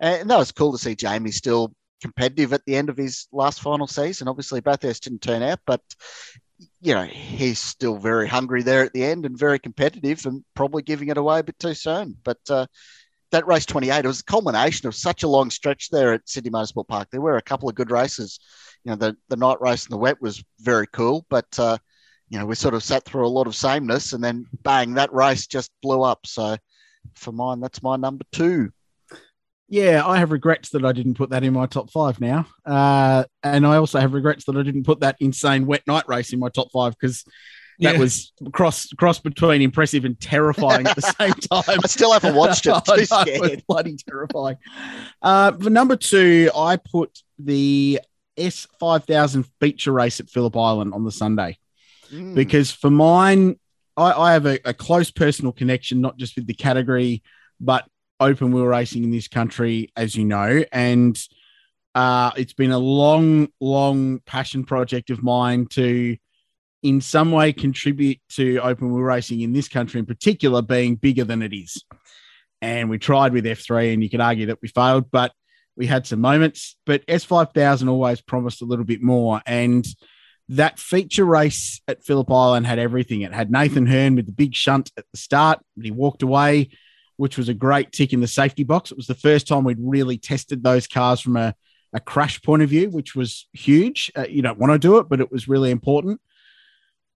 And 0.00 0.28
that 0.30 0.38
was 0.38 0.52
cool 0.52 0.72
to 0.72 0.78
see 0.78 0.94
Jamie 0.94 1.30
still 1.30 1.72
competitive 2.02 2.52
at 2.52 2.64
the 2.66 2.76
end 2.76 2.88
of 2.88 2.96
his 2.96 3.28
last 3.32 3.60
final 3.60 3.86
season. 3.86 4.28
Obviously, 4.28 4.60
Bathurst 4.60 5.04
didn't 5.04 5.22
turn 5.22 5.42
out, 5.42 5.60
but 5.66 5.80
you 6.80 6.94
know 6.94 7.04
he's 7.04 7.58
still 7.58 7.96
very 7.96 8.28
hungry 8.28 8.62
there 8.62 8.84
at 8.84 8.92
the 8.92 9.04
end 9.04 9.24
and 9.24 9.38
very 9.38 9.58
competitive, 9.58 10.26
and 10.26 10.44
probably 10.54 10.82
giving 10.82 11.08
it 11.08 11.16
away 11.16 11.38
a 11.38 11.44
bit 11.44 11.58
too 11.58 11.74
soon. 11.74 12.16
But 12.22 12.38
uh, 12.50 12.66
that 13.30 13.46
race 13.46 13.66
28 13.66 14.04
it 14.04 14.06
was 14.06 14.20
a 14.20 14.24
culmination 14.24 14.86
of 14.86 14.94
such 14.94 15.22
a 15.22 15.28
long 15.28 15.50
stretch 15.50 15.88
there 15.90 16.12
at 16.12 16.28
Sydney 16.28 16.50
Motorsport 16.50 16.88
Park. 16.88 17.08
There 17.10 17.20
were 17.20 17.38
a 17.38 17.42
couple 17.42 17.68
of 17.68 17.74
good 17.74 17.90
races. 17.90 18.38
You 18.84 18.90
know, 18.90 18.96
the 18.96 19.16
the 19.28 19.36
night 19.36 19.60
race 19.60 19.86
in 19.86 19.90
the 19.90 19.98
wet 19.98 20.20
was 20.20 20.44
very 20.60 20.86
cool, 20.92 21.26
but 21.30 21.46
uh, 21.58 21.78
you 22.28 22.38
know 22.38 22.46
we 22.46 22.54
sort 22.54 22.74
of 22.74 22.82
sat 22.82 23.04
through 23.04 23.26
a 23.26 23.28
lot 23.28 23.46
of 23.46 23.56
sameness, 23.56 24.12
and 24.12 24.22
then 24.22 24.46
bang, 24.62 24.94
that 24.94 25.12
race 25.12 25.46
just 25.46 25.70
blew 25.82 26.02
up. 26.02 26.26
So 26.26 26.56
for 27.14 27.32
mine, 27.32 27.60
that's 27.60 27.82
my 27.82 27.96
number 27.96 28.24
two. 28.32 28.72
Yeah, 29.72 30.02
I 30.06 30.18
have 30.18 30.32
regrets 30.32 30.68
that 30.70 30.84
I 30.84 30.92
didn't 30.92 31.14
put 31.14 31.30
that 31.30 31.42
in 31.44 31.54
my 31.54 31.64
top 31.64 31.90
five 31.90 32.20
now. 32.20 32.46
Uh, 32.66 33.24
and 33.42 33.66
I 33.66 33.76
also 33.76 33.98
have 34.00 34.12
regrets 34.12 34.44
that 34.44 34.56
I 34.56 34.62
didn't 34.62 34.84
put 34.84 35.00
that 35.00 35.16
insane 35.18 35.64
wet 35.64 35.82
night 35.86 36.06
race 36.06 36.34
in 36.34 36.38
my 36.38 36.50
top 36.50 36.70
five 36.72 36.92
because 37.00 37.24
that 37.80 37.94
Yeah. 37.94 37.98
was 37.98 38.32
cross 38.52 38.86
cross 38.98 39.18
between 39.18 39.62
impressive 39.62 40.04
and 40.04 40.20
terrifying 40.20 40.86
at 40.86 40.94
the 40.94 41.00
same 41.18 41.32
time. 41.32 41.80
I 41.82 41.86
still 41.86 42.12
haven't 42.12 42.34
watched 42.34 42.66
it. 42.66 42.74
Too 42.84 42.90
know, 42.90 42.94
it 42.96 43.00
was 43.00 43.08
scared. 43.08 43.62
bloody 43.66 43.96
terrifying. 44.06 44.56
Uh, 45.22 45.52
for 45.52 45.70
number 45.70 45.96
two, 45.96 46.50
I 46.54 46.76
put 46.76 47.18
the 47.38 47.98
S5000 48.36 49.46
feature 49.58 49.92
race 49.92 50.20
at 50.20 50.28
Phillip 50.28 50.54
Island 50.56 50.92
on 50.94 51.04
the 51.04 51.12
Sunday 51.12 51.56
Mm. 52.12 52.34
because 52.34 52.70
for 52.70 52.90
mine, 52.90 53.58
I, 53.96 54.12
I 54.12 54.32
have 54.34 54.44
a, 54.44 54.58
a 54.66 54.74
close 54.74 55.10
personal 55.10 55.50
connection, 55.50 56.02
not 56.02 56.18
just 56.18 56.36
with 56.36 56.46
the 56.46 56.52
category, 56.52 57.22
but 57.58 57.86
open 58.22 58.52
wheel 58.52 58.66
racing 58.66 59.04
in 59.04 59.10
this 59.10 59.28
country, 59.28 59.90
as 59.96 60.14
you 60.14 60.24
know. 60.24 60.64
And 60.72 61.18
uh, 61.94 62.30
it's 62.36 62.52
been 62.52 62.70
a 62.70 62.78
long, 62.78 63.48
long 63.60 64.20
passion 64.20 64.64
project 64.64 65.10
of 65.10 65.22
mine 65.22 65.66
to, 65.72 66.16
in 66.82 67.00
some 67.00 67.32
way, 67.32 67.52
contribute 67.52 68.18
to 68.30 68.58
open 68.58 68.92
wheel 68.92 69.02
racing 69.02 69.40
in 69.40 69.52
this 69.52 69.68
country, 69.68 69.98
in 69.98 70.06
particular, 70.06 70.62
being 70.62 70.96
bigger 70.96 71.24
than 71.24 71.42
it 71.42 71.52
is. 71.52 71.84
And 72.60 72.88
we 72.88 72.98
tried 72.98 73.32
with 73.32 73.44
F3, 73.44 73.92
and 73.92 74.02
you 74.02 74.08
could 74.08 74.20
argue 74.20 74.46
that 74.46 74.62
we 74.62 74.68
failed, 74.68 75.10
but 75.10 75.32
we 75.76 75.86
had 75.86 76.06
some 76.06 76.20
moments. 76.20 76.76
But 76.86 77.06
S5000 77.06 77.88
always 77.88 78.20
promised 78.20 78.62
a 78.62 78.66
little 78.66 78.84
bit 78.84 79.02
more. 79.02 79.42
And 79.46 79.84
that 80.48 80.78
feature 80.78 81.24
race 81.24 81.80
at 81.88 82.04
Phillip 82.04 82.30
Island 82.30 82.66
had 82.66 82.78
everything. 82.78 83.22
It 83.22 83.32
had 83.32 83.50
Nathan 83.50 83.86
Herne 83.86 84.16
with 84.16 84.26
the 84.26 84.32
big 84.32 84.54
shunt 84.54 84.90
at 84.96 85.04
the 85.12 85.18
start, 85.18 85.60
but 85.76 85.84
he 85.84 85.90
walked 85.90 86.22
away, 86.22 86.70
which 87.16 87.36
was 87.36 87.48
a 87.48 87.54
great 87.54 87.92
tick 87.92 88.12
in 88.12 88.20
the 88.20 88.26
safety 88.26 88.64
box. 88.64 88.90
It 88.90 88.96
was 88.96 89.06
the 89.06 89.14
first 89.14 89.46
time 89.46 89.64
we'd 89.64 89.76
really 89.80 90.18
tested 90.18 90.62
those 90.62 90.86
cars 90.86 91.20
from 91.20 91.36
a, 91.36 91.54
a 91.92 92.00
crash 92.00 92.42
point 92.42 92.62
of 92.62 92.70
view, 92.70 92.90
which 92.90 93.14
was 93.14 93.48
huge. 93.52 94.10
Uh, 94.16 94.26
you 94.28 94.42
don't 94.42 94.58
want 94.58 94.72
to 94.72 94.78
do 94.78 94.98
it, 94.98 95.08
but 95.08 95.20
it 95.20 95.30
was 95.30 95.48
really 95.48 95.70
important. 95.70 96.20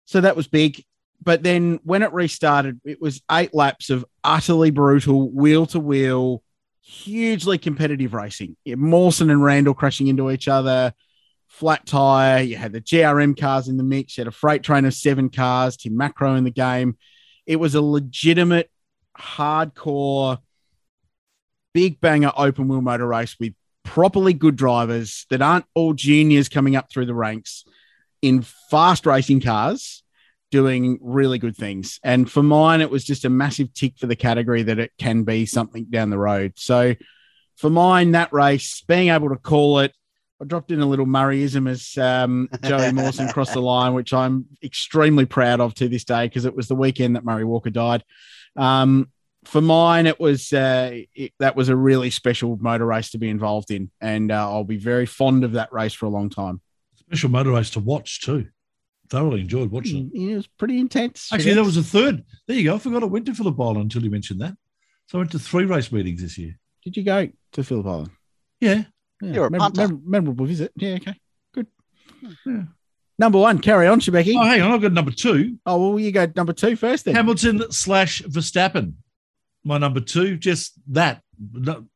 So 0.04 0.20
that 0.20 0.36
was 0.36 0.46
big. 0.48 0.84
But 1.22 1.42
then 1.42 1.80
when 1.82 2.02
it 2.02 2.12
restarted, 2.12 2.80
it 2.84 3.00
was 3.00 3.22
eight 3.30 3.54
laps 3.54 3.90
of 3.90 4.04
utterly 4.22 4.70
brutal 4.70 5.30
wheel 5.30 5.66
to 5.66 5.80
wheel, 5.80 6.42
hugely 6.82 7.58
competitive 7.58 8.14
racing. 8.14 8.56
Mawson 8.66 9.30
and 9.30 9.42
Randle 9.42 9.74
crashing 9.74 10.06
into 10.08 10.30
each 10.30 10.46
other, 10.46 10.92
flat 11.48 11.86
tire. 11.86 12.42
You 12.42 12.56
had 12.56 12.72
the 12.72 12.80
GRM 12.80 13.38
cars 13.38 13.68
in 13.68 13.76
the 13.76 13.82
mix. 13.82 14.16
You 14.16 14.22
had 14.22 14.28
a 14.28 14.32
freight 14.32 14.62
train 14.62 14.84
of 14.84 14.94
seven 14.94 15.30
cars, 15.30 15.76
Tim 15.76 15.94
Macrow 15.94 16.36
in 16.36 16.44
the 16.44 16.50
game. 16.50 16.96
It 17.46 17.56
was 17.56 17.74
a 17.74 17.80
legitimate, 17.80 18.70
hardcore, 19.18 20.38
big 21.74 22.00
banger 22.00 22.32
open 22.36 22.68
wheel 22.68 22.80
motor 22.80 23.06
race 23.06 23.36
with 23.38 23.54
properly 23.84 24.32
good 24.32 24.56
drivers 24.56 25.26
that 25.30 25.42
aren't 25.42 25.64
all 25.74 25.92
juniors 25.92 26.48
coming 26.48 26.76
up 26.76 26.90
through 26.90 27.06
the 27.06 27.14
ranks 27.14 27.64
in 28.22 28.42
fast 28.70 29.06
racing 29.06 29.40
cars 29.40 30.02
doing 30.50 30.98
really 31.00 31.38
good 31.38 31.56
things. 31.56 32.00
And 32.02 32.30
for 32.30 32.42
mine, 32.42 32.80
it 32.80 32.90
was 32.90 33.04
just 33.04 33.24
a 33.24 33.30
massive 33.30 33.72
tick 33.74 33.98
for 33.98 34.06
the 34.06 34.16
category 34.16 34.62
that 34.64 34.78
it 34.78 34.92
can 34.98 35.24
be 35.24 35.46
something 35.46 35.86
down 35.90 36.10
the 36.10 36.18
road. 36.18 36.54
So 36.56 36.94
for 37.56 37.70
mine, 37.70 38.12
that 38.12 38.32
race, 38.32 38.82
being 38.82 39.08
able 39.08 39.30
to 39.30 39.36
call 39.36 39.80
it, 39.80 39.92
I 40.40 40.44
dropped 40.44 40.70
in 40.70 40.80
a 40.80 40.86
little 40.86 41.06
Murrayism 41.06 41.68
as 41.68 41.96
um, 41.96 42.48
Joey 42.62 42.92
Mawson 42.92 43.28
crossed 43.28 43.54
the 43.54 43.62
line, 43.62 43.94
which 43.94 44.12
I'm 44.12 44.44
extremely 44.62 45.24
proud 45.24 45.60
of 45.60 45.74
to 45.74 45.88
this 45.88 46.04
day 46.04 46.26
because 46.26 46.44
it 46.44 46.54
was 46.54 46.68
the 46.68 46.74
weekend 46.74 47.16
that 47.16 47.24
Murray 47.24 47.44
Walker 47.44 47.70
died. 47.70 48.04
Um, 48.56 49.10
for 49.44 49.60
mine, 49.60 50.06
it 50.06 50.18
was 50.18 50.52
uh, 50.52 51.02
it, 51.14 51.32
that 51.38 51.54
was 51.54 51.68
a 51.68 51.76
really 51.76 52.10
special 52.10 52.56
motor 52.60 52.84
race 52.86 53.10
to 53.10 53.18
be 53.18 53.28
involved 53.28 53.70
in, 53.70 53.90
and 54.00 54.32
uh, 54.32 54.50
I'll 54.50 54.64
be 54.64 54.76
very 54.78 55.06
fond 55.06 55.44
of 55.44 55.52
that 55.52 55.72
race 55.72 55.92
for 55.94 56.06
a 56.06 56.08
long 56.10 56.30
time. 56.30 56.60
Special 56.96 57.30
motor 57.30 57.52
race 57.52 57.70
to 57.70 57.80
watch 57.80 58.20
too. 58.22 58.48
Thoroughly 59.08 59.40
enjoyed 59.42 59.70
watching 59.70 60.10
it. 60.12 60.18
It 60.20 60.34
was 60.34 60.48
pretty 60.48 60.80
intense. 60.80 61.32
Actually, 61.32 61.54
there 61.54 61.62
was 61.62 61.76
a 61.76 61.82
third. 61.82 62.24
There 62.48 62.56
you 62.56 62.64
go. 62.64 62.74
I 62.74 62.78
forgot 62.78 63.04
I 63.04 63.06
went 63.06 63.26
to 63.26 63.34
Phillip 63.34 63.60
Island 63.60 63.82
until 63.82 64.02
you 64.02 64.10
mentioned 64.10 64.40
that. 64.40 64.56
So 65.06 65.18
I 65.18 65.20
went 65.20 65.30
to 65.30 65.38
three 65.38 65.64
race 65.64 65.92
meetings 65.92 66.22
this 66.22 66.36
year. 66.36 66.58
Did 66.82 66.96
you 66.96 67.04
go 67.04 67.28
to 67.52 67.62
Phillip 67.62 67.86
Island? 67.86 68.10
Yeah. 68.60 68.82
Yeah, 69.22 69.32
You're 69.32 69.46
a 69.46 69.50
mem- 69.50 69.72
mem- 69.76 70.02
memorable 70.04 70.44
visit. 70.46 70.72
Yeah, 70.76 70.94
okay, 70.96 71.14
good. 71.54 71.68
Yeah. 72.44 72.62
Number 73.18 73.38
one, 73.38 73.58
carry 73.60 73.86
on, 73.86 74.00
Shebeki. 74.00 74.34
Oh, 74.38 74.44
hang 74.44 74.60
on. 74.60 74.72
I've 74.72 74.82
got 74.82 74.92
number 74.92 75.10
two. 75.10 75.58
Oh, 75.64 75.90
well, 75.90 75.98
you 76.00 76.12
go 76.12 76.30
number 76.36 76.52
two 76.52 76.76
first 76.76 77.04
then. 77.06 77.14
Hamilton 77.14 77.70
slash 77.70 78.20
Verstappen. 78.22 78.94
My 79.64 79.78
number 79.78 80.00
two, 80.00 80.36
just 80.36 80.74
that. 80.92 81.22
No, 81.52 81.86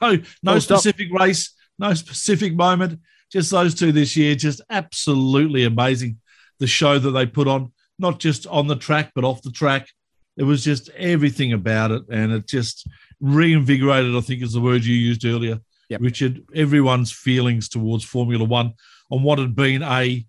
no, 0.00 0.16
no 0.42 0.52
Full 0.52 0.60
stop. 0.60 0.80
specific 0.80 1.12
race, 1.12 1.54
no 1.78 1.94
specific 1.94 2.54
moment. 2.54 3.00
Just 3.30 3.50
those 3.50 3.74
two 3.74 3.92
this 3.92 4.16
year. 4.16 4.34
Just 4.34 4.60
absolutely 4.70 5.64
amazing. 5.64 6.18
The 6.58 6.66
show 6.66 6.98
that 6.98 7.10
they 7.12 7.26
put 7.26 7.48
on, 7.48 7.72
not 7.98 8.18
just 8.18 8.46
on 8.48 8.66
the 8.66 8.76
track, 8.76 9.12
but 9.14 9.24
off 9.24 9.42
the 9.42 9.50
track. 9.50 9.88
It 10.36 10.42
was 10.42 10.64
just 10.64 10.88
everything 10.90 11.52
about 11.52 11.90
it. 11.92 12.02
And 12.10 12.32
it 12.32 12.46
just 12.48 12.88
reinvigorated, 13.20 14.14
I 14.16 14.20
think 14.20 14.42
is 14.42 14.52
the 14.52 14.60
word 14.60 14.84
you 14.84 14.94
used 14.96 15.24
earlier, 15.24 15.60
Yep. 15.90 16.00
Richard, 16.00 16.44
everyone's 16.54 17.12
feelings 17.12 17.68
towards 17.68 18.04
Formula 18.04 18.42
One 18.44 18.72
on 19.14 19.22
what 19.22 19.38
had 19.38 19.54
been 19.54 19.82
a 19.82 20.26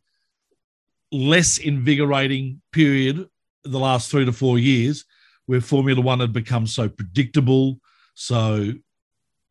less 1.12 1.58
invigorating 1.58 2.62
period 2.72 3.28
the 3.64 3.80
last 3.80 4.12
three 4.12 4.26
to 4.26 4.32
four 4.32 4.60
years 4.60 5.06
where 5.48 5.60
Formula 5.60 6.00
One 6.00 6.20
had 6.20 6.34
become 6.34 6.68
so 6.68 6.88
predictable, 6.88 7.80
so 8.14 8.74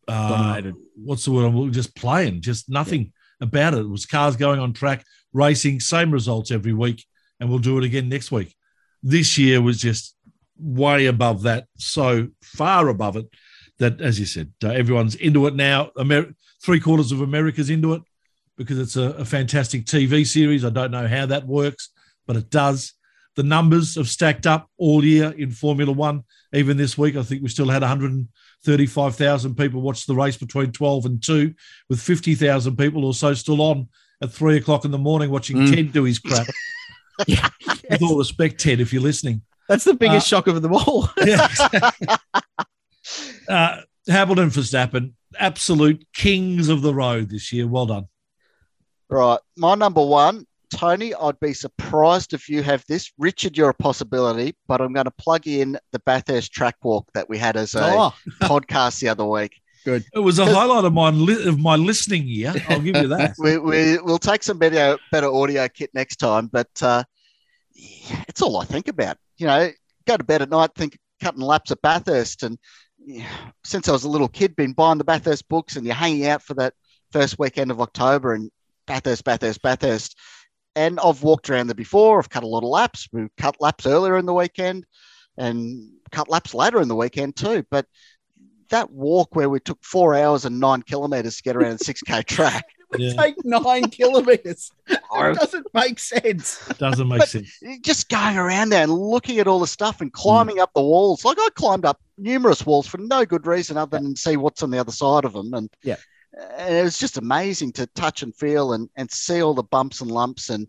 uh, 0.07 0.29
Dominated. 0.29 0.75
what's 0.97 1.25
the 1.25 1.33
word? 1.33 1.47
I'm 1.47 1.73
just 1.73 1.97
playing, 1.97 2.43
just 2.43 2.69
nothing 2.69 3.13
about 3.41 3.75
it. 3.75 3.81
It 3.81 3.89
was 3.89 4.07
cars 4.07 4.37
going 4.37 4.61
on 4.61 4.73
track, 4.73 5.05
racing, 5.33 5.81
same 5.81 6.13
results 6.13 6.51
every 6.53 6.73
week, 6.73 7.05
and 7.41 7.49
we'll 7.49 7.59
do 7.59 7.79
it 7.79 7.85
again 7.85 8.09
next 8.09 8.31
week. 8.31 8.55
This 9.03 9.37
year 9.37 9.61
was 9.61 9.81
just 9.81 10.17
way 10.57 11.07
above 11.07 11.43
that, 11.43 11.67
so 11.77 12.29
far 12.43 12.89
above 12.89 13.17
it 13.17 13.27
that, 13.79 14.01
as 14.01 14.21
you 14.21 14.27
said, 14.27 14.53
uh, 14.63 14.69
everyone's 14.69 15.17
into 15.17 15.47
it 15.49 15.55
now. 15.57 15.91
Amer- 15.99 16.35
three 16.63 16.79
quarters 16.79 17.11
of 17.11 17.21
America's 17.21 17.71
into 17.71 17.95
it 17.95 18.03
because 18.57 18.79
it's 18.79 18.97
a, 18.97 19.11
a 19.19 19.25
fantastic 19.25 19.85
TV 19.85 20.27
series. 20.27 20.65
I 20.65 20.71
don't 20.71 20.91
know 20.91 21.07
how 21.09 21.27
that 21.27 21.47
works, 21.47 21.91
but 22.27 22.37
it 22.37 22.51
does. 22.51 22.93
the 23.37 23.43
numbers 23.43 23.97
have 23.97 24.09
stacked 24.09 24.47
up 24.47 24.71
all 24.79 25.05
year 25.05 25.31
in 25.37 25.51
Formula 25.51 25.91
One. 25.93 26.23
Even 26.53 26.77
this 26.77 26.97
week, 26.97 27.17
I 27.17 27.23
think 27.25 27.43
we 27.43 27.49
still 27.49 27.69
had 27.69 27.83
135,000 27.83 29.57
people 29.57 29.81
watch 29.81 30.07
the 30.07 30.15
race 30.15 30.37
between 30.37 30.71
12 30.73 31.07
and 31.07 31.23
2, 31.23 31.53
with 31.89 32.01
50,000 32.01 32.77
people 32.77 33.05
or 33.05 33.13
so 33.15 33.35
still 33.35 33.61
on 33.61 33.89
at 34.23 34.31
three 34.33 34.57
o'clock 34.57 34.85
in 34.85 34.91
the 34.93 34.99
morning 34.99 35.31
watching 35.31 35.57
Mm. 35.57 35.75
Ted 35.75 35.93
do 35.93 36.05
his 36.05 36.19
crap. 36.21 36.47
With 37.91 38.03
all 38.03 38.19
respect, 38.19 38.61
Ted, 38.61 38.81
if 38.81 38.93
you're 38.93 39.03
listening. 39.03 39.43
That's 39.69 39.85
the 39.85 39.95
biggest 39.95 40.27
Uh, 40.27 40.37
shock 40.37 40.47
of 40.47 40.63
them 40.63 40.73
all. 40.73 41.09
Yeah, 41.25 41.45
exactly. 41.47 42.07
uh, 43.49 43.77
Hamilton 44.09 44.51
Verstappen, 44.51 45.13
absolute 45.39 46.07
kings 46.15 46.69
of 46.69 46.83
the 46.83 46.95
road 46.95 47.31
this 47.31 47.53
year. 47.53 47.67
Well 47.67 47.87
done. 47.87 48.07
Right. 49.15 49.39
My 49.57 49.77
number 49.77 50.05
one, 50.05 50.45
Tony, 50.75 51.15
I'd 51.15 51.39
be 51.39 51.53
surprised 51.53 52.35
if 52.35 52.49
you 52.49 52.65
have 52.65 52.85
this. 52.89 53.13
Richard, 53.17 53.57
you're 53.57 53.69
a 53.69 53.75
possibility, 53.75 54.57
but 54.67 54.81
I'm 54.81 54.93
going 54.93 55.05
to 55.05 55.13
plug 55.13 55.47
in 55.47 55.79
the 55.93 56.01
Bathurst 56.01 56.53
track 56.53 56.75
walk 56.83 57.09
that 57.15 57.29
we 57.29 57.39
had 57.39 57.57
as 57.57 57.77
a 57.77 57.85
oh, 57.85 58.15
podcast 58.43 58.99
the 58.99 59.09
other 59.09 59.25
week. 59.25 59.61
Good. 59.85 60.05
It 60.13 60.19
was 60.19 60.41
a 60.41 60.47
highlight 60.47 60.85
of 60.85 60.93
my 60.93 61.11
li- 61.11 61.47
of 61.47 61.61
my 61.61 61.77
listening 61.77 62.27
year. 62.27 62.55
I'll 62.69 62.81
give 62.81 62.97
you 62.97 63.07
that. 63.09 63.35
We, 63.39 63.57
we, 63.59 63.99
we'll 63.99 64.19
take 64.19 64.43
some 64.43 64.59
better, 64.59 64.99
better 65.13 65.29
audio 65.29 65.69
kit 65.69 65.91
next 65.95 66.17
time, 66.17 66.49
but 66.49 66.71
uh, 66.83 67.05
it's 68.27 68.43
all 68.43 68.57
I 68.57 68.65
think 68.65 68.89
about. 68.89 69.17
You 69.37 69.47
know, 69.47 69.71
go 70.07 70.17
to 70.17 70.25
bed 70.25 70.43
at 70.43 70.51
night, 70.51 70.71
think 70.75 70.99
cutting 71.23 71.41
laps 71.41 71.71
at 71.71 71.83
Bathurst. 71.83 72.43
And 72.43 72.59
yeah, 72.99 73.29
since 73.63 73.89
I 73.89 73.93
was 73.93 74.03
a 74.03 74.11
little 74.11 74.29
kid, 74.29 74.57
been 74.57 74.73
buying 74.73 74.99
the 74.99 75.05
Bathurst 75.05 75.49
books 75.49 75.77
and 75.77 75.87
you're 75.87 75.95
hanging 75.95 76.27
out 76.27 76.43
for 76.43 76.55
that 76.55 76.75
first 77.13 77.39
weekend 77.39 77.71
of 77.71 77.81
October 77.81 78.35
and 78.35 78.51
Bathurst, 78.87 79.25
Bathurst, 79.25 79.63
Bathurst. 79.63 80.17
And 80.77 80.99
I've 81.01 81.23
walked 81.23 81.51
around 81.51 81.69
there 81.69 81.75
before. 81.75 82.19
I've 82.19 82.31
cut 82.31 82.43
a 82.43 82.49
lot 82.49 82.65
of 82.65 82.69
laps. 82.69 83.09
We 83.13 83.29
cut 83.39 83.57
laps 83.61 83.87
earlier 83.87 84.17
in 84.17 84.27
the 84.27 84.35
weekend 84.35 84.85
and 85.39 85.91
cut 86.11 86.29
laps 86.29 86.53
later 86.55 86.81
in 86.81 86.89
the 86.89 86.97
weekend 86.97 87.37
too. 87.37 87.65
But 87.71 87.87
that 88.71 88.91
walk 88.91 89.37
where 89.37 89.49
we 89.51 89.61
took 89.61 89.79
four 89.85 90.15
hours 90.17 90.45
and 90.45 90.59
nine 90.59 90.83
kilometers 90.83 91.37
to 91.37 91.43
get 91.45 91.55
around 91.57 91.75
a 91.75 91.85
6K 91.85 92.25
track. 92.27 92.65
it 92.67 92.87
would 92.91 93.01
Yeah. 93.01 93.13
take 93.23 93.37
nine 93.45 93.89
kilometers. 93.91 94.71
It 95.17 95.39
doesn't 95.39 95.67
make 95.75 96.01
sense. 96.01 96.67
Doesn't 96.79 97.07
make 97.07 97.21
But- 97.21 97.29
sense. 97.29 97.49
just 97.83 98.09
going 98.09 98.37
around 98.37 98.71
there 98.71 98.83
and 98.83 98.93
looking 98.93 99.39
at 99.39 99.47
all 99.47 99.61
the 99.61 99.67
stuff 99.69 100.01
and 100.01 100.13
climbing 100.13 100.59
up 100.59 100.73
the 100.75 100.83
walls. 100.83 101.25
Like 101.25 101.39
I 101.39 101.49
climbed 101.55 101.85
up 101.85 102.01
numerous 102.19 102.67
walls 102.67 102.89
for 102.89 102.99
no 102.99 103.25
good 103.25 103.47
reason 103.47 103.77
other 103.77 103.99
than 104.01 104.17
see 104.17 104.37
what's 104.37 104.63
on 104.65 104.71
the 104.71 104.79
other 104.79 104.91
side 104.93 105.25
of 105.25 105.33
them. 105.35 105.55
And 105.55 105.71
Yeah. 105.85 105.97
And 106.59 106.75
it 106.75 106.83
was 106.83 106.99
just 106.99 107.19
amazing 107.19 107.73
to 107.73 107.87
touch 107.89 108.23
and 108.23 108.35
feel 108.35 108.73
and, 108.73 108.89
and 108.97 109.11
see 109.11 109.43
all 109.43 109.55
the 109.55 109.63
bumps 109.63 110.01
and 110.01 110.11
lumps 110.11 110.51
and 110.51 110.67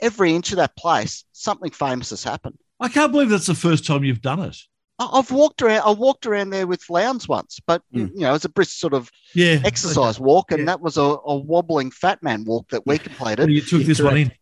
every 0.00 0.34
inch 0.34 0.50
of 0.52 0.56
that 0.56 0.76
place, 0.76 1.24
something 1.32 1.70
famous 1.70 2.10
has 2.10 2.22
happened. 2.24 2.56
I 2.80 2.88
can't 2.88 3.12
believe 3.12 3.28
that's 3.30 3.46
the 3.46 3.54
first 3.54 3.86
time 3.86 4.04
you've 4.04 4.22
done 4.22 4.40
it. 4.40 4.56
I've 5.00 5.30
walked 5.30 5.62
around. 5.62 5.82
I 5.86 5.90
walked 5.92 6.26
around 6.26 6.50
there 6.50 6.66
with 6.66 6.82
Lowndes 6.90 7.28
once, 7.28 7.60
but 7.66 7.82
Mm. 7.94 8.10
you 8.14 8.20
know, 8.22 8.34
it's 8.34 8.44
a 8.44 8.48
brisk 8.48 8.78
sort 8.78 8.94
of 8.94 9.10
Yeah. 9.34 9.60
exercise 9.64 10.18
walk, 10.18 10.50
and 10.50 10.60
Yeah. 10.60 10.66
that 10.66 10.80
was 10.80 10.96
a, 10.96 11.02
a 11.24 11.36
wobbling 11.36 11.90
fat 11.92 12.20
man 12.22 12.44
walk 12.44 12.68
that 12.70 12.84
we 12.86 12.98
completed. 12.98 13.40
Well, 13.46 13.50
you 13.50 13.62
took 13.62 13.82
this 13.84 14.00
one 14.00 14.16
in. 14.16 14.32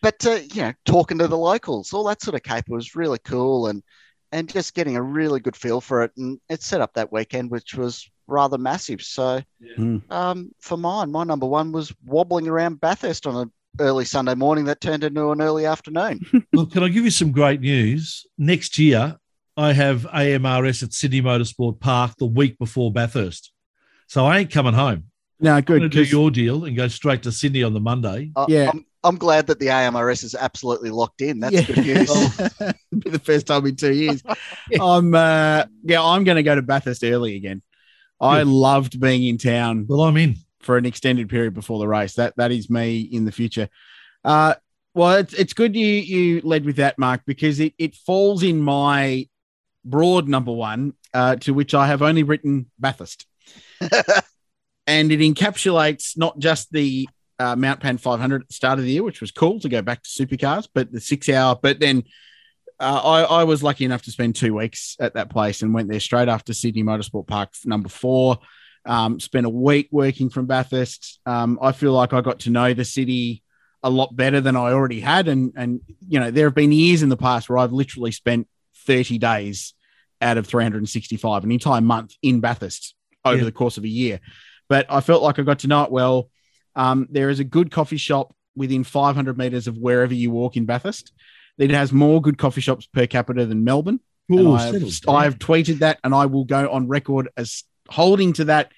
but 0.00 0.24
uh, 0.26 0.40
you 0.52 0.62
know, 0.62 0.72
talking 0.84 1.18
to 1.18 1.28
the 1.28 1.38
locals, 1.38 1.92
all 1.92 2.04
that 2.04 2.20
sort 2.20 2.34
of 2.34 2.42
caper 2.42 2.74
was 2.74 2.96
really 2.96 3.18
cool, 3.24 3.68
and 3.68 3.82
and 4.32 4.48
just 4.48 4.74
getting 4.74 4.96
a 4.96 5.02
really 5.02 5.38
good 5.38 5.54
feel 5.54 5.80
for 5.80 6.02
it, 6.02 6.10
and 6.16 6.40
it 6.48 6.62
set 6.62 6.80
up 6.80 6.94
that 6.94 7.12
weekend, 7.12 7.50
which 7.50 7.74
was 7.76 8.08
rather 8.26 8.58
massive. 8.58 9.02
So, 9.02 9.42
Hmm. 9.76 9.98
um, 10.10 10.50
for 10.60 10.76
mine, 10.76 11.10
my 11.10 11.24
number 11.24 11.46
one 11.46 11.72
was 11.72 11.92
wobbling 12.04 12.48
around 12.48 12.80
Bathurst 12.80 13.26
on 13.26 13.36
an 13.36 13.52
early 13.80 14.04
Sunday 14.04 14.34
morning 14.34 14.64
that 14.66 14.80
turned 14.80 15.04
into 15.04 15.30
an 15.30 15.40
early 15.40 15.66
afternoon. 15.66 16.20
Well, 16.52 16.66
can 16.66 16.82
I 16.82 16.88
give 16.88 17.04
you 17.04 17.10
some 17.10 17.32
great 17.32 17.60
news? 17.60 18.26
Next 18.38 18.78
year, 18.78 19.16
I 19.56 19.72
have 19.72 20.02
AMRS 20.12 20.82
at 20.82 20.92
Sydney 20.92 21.22
Motorsport 21.22 21.80
Park 21.80 22.12
the 22.18 22.26
week 22.26 22.58
before 22.58 22.92
Bathurst. 22.92 23.52
So 24.06 24.26
I 24.26 24.38
ain't 24.38 24.50
coming 24.50 24.74
home. 24.74 25.04
No, 25.40 25.52
I'm 25.54 25.62
good. 25.62 25.66
going 25.80 25.82
to 25.82 25.88
do 25.88 26.02
'cause- 26.04 26.12
your 26.12 26.30
deal 26.30 26.64
and 26.66 26.76
go 26.76 26.88
straight 26.88 27.22
to 27.24 27.32
Sydney 27.32 27.62
on 27.62 27.72
the 27.74 27.80
Monday. 27.80 28.30
I- 28.36 28.46
Yeah. 28.48 28.70
I'm, 28.72 28.84
I'm 29.04 29.16
glad 29.16 29.46
that 29.48 29.58
the 29.58 29.66
AMRS 29.70 30.22
is 30.22 30.34
absolutely 30.36 30.90
locked 30.90 31.22
in. 31.22 31.40
That's 31.40 31.52
Yeah. 31.54 31.62
good 31.62 31.78
news. 31.78 32.10
It'll 32.60 33.00
be 33.00 33.10
the 33.10 33.18
first 33.18 33.46
time 33.48 33.66
in 33.66 33.74
two 33.74 33.92
years. 33.92 34.22
I'm 34.80 35.12
uh 35.14 35.64
yeah, 35.82 36.02
I'm 36.02 36.22
gonna 36.24 36.42
go 36.44 36.54
to 36.54 36.62
Bathurst 36.62 37.02
early 37.02 37.34
again. 37.36 37.62
I 38.22 38.42
loved 38.42 39.00
being 39.00 39.24
in 39.26 39.38
town 39.38 39.86
Well, 39.88 40.02
I'm 40.02 40.16
in. 40.16 40.36
for 40.60 40.76
an 40.76 40.86
extended 40.86 41.28
period 41.28 41.54
before 41.54 41.78
the 41.78 41.88
race. 41.88 42.14
That 42.14 42.34
that 42.36 42.52
is 42.52 42.70
me 42.70 43.00
in 43.00 43.24
the 43.24 43.32
future. 43.32 43.68
Uh 44.24 44.54
well 44.94 45.16
it's 45.16 45.32
it's 45.34 45.52
good 45.54 45.74
you 45.74 45.86
you 45.86 46.40
led 46.42 46.64
with 46.64 46.76
that, 46.76 46.98
Mark, 46.98 47.22
because 47.26 47.60
it 47.60 47.74
it 47.78 47.94
falls 47.94 48.42
in 48.42 48.60
my 48.60 49.28
broad 49.84 50.28
number 50.28 50.52
one, 50.52 50.92
uh, 51.12 51.34
to 51.36 51.52
which 51.52 51.74
I 51.74 51.88
have 51.88 52.02
only 52.02 52.22
written 52.22 52.70
Bathurst. 52.78 53.26
and 54.86 55.10
it 55.12 55.20
encapsulates 55.20 56.16
not 56.16 56.38
just 56.38 56.70
the 56.72 57.08
uh, 57.38 57.56
Mount 57.56 57.80
Pan 57.80 57.98
500 57.98 58.42
at 58.42 58.48
the 58.48 58.54
start 58.54 58.78
of 58.78 58.84
the 58.84 58.92
year, 58.92 59.02
which 59.02 59.20
was 59.20 59.32
cool 59.32 59.58
to 59.60 59.68
go 59.68 59.82
back 59.82 60.02
to 60.02 60.08
supercars, 60.08 60.68
but 60.72 60.92
the 60.92 61.00
six 61.00 61.28
hour. 61.28 61.58
But 61.60 61.80
then 61.80 62.04
uh, 62.82 63.00
I, 63.02 63.22
I 63.40 63.44
was 63.44 63.62
lucky 63.62 63.84
enough 63.84 64.02
to 64.02 64.10
spend 64.10 64.34
two 64.36 64.54
weeks 64.54 64.96
at 65.00 65.14
that 65.14 65.30
place 65.30 65.62
and 65.62 65.72
went 65.72 65.88
there 65.88 66.00
straight 66.00 66.28
after 66.28 66.52
Sydney 66.52 66.82
Motorsport 66.82 67.26
Park 67.26 67.50
number 67.64 67.88
four. 67.88 68.38
Um, 68.84 69.20
spent 69.20 69.46
a 69.46 69.50
week 69.50 69.88
working 69.92 70.28
from 70.28 70.46
Bathurst. 70.46 71.20
Um, 71.24 71.58
I 71.62 71.70
feel 71.72 71.92
like 71.92 72.12
I 72.12 72.20
got 72.20 72.40
to 72.40 72.50
know 72.50 72.74
the 72.74 72.84
city 72.84 73.42
a 73.84 73.90
lot 73.90 74.14
better 74.16 74.40
than 74.40 74.56
I 74.56 74.72
already 74.72 75.00
had, 75.00 75.28
and 75.28 75.52
and 75.56 75.80
you 76.06 76.18
know 76.20 76.30
there 76.30 76.46
have 76.46 76.54
been 76.54 76.72
years 76.72 77.02
in 77.02 77.08
the 77.08 77.16
past 77.16 77.48
where 77.48 77.58
I've 77.58 77.72
literally 77.72 78.10
spent 78.12 78.48
30 78.86 79.18
days 79.18 79.74
out 80.20 80.36
of 80.38 80.46
365, 80.46 81.44
an 81.44 81.52
entire 81.52 81.80
month 81.80 82.14
in 82.22 82.40
Bathurst 82.40 82.94
over 83.24 83.38
Yeah. 83.38 83.44
the 83.44 83.52
course 83.52 83.76
of 83.78 83.84
a 83.84 83.88
year. 83.88 84.20
But 84.68 84.86
I 84.88 85.00
felt 85.00 85.22
like 85.22 85.38
I 85.38 85.42
got 85.42 85.60
to 85.60 85.68
know 85.68 85.82
it 85.84 85.90
well. 85.92 86.30
Um, 86.74 87.06
there 87.10 87.28
is 87.30 87.38
a 87.40 87.44
good 87.44 87.70
coffee 87.70 87.96
shop 87.96 88.34
within 88.56 88.82
500 88.84 89.36
meters 89.38 89.66
of 89.66 89.76
wherever 89.78 90.14
you 90.14 90.30
walk 90.30 90.56
in 90.56 90.64
Bathurst. 90.66 91.12
It 91.58 91.70
has 91.70 91.92
more 91.92 92.20
good 92.20 92.38
coffee 92.38 92.60
shops 92.60 92.86
per 92.86 93.06
capita 93.06 93.46
than 93.46 93.64
Melbourne. 93.64 94.00
Ooh, 94.32 94.52
I've. 94.52 94.74
I've 95.08 95.38
tweeted 95.38 95.80
that, 95.80 95.98
and 96.02 96.14
I 96.14 96.26
will 96.26 96.44
go 96.44 96.70
on 96.70 96.88
record 96.88 97.28
as 97.36 97.64
holding 97.88 98.32
to 98.34 98.44
that 98.44 98.72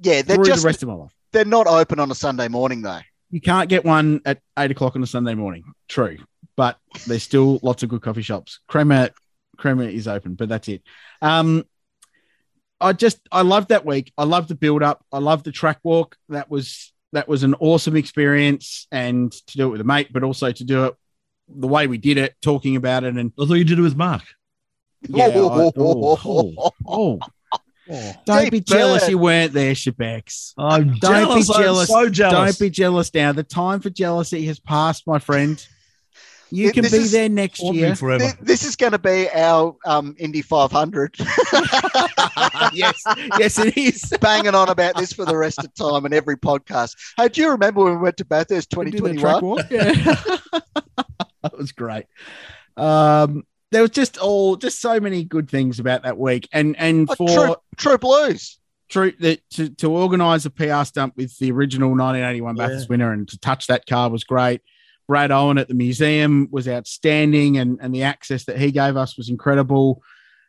yeah, 0.00 0.22
they're 0.22 0.36
through 0.36 0.44
just 0.46 0.62
the 0.62 0.66
rest 0.66 0.82
of 0.82 0.88
my 0.88 0.94
life. 0.94 1.12
they're 1.32 1.44
not 1.44 1.66
open 1.66 1.98
on 1.98 2.10
a 2.10 2.14
Sunday 2.14 2.48
morning 2.48 2.82
though. 2.82 3.00
You 3.30 3.40
can't 3.40 3.68
get 3.68 3.84
one 3.84 4.20
at 4.24 4.40
eight 4.58 4.70
o'clock 4.70 4.96
on 4.96 5.02
a 5.02 5.06
Sunday 5.06 5.34
morning. 5.34 5.64
True, 5.88 6.18
but 6.56 6.78
there's 7.06 7.22
still 7.22 7.58
lots 7.62 7.82
of 7.82 7.88
good 7.88 8.00
coffee 8.00 8.22
shops. 8.22 8.60
Crema, 8.68 9.10
Crema 9.56 9.84
is 9.84 10.08
open, 10.08 10.34
but 10.34 10.48
that's 10.48 10.68
it. 10.68 10.82
Um, 11.20 11.64
I 12.80 12.92
just 12.92 13.20
I 13.32 13.42
loved 13.42 13.68
that 13.70 13.84
week. 13.84 14.12
I 14.16 14.24
loved 14.24 14.48
the 14.48 14.54
build 14.54 14.82
up. 14.82 15.04
I 15.12 15.18
loved 15.18 15.44
the 15.44 15.52
track 15.52 15.80
walk. 15.82 16.16
That 16.28 16.50
was 16.50 16.92
that 17.12 17.28
was 17.28 17.42
an 17.42 17.54
awesome 17.54 17.96
experience, 17.96 18.86
and 18.92 19.32
to 19.32 19.56
do 19.56 19.66
it 19.66 19.70
with 19.70 19.80
a 19.80 19.84
mate, 19.84 20.08
but 20.12 20.22
also 20.22 20.52
to 20.52 20.64
do 20.64 20.86
it 20.86 20.94
the 21.48 21.66
way 21.68 21.86
we 21.86 21.98
did 21.98 22.18
it, 22.18 22.34
talking 22.42 22.76
about 22.76 23.04
it, 23.04 23.16
and 23.16 23.32
I 23.40 23.44
thought 23.46 23.54
you 23.54 23.64
did 23.64 23.78
it 23.78 23.82
with 23.82 23.96
Mark. 23.96 24.22
yeah, 25.08 25.26
I- 25.26 25.32
oh, 25.34 25.72
oh, 25.76 26.70
oh. 26.86 27.18
don't 28.26 28.42
Deep 28.42 28.50
be 28.52 28.60
jealous 28.60 29.02
burn. 29.04 29.10
you 29.10 29.18
weren't 29.18 29.52
there, 29.52 29.72
Shebex. 29.72 30.52
I'm 30.58 30.94
Don't 30.98 31.34
be 31.36 31.42
jealous. 31.42 31.90
I'm 31.90 32.04
so 32.04 32.08
jealous. 32.10 32.58
Don't 32.58 32.58
be 32.58 32.70
jealous 32.70 33.14
now. 33.14 33.32
The 33.32 33.42
time 33.44 33.80
for 33.80 33.88
jealousy 33.90 34.44
has 34.46 34.58
passed, 34.60 35.06
my 35.06 35.18
friend. 35.18 35.64
You 36.50 36.64
Th- 36.64 36.74
can 36.74 36.82
this 36.84 36.92
be 36.92 36.98
is- 36.98 37.12
there 37.12 37.28
next 37.28 37.62
year. 37.62 37.94
forever. 37.94 38.24
Th- 38.24 38.36
This 38.40 38.62
is 38.64 38.74
going 38.76 38.92
to 38.92 38.98
be 38.98 39.28
our 39.30 39.76
um, 39.86 40.14
Indy 40.18 40.40
500. 40.42 41.14
yes, 42.72 43.02
yes, 43.38 43.58
it 43.58 43.76
is. 43.76 44.02
Banging 44.20 44.54
on 44.54 44.68
about 44.70 44.96
this 44.96 45.12
for 45.12 45.24
the 45.26 45.36
rest 45.36 45.58
of 45.62 45.72
time 45.74 46.06
in 46.06 46.12
every 46.14 46.36
podcast. 46.38 46.94
Hey, 47.18 47.28
do 47.28 47.42
you 47.42 47.50
remember 47.50 47.84
when 47.84 47.94
we 47.96 47.98
went 48.00 48.16
to 48.18 48.24
Bathurst 48.24 48.74
We 48.76 48.90
did 48.90 49.02
the 49.04 49.14
track 49.14 49.40
2021? 49.40 49.42
walk. 49.42 49.66
Yeah. 49.70 51.04
that 51.52 51.58
was 51.58 51.72
great. 51.72 52.06
Um, 52.76 53.44
there 53.70 53.82
was 53.82 53.90
just 53.90 54.18
all 54.18 54.56
just 54.56 54.80
so 54.80 54.98
many 55.00 55.24
good 55.24 55.50
things 55.50 55.78
about 55.78 56.04
that 56.04 56.16
week, 56.18 56.48
and 56.52 56.76
and 56.78 57.08
Oh, 57.10 57.14
for 57.14 57.28
true, 57.28 57.56
true 57.76 57.98
Blues. 57.98 58.58
true 58.88 59.12
that 59.20 59.40
to, 59.50 59.68
to 59.70 59.90
organize 59.90 60.46
a 60.46 60.50
PR 60.50 60.84
stunt 60.84 61.14
with 61.16 61.36
the 61.38 61.52
original 61.52 61.90
1981 61.90 62.56
Yeah. 62.56 62.66
Bathurst 62.66 62.88
winner 62.88 63.12
and 63.12 63.28
to 63.28 63.38
touch 63.38 63.66
that 63.66 63.84
car 63.86 64.08
was 64.10 64.24
great. 64.24 64.62
Brad 65.06 65.30
Owen 65.30 65.58
at 65.58 65.68
the 65.68 65.74
museum 65.74 66.48
was 66.50 66.68
outstanding, 66.68 67.56
and, 67.58 67.78
and 67.80 67.94
the 67.94 68.02
access 68.04 68.44
that 68.44 68.58
he 68.58 68.70
gave 68.70 68.96
us 68.96 69.16
was 69.16 69.28
incredible. 69.30 70.02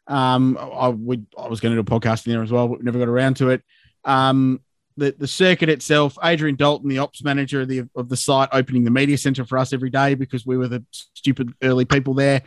Um, 0.07 0.57
I 0.57 0.87
would 0.89 1.25
I 1.37 1.47
was 1.47 1.59
going 1.59 1.75
to 1.75 1.81
do 1.81 1.95
a 1.95 1.99
podcast 1.99 2.25
in 2.25 2.33
there 2.33 2.43
as 2.43 2.51
well, 2.51 2.67
but 2.67 2.79
we 2.79 2.83
never 2.85 2.99
got 2.99 3.07
around 3.07 3.35
to 3.37 3.49
it. 3.49 3.61
Um, 4.05 4.61
the 4.99 5.15
the 5.17 5.27
circuit 5.27 5.69
itself, 5.69 6.17
Adrian 6.23 6.55
Dalton, 6.55 6.89
the 6.89 6.99
ops 6.99 7.23
manager 7.23 7.61
of 7.61 7.67
the 7.67 7.83
of 7.95 8.09
the 8.09 8.17
site, 8.17 8.49
opening 8.51 8.83
the 8.83 8.91
media 8.91 9.17
center 9.17 9.45
for 9.45 9.57
us 9.57 9.73
every 9.73 9.89
day 9.89 10.15
because 10.15 10.45
we 10.45 10.57
were 10.57 10.67
the 10.67 10.83
stupid 10.91 11.53
early 11.63 11.85
people 11.85 12.13
there 12.13 12.43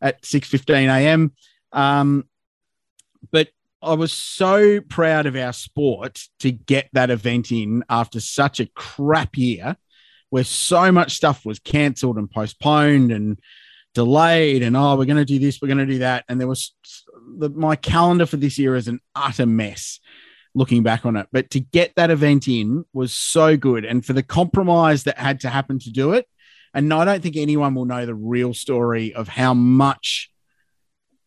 at 0.00 0.24
six 0.24 0.48
fifteen 0.48 0.88
a.m. 0.88 1.32
Um, 1.72 2.28
but 3.30 3.48
I 3.82 3.94
was 3.94 4.12
so 4.12 4.80
proud 4.80 5.26
of 5.26 5.36
our 5.36 5.52
sport 5.52 6.22
to 6.40 6.50
get 6.50 6.88
that 6.94 7.10
event 7.10 7.52
in 7.52 7.84
after 7.88 8.20
such 8.20 8.60
a 8.60 8.66
crap 8.66 9.36
year 9.36 9.76
where 10.30 10.44
so 10.44 10.90
much 10.92 11.14
stuff 11.14 11.46
was 11.46 11.58
cancelled 11.58 12.18
and 12.18 12.30
postponed 12.30 13.12
and 13.12 13.38
delayed, 13.94 14.62
and 14.62 14.76
oh, 14.76 14.96
we're 14.96 15.04
going 15.04 15.16
to 15.16 15.24
do 15.24 15.38
this, 15.38 15.60
we're 15.60 15.68
going 15.68 15.78
to 15.78 15.86
do 15.86 15.98
that, 15.98 16.24
and 16.28 16.40
there 16.40 16.48
was 16.48 16.74
my 17.54 17.76
calendar 17.76 18.26
for 18.26 18.36
this 18.36 18.58
year 18.58 18.76
is 18.76 18.88
an 18.88 19.00
utter 19.14 19.46
mess. 19.46 20.00
Looking 20.58 20.82
back 20.82 21.06
on 21.06 21.14
it, 21.14 21.28
but 21.30 21.50
to 21.50 21.60
get 21.60 21.92
that 21.94 22.10
event 22.10 22.48
in 22.48 22.84
was 22.92 23.14
so 23.14 23.56
good, 23.56 23.84
and 23.84 24.04
for 24.04 24.12
the 24.12 24.24
compromise 24.24 25.04
that 25.04 25.16
had 25.16 25.38
to 25.42 25.48
happen 25.48 25.78
to 25.78 25.90
do 25.90 26.14
it, 26.14 26.26
and 26.74 26.92
I 26.92 27.04
don't 27.04 27.22
think 27.22 27.36
anyone 27.36 27.76
will 27.76 27.84
know 27.84 28.04
the 28.04 28.14
real 28.14 28.52
story 28.54 29.14
of 29.14 29.28
how 29.28 29.54
much 29.54 30.32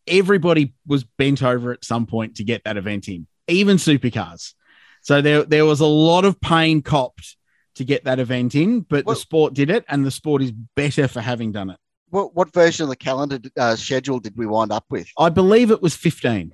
everybody 0.06 0.74
was 0.86 1.04
bent 1.04 1.42
over 1.42 1.72
at 1.72 1.82
some 1.82 2.04
point 2.04 2.36
to 2.36 2.44
get 2.44 2.64
that 2.64 2.76
event 2.76 3.08
in, 3.08 3.26
even 3.48 3.78
supercars. 3.78 4.52
So 5.00 5.22
there, 5.22 5.44
there 5.44 5.64
was 5.64 5.80
a 5.80 5.86
lot 5.86 6.26
of 6.26 6.38
pain 6.38 6.82
copped 6.82 7.38
to 7.76 7.84
get 7.84 8.04
that 8.04 8.18
event 8.18 8.54
in, 8.54 8.80
but 8.80 9.06
Well- 9.06 9.14
the 9.14 9.20
sport 9.20 9.54
did 9.54 9.70
it, 9.70 9.86
and 9.88 10.04
the 10.04 10.10
sport 10.10 10.42
is 10.42 10.52
better 10.76 11.08
for 11.08 11.22
having 11.22 11.52
done 11.52 11.70
it. 11.70 11.78
What 12.10 12.34
what 12.34 12.52
version 12.52 12.82
of 12.82 12.90
the 12.90 12.96
calendar 12.96 13.40
uh, 13.56 13.76
schedule 13.76 14.20
did 14.20 14.36
we 14.36 14.44
wind 14.44 14.70
up 14.70 14.84
with? 14.90 15.08
I 15.18 15.30
believe 15.30 15.70
it 15.70 15.80
was 15.80 15.96
15. 15.96 16.52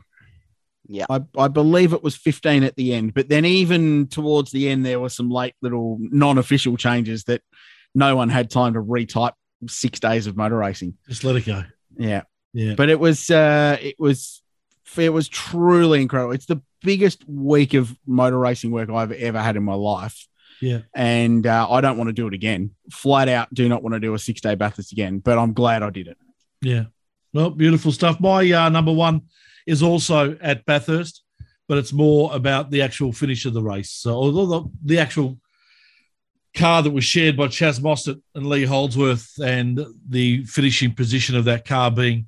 Yeah. 0.89 1.07
I, 1.11 1.21
I 1.37 1.49
believe 1.49 1.93
it 1.93 2.03
was 2.03 2.17
15 2.17 2.65
at 2.65 2.75
the 2.77 2.95
end, 2.95 3.15
but 3.15 3.29
then 3.29 3.45
even 3.45 4.07
towards 4.09 4.51
the 4.51 4.69
end, 4.69 4.85
there 4.85 4.99
were 4.99 5.11
some 5.11 5.31
late 5.31 5.55
little 5.61 5.99
non 6.01 6.39
official 6.39 6.77
changes 6.77 7.25
that 7.25 7.43
no 7.95 8.17
one 8.17 8.31
had 8.31 8.51
time 8.51 8.75
to 8.75 8.81
retype 8.81 9.35
six 9.69 10.01
days 10.01 10.27
of 10.27 10.37
motor 10.37 10.57
racing. 10.57 10.95
Just 11.09 11.25
let 11.25 11.37
it 11.37 11.45
go. 11.45 11.65
Yeah. 11.97 12.23
Yeah. 12.55 12.75
But 12.75 12.89
it 12.89 12.99
was, 12.99 13.29
uh, 13.31 13.77
it 13.81 13.97
was, 13.99 14.43
it 14.97 15.13
was 15.13 15.29
truly 15.29 16.01
incredible. 16.01 16.33
It's 16.33 16.47
the 16.47 16.63
biggest 16.83 17.29
week 17.29 17.75
of 17.75 17.95
motor 18.07 18.39
racing 18.39 18.71
work 18.71 18.89
I've 18.89 19.13
ever 19.13 19.41
had 19.41 19.57
in 19.57 19.65
my 19.65 19.75
life. 19.75 20.27
Yeah. 20.61 20.81
And 20.95 21.47
uh, 21.47 21.71
I 21.71 21.81
don't 21.83 21.99
want 21.99 22.09
to 22.09 22.15
do 22.15 22.27
it 22.27 22.35
again. 22.35 22.71
Flat 22.91 23.29
out, 23.29 23.53
do 23.53 23.69
not 23.69 23.83
want 23.83 23.95
to 23.95 24.01
do 24.01 24.15
a 24.15 24.19
six 24.19 24.41
day 24.41 24.55
Bathurst 24.55 24.93
again, 24.93 25.19
but 25.19 25.39
I'm 25.39 25.53
glad 25.53 25.83
I 25.83 25.91
did 25.91 26.09
it. 26.09 26.17
Yeah. 26.63 26.85
Well, 27.33 27.51
beautiful 27.51 27.93
stuff. 27.93 28.19
My 28.21 28.51
uh, 28.51 28.69
number 28.71 28.93
one 28.93 29.23
is 29.69 29.83
also 29.83 30.37
at 30.41 30.65
Bathurst, 30.65 31.23
but 31.69 31.77
it's 31.77 31.93
more 31.93 32.35
about 32.35 32.71
the 32.71 32.81
actual 32.81 33.13
finish 33.13 33.45
of 33.45 33.53
the 33.53 33.63
race. 33.63 33.91
So, 33.91 34.13
although 34.13 34.47
the, 34.47 34.71
the 34.85 34.99
actual 34.99 35.39
car 36.55 36.83
that 36.83 36.91
was 36.91 37.05
shared 37.05 37.37
by 37.37 37.49
Chaz 37.49 37.79
Mostert 37.79 38.21
and 38.35 38.47
Lee 38.47 38.65
Holdsworth, 38.65 39.39
and 39.45 39.85
the 40.09 40.45
finishing 40.45 40.95
position 40.95 41.37
of 41.37 41.45
that 41.45 41.67
car 41.67 41.91
being 41.91 42.27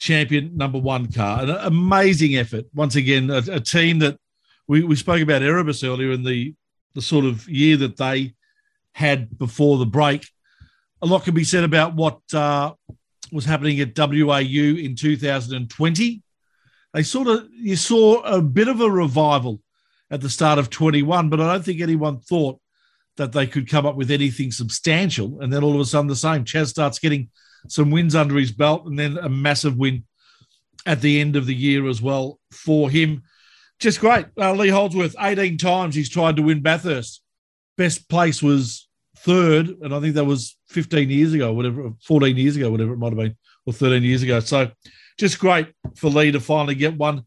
champion 0.00 0.56
number 0.56 0.78
one 0.78 1.10
car, 1.12 1.44
an 1.44 1.50
amazing 1.50 2.36
effort. 2.36 2.66
Once 2.74 2.96
again, 2.96 3.30
a, 3.30 3.42
a 3.52 3.60
team 3.60 4.00
that 4.00 4.18
we, 4.66 4.82
we 4.82 4.96
spoke 4.96 5.22
about 5.22 5.42
Erebus 5.42 5.84
earlier 5.84 6.10
in 6.10 6.24
the 6.24 6.54
the 6.94 7.02
sort 7.02 7.24
of 7.24 7.48
year 7.48 7.76
that 7.76 7.96
they 7.96 8.34
had 8.92 9.36
before 9.38 9.78
the 9.78 9.86
break. 9.86 10.28
A 11.02 11.06
lot 11.06 11.24
can 11.24 11.34
be 11.34 11.44
said 11.44 11.64
about 11.64 11.94
what 11.94 12.20
uh, 12.32 12.72
was 13.32 13.44
happening 13.44 13.80
at 13.80 13.98
WAU 13.98 14.78
in 14.78 14.94
2020. 14.94 16.22
They 16.94 17.02
sort 17.02 17.26
of 17.26 17.48
you 17.52 17.76
saw 17.76 18.22
a 18.22 18.40
bit 18.40 18.68
of 18.68 18.80
a 18.80 18.90
revival 18.90 19.60
at 20.10 20.20
the 20.20 20.30
start 20.30 20.60
of 20.60 20.70
21, 20.70 21.28
but 21.28 21.40
I 21.40 21.52
don't 21.52 21.64
think 21.64 21.80
anyone 21.80 22.20
thought 22.20 22.60
that 23.16 23.32
they 23.32 23.46
could 23.48 23.68
come 23.68 23.84
up 23.84 23.96
with 23.96 24.10
anything 24.10 24.52
substantial. 24.52 25.40
And 25.40 25.52
then 25.52 25.64
all 25.64 25.74
of 25.74 25.80
a 25.80 25.84
sudden, 25.84 26.06
the 26.06 26.16
same. 26.16 26.44
Chaz 26.44 26.68
starts 26.68 27.00
getting 27.00 27.30
some 27.68 27.90
wins 27.90 28.14
under 28.14 28.36
his 28.36 28.52
belt, 28.52 28.86
and 28.86 28.98
then 28.98 29.18
a 29.18 29.28
massive 29.28 29.76
win 29.76 30.04
at 30.86 31.00
the 31.00 31.20
end 31.20 31.34
of 31.34 31.46
the 31.46 31.54
year 31.54 31.88
as 31.88 32.00
well 32.00 32.38
for 32.52 32.88
him. 32.88 33.22
Just 33.80 34.00
great. 34.00 34.26
Uh, 34.38 34.52
Lee 34.52 34.68
Holdsworth, 34.68 35.16
18 35.18 35.58
times 35.58 35.94
he's 35.94 36.08
tried 36.08 36.36
to 36.36 36.42
win 36.42 36.62
Bathurst. 36.62 37.22
Best 37.76 38.08
place 38.08 38.40
was 38.40 38.88
third, 39.18 39.68
and 39.68 39.92
I 39.92 40.00
think 40.00 40.14
that 40.14 40.24
was 40.24 40.56
15 40.68 41.10
years 41.10 41.32
ago, 41.32 41.52
whatever, 41.52 41.92
14 42.04 42.36
years 42.36 42.56
ago, 42.56 42.70
whatever 42.70 42.92
it 42.92 42.98
might 42.98 43.12
have 43.12 43.18
been, 43.18 43.36
or 43.66 43.72
13 43.72 44.02
years 44.02 44.22
ago. 44.22 44.38
So 44.40 44.70
just 45.18 45.38
great 45.38 45.68
for 45.96 46.08
Lee 46.10 46.32
to 46.32 46.40
finally 46.40 46.74
get 46.74 46.96
one. 46.96 47.22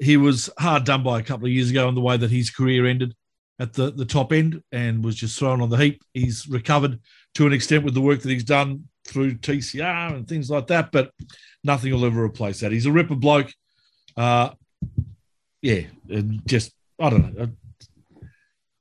He 0.00 0.16
was 0.16 0.48
hard 0.58 0.84
done 0.84 1.02
by 1.02 1.18
a 1.18 1.22
couple 1.22 1.46
of 1.46 1.52
years 1.52 1.70
ago 1.70 1.88
in 1.88 1.94
the 1.94 2.00
way 2.00 2.16
that 2.16 2.30
his 2.30 2.50
career 2.50 2.86
ended 2.86 3.14
at 3.58 3.72
the, 3.72 3.90
the 3.90 4.04
top 4.04 4.32
end 4.32 4.62
and 4.70 5.04
was 5.04 5.16
just 5.16 5.38
thrown 5.38 5.60
on 5.60 5.70
the 5.70 5.76
heap. 5.76 6.02
He's 6.14 6.46
recovered 6.48 7.00
to 7.34 7.46
an 7.46 7.52
extent 7.52 7.84
with 7.84 7.94
the 7.94 8.00
work 8.00 8.22
that 8.22 8.30
he's 8.30 8.44
done 8.44 8.84
through 9.06 9.34
TCR 9.34 10.14
and 10.14 10.28
things 10.28 10.50
like 10.50 10.68
that, 10.68 10.92
but 10.92 11.10
nothing 11.64 11.92
will 11.92 12.04
ever 12.04 12.22
replace 12.22 12.60
that. 12.60 12.72
He's 12.72 12.86
a 12.86 12.92
ripper 12.92 13.16
bloke. 13.16 13.52
Uh, 14.16 14.50
yeah, 15.62 15.82
and 16.08 16.40
just, 16.46 16.72
I 17.00 17.10
don't 17.10 17.34
know. 17.36 17.48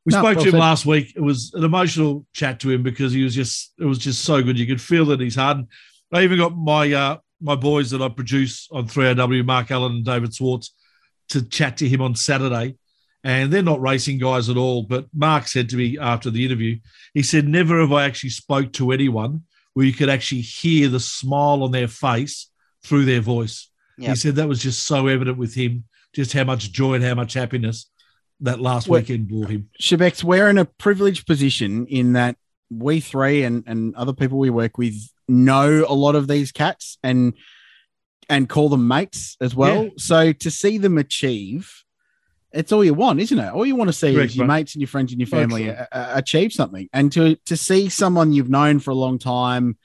We 0.06 0.12
No, 0.12 0.20
spoke 0.20 0.36
well 0.36 0.44
to 0.44 0.50
him 0.50 0.52
said. 0.52 0.60
last 0.60 0.86
week. 0.86 1.14
It 1.16 1.22
was 1.22 1.52
an 1.54 1.64
emotional 1.64 2.26
chat 2.34 2.60
to 2.62 2.72
him 2.72 2.84
because 2.84 3.12
he 3.14 3.24
was 3.24 3.34
just, 3.34 3.74
it 3.80 3.86
was 3.86 3.98
just 3.98 4.24
so 4.24 4.42
good. 4.44 4.60
You 4.60 4.68
could 4.68 4.82
feel 4.82 5.06
that 5.06 5.20
he's 5.20 5.36
hardened. 5.36 5.68
I 6.14 6.24
even 6.24 6.38
got 6.38 6.56
my 6.56 6.94
uh, 6.94 7.18
my 7.42 7.56
boys 7.56 7.92
that 7.92 8.02
I 8.02 8.10
produce 8.10 8.68
on 8.72 8.88
3AW, 8.88 9.46
Mark 9.46 9.72
Allen 9.72 9.98
and 9.98 10.06
David 10.06 10.34
Swartz, 10.34 10.74
to 11.30 11.44
chat 11.48 11.78
to 11.78 11.88
him 11.88 12.02
on 12.02 12.16
Saturday. 12.16 12.76
And 13.24 13.52
they're 13.52 13.62
not 13.62 13.82
racing 13.82 14.20
guys 14.20 14.48
at 14.48 14.58
all. 14.58 14.84
But 14.84 15.08
Mark 15.14 15.48
said 15.48 15.70
to 15.70 15.76
me 15.76 15.98
after 16.00 16.30
the 16.30 16.46
interview, 16.46 16.80
he 17.14 17.24
said, 17.24 17.48
Never 17.48 17.80
have 17.82 17.92
I 17.92 18.06
actually 18.06 18.30
spoke 18.30 18.72
to 18.74 18.92
anyone 18.92 19.44
where 19.74 19.86
you 19.86 19.94
could 19.94 20.10
actually 20.10 20.42
hear 20.42 20.88
the 20.88 21.00
smile 21.00 21.64
on 21.64 21.72
their 21.72 21.88
face 21.88 22.50
through 22.84 23.06
their 23.06 23.22
voice. 23.22 23.70
Yep. 23.98 24.10
He 24.10 24.16
said 24.16 24.36
that 24.36 24.48
was 24.48 24.62
just 24.62 24.84
so 24.84 25.08
evident 25.08 25.38
with 25.38 25.54
him, 25.56 25.84
just 26.14 26.34
how 26.34 26.44
much 26.44 26.72
joy 26.72 26.94
and 26.94 27.04
how 27.04 27.16
much 27.16 27.34
happiness 27.34 27.90
that 28.40 28.62
last 28.62 28.88
Well- 28.88 29.02
weekend 29.02 29.28
brought 29.28 29.50
him. 29.50 29.70
Shebex, 29.82 30.24
we're 30.24 30.50
in 30.50 30.58
a 30.58 30.66
privileged 30.66 31.28
position 31.28 31.86
in 31.88 32.14
that 32.14 32.38
we 32.70 33.00
three 33.00 33.44
and, 33.44 33.64
and 33.68 33.96
other 33.96 34.14
people 34.14 34.38
we 34.38 34.50
work 34.50 34.78
with 34.78 34.96
know 35.28 35.86
a 35.88 35.94
lot 35.94 36.16
of 36.16 36.28
these 36.28 36.52
cats 36.52 36.98
and 37.04 37.34
and 38.30 38.50
call 38.50 38.70
them 38.70 38.88
mates 38.88 39.38
as 39.40 39.56
well. 39.56 39.86
Yeah. 39.86 39.90
So 39.98 40.34
to 40.34 40.52
see 40.52 40.78
them 40.78 40.98
achieve, 40.98 41.72
it's 42.52 42.72
all 42.72 42.84
you 42.84 42.94
want, 42.94 43.22
isn't 43.22 43.40
it? 43.40 43.54
All 43.54 43.66
you 43.66 43.76
want 43.76 43.88
to 43.88 43.94
see 43.94 44.14
Correct, 44.14 44.32
is 44.32 44.38
your 44.38 44.48
mates 44.48 44.76
and 44.76 44.82
your 44.82 44.88
friends 44.88 45.12
and 45.12 45.22
your 45.22 45.28
family 45.28 45.68
a- 45.68 45.88
a- 45.92 46.18
achieve 46.18 46.52
something, 46.52 46.90
and 46.94 47.12
to 47.14 47.36
to 47.46 47.56
see 47.56 47.90
someone 47.90 48.34
you've 48.34 48.50
known 48.50 48.80
for 48.80 48.92
a 48.92 48.96
long 48.96 49.20
time 49.20 49.78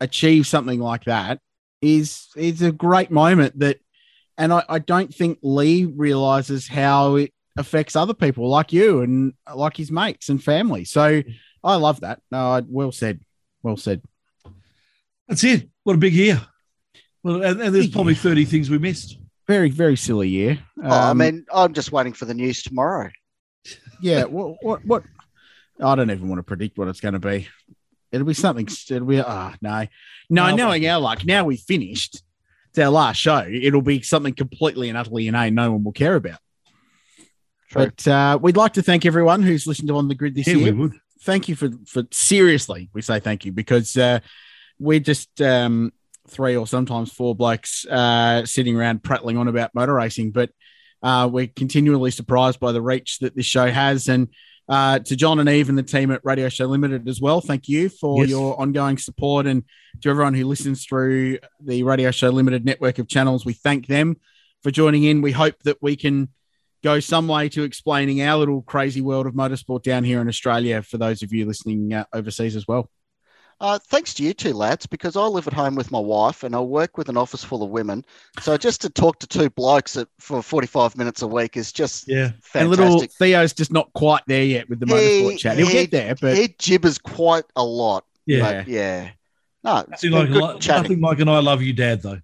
achieve 0.00 0.46
something 0.46 0.78
like 0.78 1.04
that 1.04 1.40
is 1.80 2.28
is 2.36 2.62
a 2.62 2.72
great 2.72 3.10
moment. 3.10 3.58
That, 3.58 3.78
and 4.36 4.52
I, 4.52 4.62
I 4.68 4.78
don't 4.78 5.12
think 5.14 5.38
Lee 5.42 5.84
realizes 5.86 6.68
how 6.68 7.16
it 7.16 7.32
affects 7.56 7.96
other 7.96 8.14
people 8.14 8.48
like 8.48 8.72
you 8.72 9.00
and 9.00 9.32
like 9.54 9.76
his 9.76 9.90
mates 9.90 10.28
and 10.28 10.42
family. 10.42 10.84
So 10.84 11.22
mm. 11.22 11.34
I 11.66 11.76
love 11.76 12.00
that. 12.00 12.20
No, 12.30 12.38
I- 12.52 12.62
well 12.66 12.92
said. 12.92 13.20
Well 13.62 13.76
said. 13.76 14.02
That's 15.28 15.42
it. 15.44 15.68
What 15.84 15.94
a 15.94 15.98
big 15.98 16.12
year. 16.14 16.40
Well, 17.22 17.42
and, 17.42 17.60
and 17.60 17.74
there's 17.74 17.88
probably 17.90 18.14
30 18.14 18.44
things 18.44 18.70
we 18.70 18.78
missed. 18.78 19.18
Very, 19.48 19.70
very 19.70 19.96
silly 19.96 20.28
year. 20.28 20.58
Oh, 20.82 20.88
I 20.88 21.10
Um, 21.10 21.18
mean, 21.18 21.46
I'm 21.52 21.72
just 21.72 21.90
waiting 21.92 22.12
for 22.12 22.24
the 22.24 22.34
news 22.34 22.62
tomorrow. 22.62 23.10
yeah. 24.00 24.24
What, 24.24 24.56
what, 24.62 24.84
what? 24.84 25.02
I 25.82 25.94
don't 25.94 26.10
even 26.10 26.28
want 26.28 26.38
to 26.38 26.42
predict 26.44 26.78
what 26.78 26.88
it's 26.88 27.00
going 27.00 27.14
to 27.14 27.20
be. 27.20 27.48
It'll 28.12 28.26
be 28.26 28.34
something. 28.34 28.66
It'll 28.90 29.06
be, 29.06 29.20
ah, 29.20 29.54
no. 29.60 29.86
No, 30.30 30.50
No, 30.50 30.56
knowing 30.56 30.86
our 30.88 31.00
luck, 31.00 31.24
now 31.24 31.44
we 31.44 31.56
finished. 31.56 32.22
It's 32.70 32.78
our 32.78 32.88
last 32.90 33.16
show. 33.18 33.44
It'll 33.48 33.82
be 33.82 34.02
something 34.02 34.34
completely 34.34 34.88
and 34.88 34.96
utterly 34.96 35.26
inane 35.28 35.54
no 35.54 35.72
one 35.72 35.82
will 35.84 35.92
care 35.92 36.14
about. 36.14 36.38
True. 37.70 37.86
But 37.86 38.06
uh, 38.08 38.38
we'd 38.40 38.56
like 38.56 38.74
to 38.74 38.82
thank 38.82 39.04
everyone 39.04 39.42
who's 39.42 39.66
listened 39.66 39.88
to 39.88 39.96
On 39.96 40.06
the 40.08 40.14
Grid 40.14 40.34
this 40.36 40.46
Yeah, 40.46 40.54
year. 40.54 40.72
we 40.72 40.80
would. 40.80 40.92
Thank 41.22 41.48
you 41.48 41.56
for 41.56 41.70
for 41.86 42.04
seriously 42.12 42.88
we 42.94 43.02
say 43.02 43.20
thank 43.20 43.44
you 43.44 43.52
because 43.52 43.96
uh 43.96 44.18
we're 44.78 45.00
just 45.00 45.40
um 45.40 45.92
three 46.28 46.56
or 46.56 46.66
sometimes 46.66 47.12
four 47.12 47.34
blokes 47.34 47.86
uh 47.86 48.44
sitting 48.44 48.76
around 48.76 49.02
prattling 49.02 49.36
on 49.36 49.48
about 49.48 49.74
motor 49.74 49.94
racing 49.94 50.30
but 50.30 50.50
uh 51.02 51.28
we're 51.30 51.46
continually 51.46 52.10
surprised 52.10 52.58
by 52.60 52.72
the 52.72 52.82
reach 52.82 53.18
that 53.20 53.34
this 53.36 53.46
show 53.46 53.70
has. 53.70 54.08
And 54.08 54.28
uh 54.68 54.98
to 54.98 55.14
john 55.14 55.38
and 55.38 55.48
eve 55.48 55.68
and 55.68 55.78
the 55.78 55.82
team 55.82 56.10
at 56.10 56.20
radio 56.24 56.48
show 56.48 56.66
limited 56.66 57.08
as 57.08 57.20
well 57.20 57.40
thank 57.40 57.68
you 57.68 57.88
for 57.88 58.22
Yes. 58.22 58.30
your 58.30 58.60
ongoing 58.60 58.98
support. 58.98 59.46
And 59.46 59.62
to 60.02 60.10
everyone 60.10 60.34
who 60.34 60.44
listens 60.46 60.84
through 60.84 61.38
the 61.64 61.82
radio 61.84 62.10
show 62.10 62.30
limited 62.30 62.64
network 62.64 62.98
of 62.98 63.08
channels 63.08 63.44
we 63.46 63.52
thank 63.52 63.86
them 63.86 64.16
for 64.62 64.70
joining 64.72 65.04
in. 65.04 65.22
We 65.22 65.32
hope 65.32 65.62
that 65.62 65.78
we 65.80 65.94
can 65.96 66.28
go 66.86 67.00
some 67.00 67.26
way 67.26 67.48
to 67.48 67.64
explaining 67.64 68.22
our 68.22 68.38
little 68.38 68.62
crazy 68.62 69.00
world 69.00 69.26
of 69.26 69.34
motorsport 69.34 69.82
down 69.82 70.04
here 70.04 70.20
in 70.20 70.28
Australia 70.28 70.80
for 70.82 70.98
those 70.98 71.20
of 71.22 71.32
you 71.32 71.44
listening 71.44 71.92
uh, 71.92 72.04
overseas 72.12 72.54
as 72.54 72.68
well. 72.68 72.88
Uh, 73.60 73.78
thanks 73.88 74.14
to 74.14 74.22
you 74.22 74.32
two 74.32 74.52
lads, 74.52 74.86
because 74.86 75.16
I 75.16 75.22
live 75.26 75.46
at 75.48 75.52
home 75.52 75.74
with 75.74 75.90
my 75.90 75.98
wife 75.98 76.44
and 76.44 76.54
I 76.54 76.60
work 76.60 76.96
with 76.96 77.08
an 77.08 77.16
office 77.16 77.42
full 77.42 77.62
of 77.64 77.70
women. 77.70 78.04
So 78.38 78.56
just 78.56 78.80
to 78.82 78.90
talk 78.90 79.18
to 79.20 79.26
two 79.26 79.50
blokes 79.50 79.96
at, 79.96 80.06
for 80.20 80.42
45 80.42 80.96
minutes 80.96 81.22
a 81.22 81.26
week 81.26 81.56
is 81.56 81.72
just 81.72 82.06
Yeah. 82.06 82.32
And 82.54 82.70
little. 82.70 83.00
Theo's 83.18 83.52
just 83.52 83.72
not 83.72 83.90
quite 83.94 84.22
there 84.28 84.44
yet 84.44 84.68
with 84.68 84.78
the 84.78 84.86
motorsport 84.86 85.30
He- 85.32 85.36
chat. 85.38 85.56
He'll 85.56 85.66
he- 85.66 85.72
get 85.72 85.90
there, 85.90 86.14
but 86.20 86.36
he 86.36 86.48
gibbers 86.48 87.02
quite 87.02 87.44
a 87.56 87.64
lot. 87.64 88.04
Yeah. 88.26 88.40
but 88.62 88.68
yeah. 88.68 89.10
No, 89.64 89.78
it's 89.90 90.04
Nothing 90.04 90.10
been 90.10 90.18
like, 90.20 90.28
good 90.28 90.42
like, 90.42 90.60
chatting. 90.60 90.82
nothing 90.82 91.00
like 91.00 91.20
an 91.20 91.28
I 91.28 91.38
love 91.40 91.62
you 91.62 91.72
dad, 91.72 92.02
though. 92.02 92.20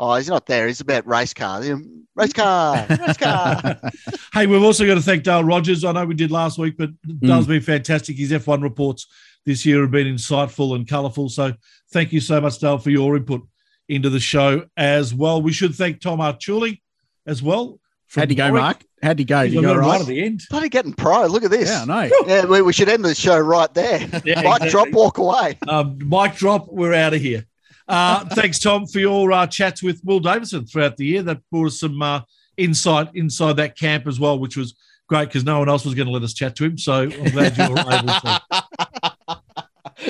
Oh, 0.00 0.14
he's 0.14 0.28
not 0.28 0.46
there. 0.46 0.66
He's 0.66 0.80
about 0.80 1.06
race 1.06 1.34
cars. 1.34 1.68
You 1.68 1.76
know, 1.76 1.84
race 2.14 2.32
car, 2.32 2.86
race 2.88 3.18
car. 3.18 3.78
hey, 4.32 4.46
we've 4.46 4.62
also 4.62 4.86
got 4.86 4.94
to 4.94 5.02
thank 5.02 5.24
Dale 5.24 5.44
Rogers. 5.44 5.84
I 5.84 5.92
know 5.92 6.06
we 6.06 6.14
did 6.14 6.30
last 6.30 6.56
week, 6.56 6.76
but 6.78 6.88
Dale's 7.20 7.46
been 7.46 7.60
fantastic. 7.60 8.16
His 8.16 8.32
F1 8.32 8.62
reports 8.62 9.06
this 9.44 9.66
year 9.66 9.82
have 9.82 9.90
been 9.90 10.06
insightful 10.06 10.74
and 10.74 10.88
colourful. 10.88 11.28
So 11.28 11.52
thank 11.92 12.14
you 12.14 12.20
so 12.20 12.40
much, 12.40 12.58
Dale, 12.58 12.78
for 12.78 12.88
your 12.88 13.14
input 13.14 13.42
into 13.90 14.08
the 14.08 14.20
show 14.20 14.64
as 14.74 15.12
well. 15.12 15.42
We 15.42 15.52
should 15.52 15.74
thank 15.74 16.00
Tom 16.00 16.20
Archuli 16.20 16.80
as 17.26 17.42
well. 17.42 17.78
How'd 18.14 18.30
you 18.30 18.36
go, 18.36 18.44
Warwick. 18.46 18.62
Mark? 18.62 18.84
How'd 19.02 19.18
you 19.18 19.26
go? 19.26 19.42
He's 19.44 19.52
Did 19.52 19.56
you 19.56 19.62
got 19.62 19.74
go 19.74 19.80
right 19.80 19.86
right? 19.86 20.00
at 20.00 20.06
the 20.06 20.24
end. 20.24 20.42
Bloody 20.50 20.68
getting 20.70 20.94
pro. 20.94 21.26
Look 21.26 21.44
at 21.44 21.50
this. 21.50 21.68
Yeah, 21.68 21.82
I 21.82 22.08
know. 22.08 22.16
Yeah, 22.26 22.44
we, 22.46 22.62
we 22.62 22.72
should 22.72 22.88
end 22.88 23.04
the 23.04 23.14
show 23.14 23.38
right 23.38 23.72
there. 23.74 24.00
Yeah, 24.24 24.42
Mic 24.42 24.62
exactly. 24.62 24.70
drop, 24.70 24.90
walk 24.92 25.18
away. 25.18 25.58
Um, 25.68 25.98
mic 26.02 26.34
drop. 26.34 26.68
We're 26.68 26.94
out 26.94 27.14
of 27.14 27.20
here. 27.20 27.46
Uh, 27.90 28.24
thanks, 28.36 28.60
Tom, 28.60 28.86
for 28.86 29.00
your 29.00 29.32
uh, 29.32 29.46
chats 29.48 29.82
with 29.82 30.00
Will 30.04 30.20
Davison 30.20 30.64
throughout 30.64 30.96
the 30.96 31.04
year. 31.04 31.22
That 31.22 31.42
brought 31.50 31.66
us 31.66 31.80
some 31.80 32.00
uh, 32.00 32.20
insight 32.56 33.08
inside 33.14 33.54
that 33.54 33.76
camp 33.76 34.06
as 34.06 34.20
well, 34.20 34.38
which 34.38 34.56
was 34.56 34.76
great 35.08 35.26
because 35.26 35.44
no 35.44 35.58
one 35.58 35.68
else 35.68 35.84
was 35.84 35.94
going 35.94 36.06
to 36.06 36.12
let 36.12 36.22
us 36.22 36.32
chat 36.32 36.54
to 36.56 36.64
him. 36.64 36.78
So 36.78 37.02
I'm 37.02 37.30
glad 37.30 37.58
you 37.58 37.68
were 37.68 37.80
able 37.80 38.06
to. 38.06 39.42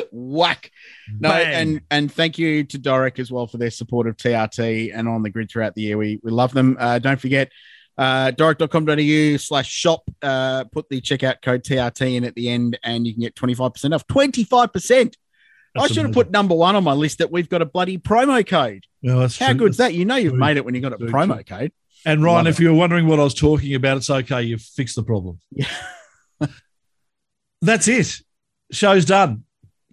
Whack. 0.12 0.70
No, 1.18 1.30
Bang. 1.30 1.54
and 1.54 1.80
and 1.90 2.12
thank 2.12 2.38
you 2.38 2.64
to 2.64 2.78
Doric 2.78 3.18
as 3.18 3.32
well 3.32 3.46
for 3.46 3.56
their 3.56 3.70
support 3.70 4.06
of 4.06 4.16
TRT 4.18 4.92
and 4.94 5.08
on 5.08 5.22
the 5.22 5.30
grid 5.30 5.50
throughout 5.50 5.74
the 5.74 5.82
year. 5.82 5.96
We 5.96 6.20
we 6.22 6.30
love 6.30 6.52
them. 6.52 6.76
Uh, 6.78 6.98
don't 6.98 7.20
forget 7.20 7.50
uh, 7.96 8.30
doric.com.au 8.32 9.36
slash 9.38 9.70
shop. 9.70 10.02
Uh, 10.22 10.64
put 10.64 10.88
the 10.90 11.00
checkout 11.00 11.42
code 11.42 11.64
TRT 11.64 12.16
in 12.16 12.24
at 12.24 12.34
the 12.34 12.50
end, 12.50 12.78
and 12.82 13.06
you 13.06 13.14
can 13.14 13.22
get 13.22 13.34
25% 13.34 13.94
off. 13.94 14.06
25%. 14.06 15.14
I 15.76 15.82
That's 15.82 15.94
should 15.94 16.04
have 16.04 16.14
put 16.14 16.30
number 16.30 16.54
one 16.54 16.74
on 16.74 16.82
my 16.82 16.92
list 16.92 17.18
that 17.18 17.30
we've 17.30 17.48
got 17.48 17.62
a 17.62 17.66
bloody 17.66 17.96
promo 17.96 18.44
code. 18.46 18.84
Well, 19.02 19.20
that's 19.20 19.38
How 19.38 19.48
true. 19.48 19.54
good's 19.56 19.76
that? 19.76 19.94
You 19.94 20.04
know 20.04 20.16
you've 20.16 20.32
Very 20.32 20.40
made 20.40 20.56
it 20.56 20.64
when 20.64 20.74
you 20.74 20.80
got 20.80 20.92
a 20.92 20.98
very 20.98 21.12
promo 21.12 21.46
true. 21.46 21.56
code. 21.58 21.72
And 22.04 22.24
Ryan, 22.24 22.46
if 22.46 22.58
you 22.58 22.68
were 22.70 22.74
wondering 22.76 23.06
what 23.06 23.20
I 23.20 23.24
was 23.24 23.34
talking 23.34 23.74
about, 23.74 23.98
it's 23.98 24.10
okay. 24.10 24.42
You've 24.42 24.62
fixed 24.62 24.96
the 24.96 25.02
problem. 25.02 25.38
Yeah. 25.50 25.66
That's 27.62 27.88
it. 27.88 28.20
Show's 28.72 29.04
done. 29.04 29.44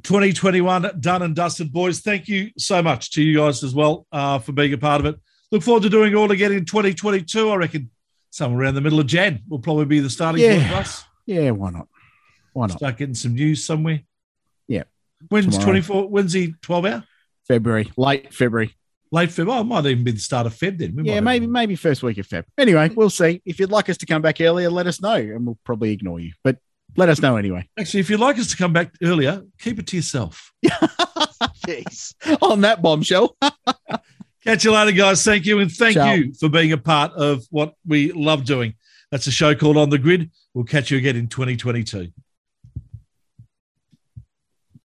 2021 0.04 1.00
done 1.00 1.22
and 1.22 1.36
dusted, 1.36 1.72
boys. 1.74 2.00
Thank 2.00 2.28
you 2.28 2.52
so 2.58 2.82
much 2.82 3.12
to 3.12 3.22
you 3.22 3.38
guys 3.38 3.64
as 3.64 3.76
well 3.76 4.06
uh, 4.12 4.40
for 4.40 4.54
being 4.54 4.72
a 4.74 4.78
part 4.78 5.02
of 5.02 5.06
it. 5.08 5.20
Look 5.52 5.64
forward 5.64 5.84
to 5.84 5.90
doing 5.90 6.14
it 6.14 6.16
all 6.16 6.32
again 6.32 6.54
in 6.54 6.66
2022. 6.66 7.50
I 7.50 7.56
reckon 7.56 7.90
somewhere 8.30 8.62
around 8.62 8.76
the 8.76 8.82
middle 8.82 9.00
of 9.00 9.08
Jan 9.08 9.42
will 9.50 9.60
probably 9.60 9.86
be 9.86 10.00
the 10.00 10.10
starting 10.10 10.48
point 10.48 10.70
for 10.70 10.76
us. 10.76 11.04
Yeah, 11.26 11.52
why 11.52 11.72
not? 11.72 11.88
Why 12.54 12.68
not? 12.68 12.78
Start 12.78 12.98
getting 12.98 13.16
some 13.16 13.34
news 13.34 13.66
somewhere. 13.66 14.02
When's 15.30 15.56
Tomorrow. 15.56 15.64
24? 15.66 16.10
When's 16.10 16.34
the 16.34 16.54
12 16.62 16.86
hour? 16.86 17.04
February, 17.48 17.92
late 17.98 18.34
February. 18.34 18.76
Late 19.10 19.30
Feb. 19.30 19.48
Oh, 19.50 19.62
it 19.62 19.64
might 19.64 19.86
even 19.86 20.04
be 20.04 20.12
the 20.12 20.20
start 20.20 20.46
of 20.48 20.54
Feb 20.54 20.78
then. 20.80 20.94
We 20.96 21.04
Yeah, 21.04 21.16
have- 21.16 21.24
maybe 21.24 21.48
maybe 21.48 21.76
first 21.78 22.04
week 22.04 22.18
of 22.18 22.28
Feb. 22.28 22.44
Anyway, 22.58 22.90
we'll 22.94 23.10
see. 23.10 23.42
If 23.46 23.58
you'd 23.58 23.72
like 23.72 23.88
us 23.88 23.96
to 24.00 24.06
come 24.06 24.22
back 24.22 24.42
earlier, 24.42 24.70
let 24.70 24.86
us 24.86 25.02
know, 25.02 25.14
and 25.16 25.46
we'll 25.46 25.58
probably 25.64 25.92
ignore 25.92 26.20
you. 26.20 26.34
But 26.44 26.58
let 26.98 27.08
us 27.08 27.22
know 27.22 27.38
anyway. 27.38 27.70
Actually, 27.80 28.02
if 28.02 28.10
you'd 28.10 28.20
like 28.20 28.38
us 28.38 28.48
to 28.52 28.58
come 28.58 28.74
back 28.74 28.92
earlier, 29.02 29.44
keep 29.60 29.80
it 29.80 29.88
to 29.88 29.96
yourself. 29.96 30.52
Jeez. 31.66 32.14
On 32.42 32.62
that 32.62 32.82
bombshell. 32.82 33.38
Catch 34.44 34.64
you 34.66 34.72
later, 34.74 34.92
guys. 34.92 35.24
Thank 35.24 35.46
you. 35.46 35.60
And 35.60 35.72
thank 35.72 35.96
Ciao. 35.96 36.14
you 36.14 36.34
for 36.34 36.50
being 36.50 36.72
a 36.74 36.78
part 36.78 37.14
of 37.14 37.46
what 37.50 37.76
we 37.86 38.12
love 38.12 38.46
doing. 38.46 38.76
That's 39.12 39.28
a 39.28 39.32
show 39.32 39.56
called 39.56 39.78
On 39.78 39.90
the 39.90 39.98
Grid. 39.98 40.32
We'll 40.54 40.66
catch 40.66 40.92
you 40.92 40.98
again 40.98 41.16
in 41.16 41.28
2022. 41.28 42.10